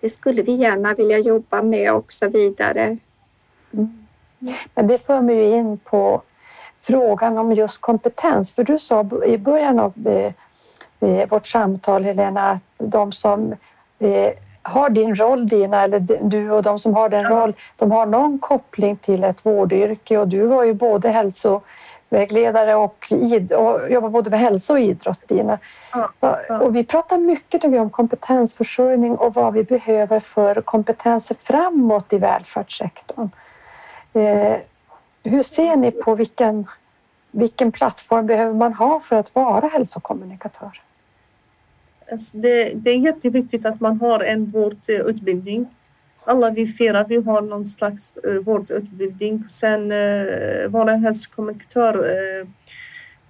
det 0.00 0.08
skulle 0.08 0.42
vi 0.42 0.52
gärna 0.52 0.94
vilja 0.94 1.18
jobba 1.18 1.62
med 1.62 1.92
också 1.92 2.28
vidare. 2.28 2.96
Mm. 3.72 4.06
Men 4.74 4.86
det 4.86 4.98
för 4.98 5.20
mig 5.20 5.50
in 5.50 5.78
på 5.78 6.22
frågan 6.80 7.38
om 7.38 7.52
just 7.52 7.80
kompetens. 7.80 8.54
För 8.54 8.64
du 8.64 8.78
sa 8.78 9.06
i 9.26 9.38
början 9.38 9.78
av 9.78 9.92
eh, 10.04 10.32
eh, 11.00 11.28
vårt 11.28 11.46
samtal, 11.46 12.04
Helena, 12.04 12.50
att 12.50 12.64
de 12.78 13.12
som 13.12 13.54
har 14.62 14.90
din 14.90 15.14
roll, 15.14 15.46
Dina, 15.46 15.82
eller 15.82 16.30
du 16.30 16.50
och 16.50 16.62
de 16.62 16.78
som 16.78 16.94
har 16.94 17.08
den 17.08 17.24
roll, 17.24 17.54
de 17.76 17.90
har 17.90 18.06
någon 18.06 18.38
koppling 18.38 18.96
till 18.96 19.24
ett 19.24 19.46
vårdyrke 19.46 20.18
och 20.18 20.28
du 20.28 20.46
var 20.46 20.64
ju 20.64 20.74
både 20.74 21.08
hälso 21.08 21.60
vägledare 22.10 22.74
och, 22.74 23.06
id- 23.10 23.52
och 23.52 23.90
jobbar 23.90 24.08
både 24.08 24.30
med 24.30 24.38
hälsa 24.38 24.72
och 24.72 24.80
idrott, 24.80 25.28
Dina. 25.28 25.58
Ja, 25.92 26.10
ja. 26.20 26.60
Och 26.60 26.76
vi 26.76 26.84
pratar 26.84 27.18
mycket 27.18 27.64
jag, 27.64 27.74
om 27.74 27.90
kompetensförsörjning 27.90 29.16
och 29.16 29.34
vad 29.34 29.52
vi 29.54 29.64
behöver 29.64 30.20
för 30.20 30.60
kompetenser 30.60 31.36
framåt 31.42 32.12
i 32.12 32.18
välfärdssektorn. 32.18 33.30
Eh, 34.12 34.56
hur 35.22 35.42
ser 35.42 35.76
ni 35.76 35.90
på 35.90 36.14
vilken, 36.14 36.66
vilken 37.30 37.72
plattform 37.72 38.26
behöver 38.26 38.54
man 38.54 38.74
ha 38.74 39.00
för 39.00 39.16
att 39.16 39.34
vara 39.34 39.66
hälsokommunikatör? 39.66 40.82
Alltså 42.12 42.36
det, 42.36 42.72
det 42.74 42.90
är 42.90 42.98
jätteviktigt 42.98 43.66
att 43.66 43.80
man 43.80 44.00
har 44.00 44.20
en 44.20 44.50
vårdutbildning. 44.50 45.66
Alla 46.30 46.50
vi 46.50 46.72
fyra, 46.78 47.04
vi 47.08 47.16
har 47.16 47.42
någon 47.42 47.66
slags 47.66 48.18
uh, 48.28 48.40
vårdutbildning. 48.40 49.44
Sen 49.48 49.92
uh, 49.92 50.68
vår 50.68 50.98
hälsokommunikatör, 50.98 51.94
uh, 51.98 52.46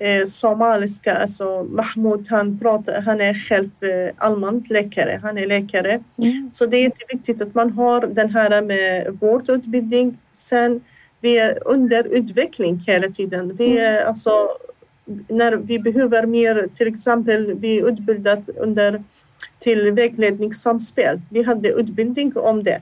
uh, 0.07 0.27
somaliska, 0.27 1.15
alltså 1.15 1.63
Mahmoud, 1.65 2.27
han, 2.31 2.59
pratar, 2.59 3.01
han 3.03 3.21
är 3.21 3.35
själv 3.35 3.71
uh, 3.83 4.11
allmänt 4.17 4.71
läkare. 4.71 5.21
Han 5.23 5.39
är 5.39 5.47
läkare. 5.47 6.03
Så 6.51 6.67
det 6.67 6.77
är 6.77 6.83
jätteviktigt 6.83 7.41
att 7.41 7.55
man 7.55 7.71
har 7.71 8.07
den 8.07 8.31
här 8.31 8.63
med 8.63 9.19
vårdutbildning. 9.21 10.19
Sen 10.35 10.81
vi 11.21 11.39
är 11.39 11.59
under 11.65 12.05
utveckling 12.05 12.85
hela 12.87 13.09
tiden. 13.09 13.57
Vi 13.57 13.79
är 13.79 14.05
alltså 14.05 14.49
när 15.29 15.57
vi 15.57 15.79
behöver 15.79 16.27
mer, 16.27 16.69
till 16.75 16.89
exempel 16.89 17.55
vi 17.55 17.81
utbildat 17.81 18.49
under 18.49 19.03
till 19.59 19.93
vägledningssamspel. 19.93 21.21
Vi 21.31 21.43
hade 21.43 21.69
utbildning 21.69 22.37
om 22.37 22.63
det. 22.63 22.81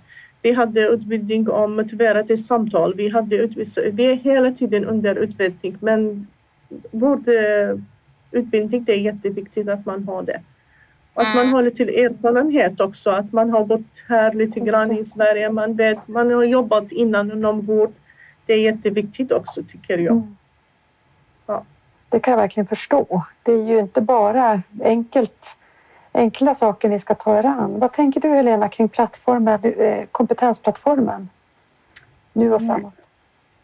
Vi 0.49 0.55
hade 0.55 0.81
utbildning 0.81 1.51
om 1.51 1.77
motiverade 1.77 2.37
samtal. 2.37 2.95
Vi, 2.95 3.09
hade 3.09 3.47
vi 3.93 4.05
är 4.05 4.15
hela 4.15 4.53
tiden 4.53 4.85
under 4.85 5.15
utveckling 5.15 5.77
men 5.81 6.27
vår 6.91 7.17
eh, 7.17 7.79
utbildning 8.31 8.85
det 8.85 8.93
är 8.93 9.01
jätteviktigt 9.01 9.69
att 9.69 9.87
man 9.87 10.05
har 10.05 10.23
det. 10.23 10.41
Och 11.15 11.23
att 11.23 11.37
man 11.37 11.49
har 11.49 11.63
lite 11.63 11.83
erfarenhet 11.83 12.81
också, 12.81 13.11
att 13.11 13.33
man 13.33 13.51
har 13.51 13.65
bott 13.65 14.05
här 14.09 14.33
lite 14.33 14.61
grann 14.61 14.93
i 14.93 15.05
Sverige. 15.05 15.51
Man 15.51 15.75
vet, 15.75 16.09
man 16.09 16.31
har 16.31 16.45
jobbat 16.45 16.93
innan 16.93 17.33
inom 17.33 17.61
vård. 17.61 17.93
Det 18.47 18.53
är 18.53 18.61
jätteviktigt 18.61 19.33
också 19.33 19.63
tycker 19.63 19.99
jag. 19.99 20.13
Mm. 21.47 21.61
Det 22.09 22.21
kan 22.21 22.33
jag 22.33 22.39
verkligen 22.39 22.67
förstå. 22.67 23.25
Det 23.43 23.53
är 23.53 23.65
ju 23.65 23.79
inte 23.79 24.01
bara 24.01 24.63
enkelt, 24.85 25.59
enkla 26.19 26.55
saker 26.55 26.89
ni 26.89 26.99
ska 26.99 27.15
ta 27.15 27.39
er 27.39 27.47
an. 27.47 27.79
Vad 27.79 27.93
tänker 27.93 28.21
du 28.21 28.29
Helena 28.29 28.69
kring 28.69 28.89
plattformen, 28.89 29.65
eh, 29.65 30.05
kompetensplattformen? 30.13 31.29
Nu 32.33 32.53
och 32.55 32.61
framåt. 32.61 32.95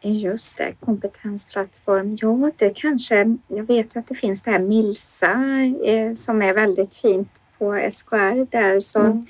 Just 0.00 0.56
det, 0.56 0.74
kompetensplattform. 0.80 2.18
Ja, 2.20 2.50
det 2.56 2.70
kanske... 2.76 3.36
Jag 3.48 3.64
vet 3.64 3.96
ju 3.96 4.00
att 4.00 4.08
det 4.08 4.14
finns 4.14 4.42
det 4.42 4.50
här 4.50 4.58
Milsa 4.58 5.32
eh, 5.86 6.12
som 6.12 6.42
är 6.42 6.54
väldigt 6.54 6.94
fint 6.94 7.40
på 7.58 7.90
SKR 7.90 8.46
där. 8.50 8.80
Så 8.80 9.00
Mm. 9.00 9.26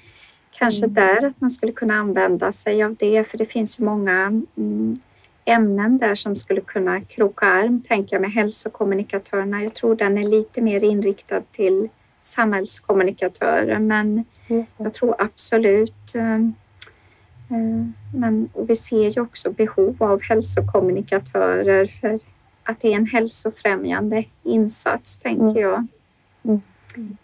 kanske 0.51 0.87
där 0.87 1.27
att 1.27 1.41
man 1.41 1.51
skulle 1.51 1.73
kunna 1.73 1.95
använda 1.95 2.53
sig 2.53 2.83
av 2.83 2.95
det. 2.95 3.25
För 3.25 3.39
det 3.39 3.47
finns 3.47 3.81
ju 3.81 3.85
många 3.85 4.43
mm, 4.57 5.01
ämnen 5.45 5.99
där 5.99 6.15
som 6.15 6.37
skulle 6.37 6.61
kunna 6.61 7.01
kroka 7.01 7.47
arm, 7.47 7.81
tänker 7.81 8.15
jag, 8.17 8.21
med 8.21 8.33
hälsokommunikatörerna. 8.33 9.63
Jag 9.63 9.75
tror 9.75 9.97
den 9.97 10.19
är 10.19 10.25
lite 10.29 10.61
mer 10.61 10.85
inriktad 10.85 11.41
till 11.53 11.89
samhällskommunikatörer, 12.25 13.79
men 13.79 14.25
det. 14.49 14.67
jag 14.77 14.95
tror 14.95 15.15
absolut 15.19 16.15
eh, 16.15 16.35
eh, 16.35 17.87
men 18.15 18.49
vi 18.67 18.77
ser 18.77 19.09
ju 19.11 19.21
också 19.21 19.51
behov 19.51 19.97
av 20.03 20.23
hälsokommunikatörer 20.23 21.87
för 21.87 22.19
att 22.63 22.81
det 22.81 22.93
är 22.93 22.97
en 22.97 23.07
hälsofrämjande 23.07 24.25
insats, 24.43 25.19
tänker 25.19 25.45
Mm. 25.47 25.57
jag. 25.63 25.87
Mm. 26.45 27.17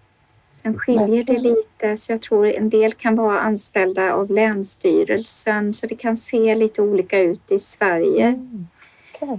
Sen 0.52 0.78
skiljer 0.78 1.24
det 1.24 1.38
lite, 1.38 1.96
så 1.96 2.12
jag 2.12 2.22
tror 2.22 2.46
en 2.46 2.70
del 2.70 2.92
kan 2.92 3.16
vara 3.16 3.40
anställda 3.40 4.12
av 4.12 4.30
Länsstyrelsen, 4.30 5.72
så 5.72 5.86
det 5.86 5.96
kan 5.96 6.16
se 6.16 6.54
lite 6.54 6.82
olika 6.82 7.18
ut 7.18 7.52
i 7.52 7.58
Sverige 7.58 8.26
Mm. 8.26 8.66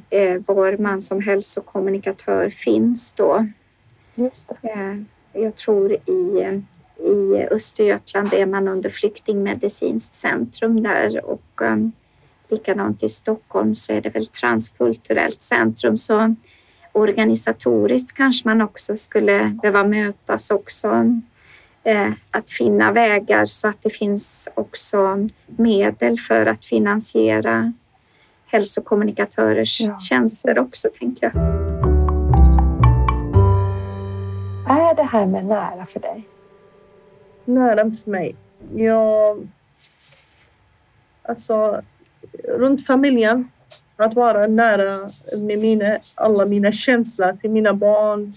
Eh, 0.09 0.41
var 0.47 0.77
man 0.77 1.01
som 1.01 1.21
hälsokommunikatör 1.21 2.49
finns 2.49 3.11
då. 3.13 3.47
just 4.15 4.51
det. 4.61 5.05
Jag 5.33 5.55
tror 5.55 5.91
i, 5.93 6.61
i 6.97 7.47
Östergötland 7.51 8.33
är 8.33 8.45
man 8.45 8.67
under 8.67 8.89
flyktingmedicinskt 8.89 10.15
centrum 10.15 10.83
där 10.83 11.25
och 11.25 11.61
eh, 11.61 11.77
likadant 12.49 13.03
i 13.03 13.09
Stockholm 13.09 13.75
så 13.75 13.93
är 13.93 14.01
det 14.01 14.09
väl 14.09 14.25
transkulturellt 14.25 15.41
centrum. 15.41 15.97
Så 15.97 16.35
organisatoriskt 16.91 18.13
kanske 18.13 18.47
man 18.47 18.61
också 18.61 18.95
skulle 18.95 19.57
behöva 19.61 19.83
mötas 19.83 20.51
också. 20.51 21.21
Eh, 21.83 22.11
att 22.31 22.49
finna 22.49 22.91
vägar 22.91 23.45
så 23.45 23.67
att 23.67 23.83
det 23.83 23.89
finns 23.89 24.49
också 24.53 25.29
medel 25.45 26.19
för 26.19 26.45
att 26.45 26.65
finansiera 26.65 27.73
hälsokommunikatörers 28.45 29.81
Ja, 29.81 29.97
tjänster 29.97 30.59
också, 30.59 30.89
tänker 30.99 31.31
jag. 31.33 31.60
Är 34.91 34.95
det 34.95 35.03
här 35.03 35.25
med 35.25 35.45
nära 35.45 35.85
för 35.85 35.99
dig? 35.99 36.27
nära 37.45 37.91
för 38.03 38.11
mig. 38.11 38.35
Jag... 38.75 39.47
Alltså, 41.23 41.81
runt 42.43 42.85
familjen. 42.87 43.49
Att 43.95 44.13
vara 44.13 44.47
nära 44.47 45.09
med 45.37 45.59
mina, 45.59 45.99
alla 46.15 46.45
mina 46.45 46.71
känslor 46.71 47.37
till 47.41 47.49
mina 47.49 47.73
barn, 47.73 48.33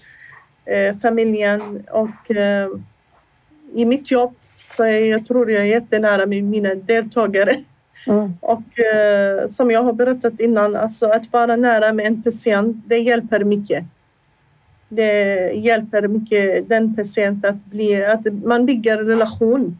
eh, 0.65 0.97
familjen 1.01 1.83
och 1.91 2.31
eh, 2.31 2.69
i 3.73 3.85
mitt 3.85 4.11
jobb 4.11 4.35
så 4.77 4.85
jag 4.85 5.27
tror 5.27 5.51
jag 5.51 5.61
är 5.61 5.65
jättenära 5.65 6.25
med 6.25 6.43
mina 6.43 6.75
deltagare. 6.75 7.63
Mm. 8.07 8.33
Och 8.39 8.79
eh, 8.79 9.47
som 9.47 9.71
jag 9.71 9.83
har 9.83 9.93
berättat 9.93 10.39
innan, 10.39 10.75
alltså 10.75 11.05
att 11.05 11.33
vara 11.33 11.55
nära 11.55 11.93
med 11.93 12.05
en 12.05 12.23
patient, 12.23 12.77
det 12.85 12.97
hjälper 12.97 13.43
mycket. 13.43 13.85
Det 14.95 15.51
hjälper 15.53 16.07
mycket 16.07 16.69
den 16.69 16.95
patient 16.95 17.45
att 17.45 17.65
bli, 17.65 18.05
att 18.05 18.25
man 18.43 18.65
bygger 18.65 18.97
relation. 18.97 19.77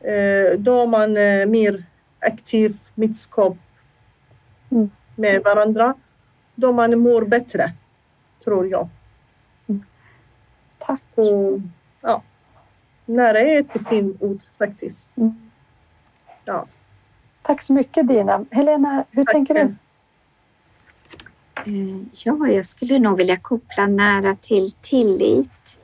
Eh, 0.00 0.58
då 0.58 0.86
man 0.86 1.16
eh, 1.16 1.46
mer 1.46 1.84
aktiv 2.20 2.76
medskap 2.94 3.56
Mm. 4.70 4.90
med 5.16 5.42
varandra. 5.42 5.94
Då 6.54 6.72
man 6.72 6.98
mår 6.98 7.22
bättre, 7.24 7.72
tror 8.44 8.66
jag. 8.68 8.88
Tack. 10.78 11.02
Och, 11.14 11.60
ja. 12.00 12.22
Nära 13.06 13.38
är 13.40 13.60
ett 13.60 13.88
fint 13.88 14.22
ord 14.22 14.40
faktiskt. 14.58 15.08
Mm. 15.16 15.34
Ja. 16.44 16.66
Tack 17.42 17.62
så 17.62 17.72
mycket 17.72 18.08
Dina. 18.08 18.44
Helena, 18.50 19.04
hur 19.10 19.24
Tack. 19.24 19.32
tänker 19.32 19.54
du? 19.54 19.74
Eh, 21.56 21.96
ja, 22.24 22.48
jag 22.48 22.66
skulle 22.66 22.98
nog 22.98 23.16
vilja 23.16 23.36
koppla 23.36 23.86
nära 23.86 24.34
till 24.34 24.70
tillit. 24.72 25.80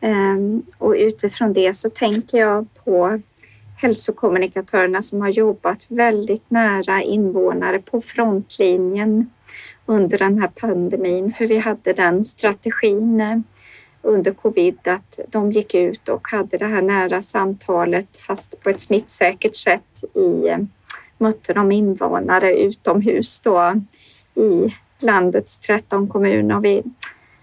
Ehm, 0.00 0.62
och 0.78 0.94
utifrån 0.98 1.52
det 1.52 1.74
så 1.74 1.90
tänker 1.90 2.38
jag 2.38 2.66
på 2.84 3.20
hälsokommunikatörerna 3.82 5.02
som 5.02 5.20
har 5.20 5.28
jobbat 5.28 5.86
väldigt 5.88 6.50
nära 6.50 7.02
invånare 7.02 7.78
på 7.78 8.00
frontlinjen 8.00 9.30
under 9.86 10.18
den 10.18 10.38
här 10.38 10.48
pandemin. 10.48 11.32
För 11.32 11.48
vi 11.48 11.58
hade 11.58 11.92
den 11.92 12.24
strategin 12.24 13.20
eh, 13.20 13.38
under 14.02 14.32
covid 14.32 14.88
att 14.88 15.20
de 15.28 15.52
gick 15.52 15.74
ut 15.74 16.08
och 16.08 16.28
hade 16.28 16.58
det 16.58 16.66
här 16.66 16.82
nära 16.82 17.22
samtalet 17.22 18.16
fast 18.16 18.62
på 18.62 18.70
ett 18.70 18.80
smittsäkert 18.80 19.56
sätt 19.56 20.04
i 20.14 20.48
eh, 20.48 20.58
mötte 21.18 21.52
de 21.52 21.72
invånare 21.72 22.58
utomhus 22.58 23.40
då 23.40 23.82
i 24.34 24.74
landets 25.02 25.58
13 25.58 26.08
kommuner. 26.08 26.56
Och 26.56 26.64
vi, 26.64 26.82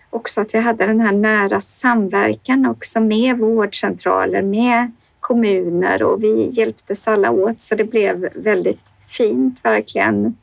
också 0.09 0.41
att 0.41 0.53
vi 0.53 0.59
hade 0.59 0.85
den 0.85 0.99
här 0.99 1.11
nära 1.11 1.61
samverkan 1.61 2.65
också 2.65 2.99
med 2.99 3.37
vårdcentraler, 3.37 4.41
med 4.41 4.91
kommuner 5.19 6.03
och 6.03 6.23
vi 6.23 6.49
hjälptes 6.51 7.07
alla 7.07 7.31
åt 7.31 7.59
så 7.59 7.75
det 7.75 7.83
blev 7.83 8.29
väldigt 8.35 8.83
fint 9.07 9.65
verkligen. 9.65 10.35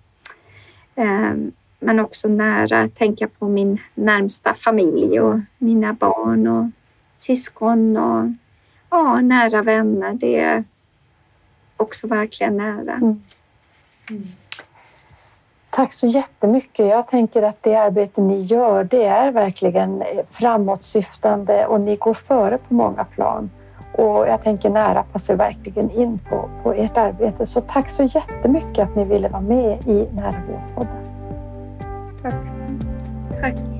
Ehm, 0.95 1.53
men 1.81 2.01
också 2.01 2.29
nära, 2.29 2.89
tänka 2.89 3.29
på 3.29 3.49
min 3.49 3.79
närmsta 3.95 4.55
familj 4.55 5.21
och 5.21 5.41
mina 5.59 5.93
barn 5.93 6.47
och 6.47 6.67
syskon 7.15 7.97
och 7.97 8.31
ja, 8.91 9.21
nära 9.21 9.63
vänner. 9.63 10.15
Det 10.15 10.41
är 10.41 10.65
också 11.77 12.07
verkligen 12.07 12.57
nära. 12.57 12.93
Mm. 12.93 13.23
mm. 14.11 14.23
Tack 15.77 15.93
så 15.93 16.07
jättemycket. 16.07 16.87
Jag 16.87 17.09
tänker 17.09 17.43
att 17.43 17.63
det 17.63 17.75
arbete 17.75 18.21
ni 18.21 18.41
gör, 18.41 18.85
det 18.85 19.05
är 19.05 19.33
verkligen 19.33 20.03
framåtsyftande 20.31 21.67
och 21.67 21.81
ni 21.81 21.97
går 21.97 22.15
före 22.15 22.59
på 22.59 22.75
många 22.75 23.05
plan. 23.05 23.51
Och 23.93 24.29
jag 24.29 24.43
tänker 24.43 24.71
nära 24.71 25.03
passar 25.03 25.37
verkligen 25.37 25.91
in 25.91 26.19
på, 26.19 26.49
på 26.63 26.73
ert 26.73 26.97
arbete. 26.97 27.47
Så 27.47 27.61
tack 27.61 27.91
så 27.91 28.03
jättemycket 28.03 28.79
att 28.79 28.97
ni 28.97 29.05
ville 29.05 29.29
vara 29.29 29.43
med 29.43 29.79
i 29.87 30.09
Nära 30.13 30.43
vårdpodden. 30.49 30.97
Tack. 32.23 32.35
Tack. 33.41 33.76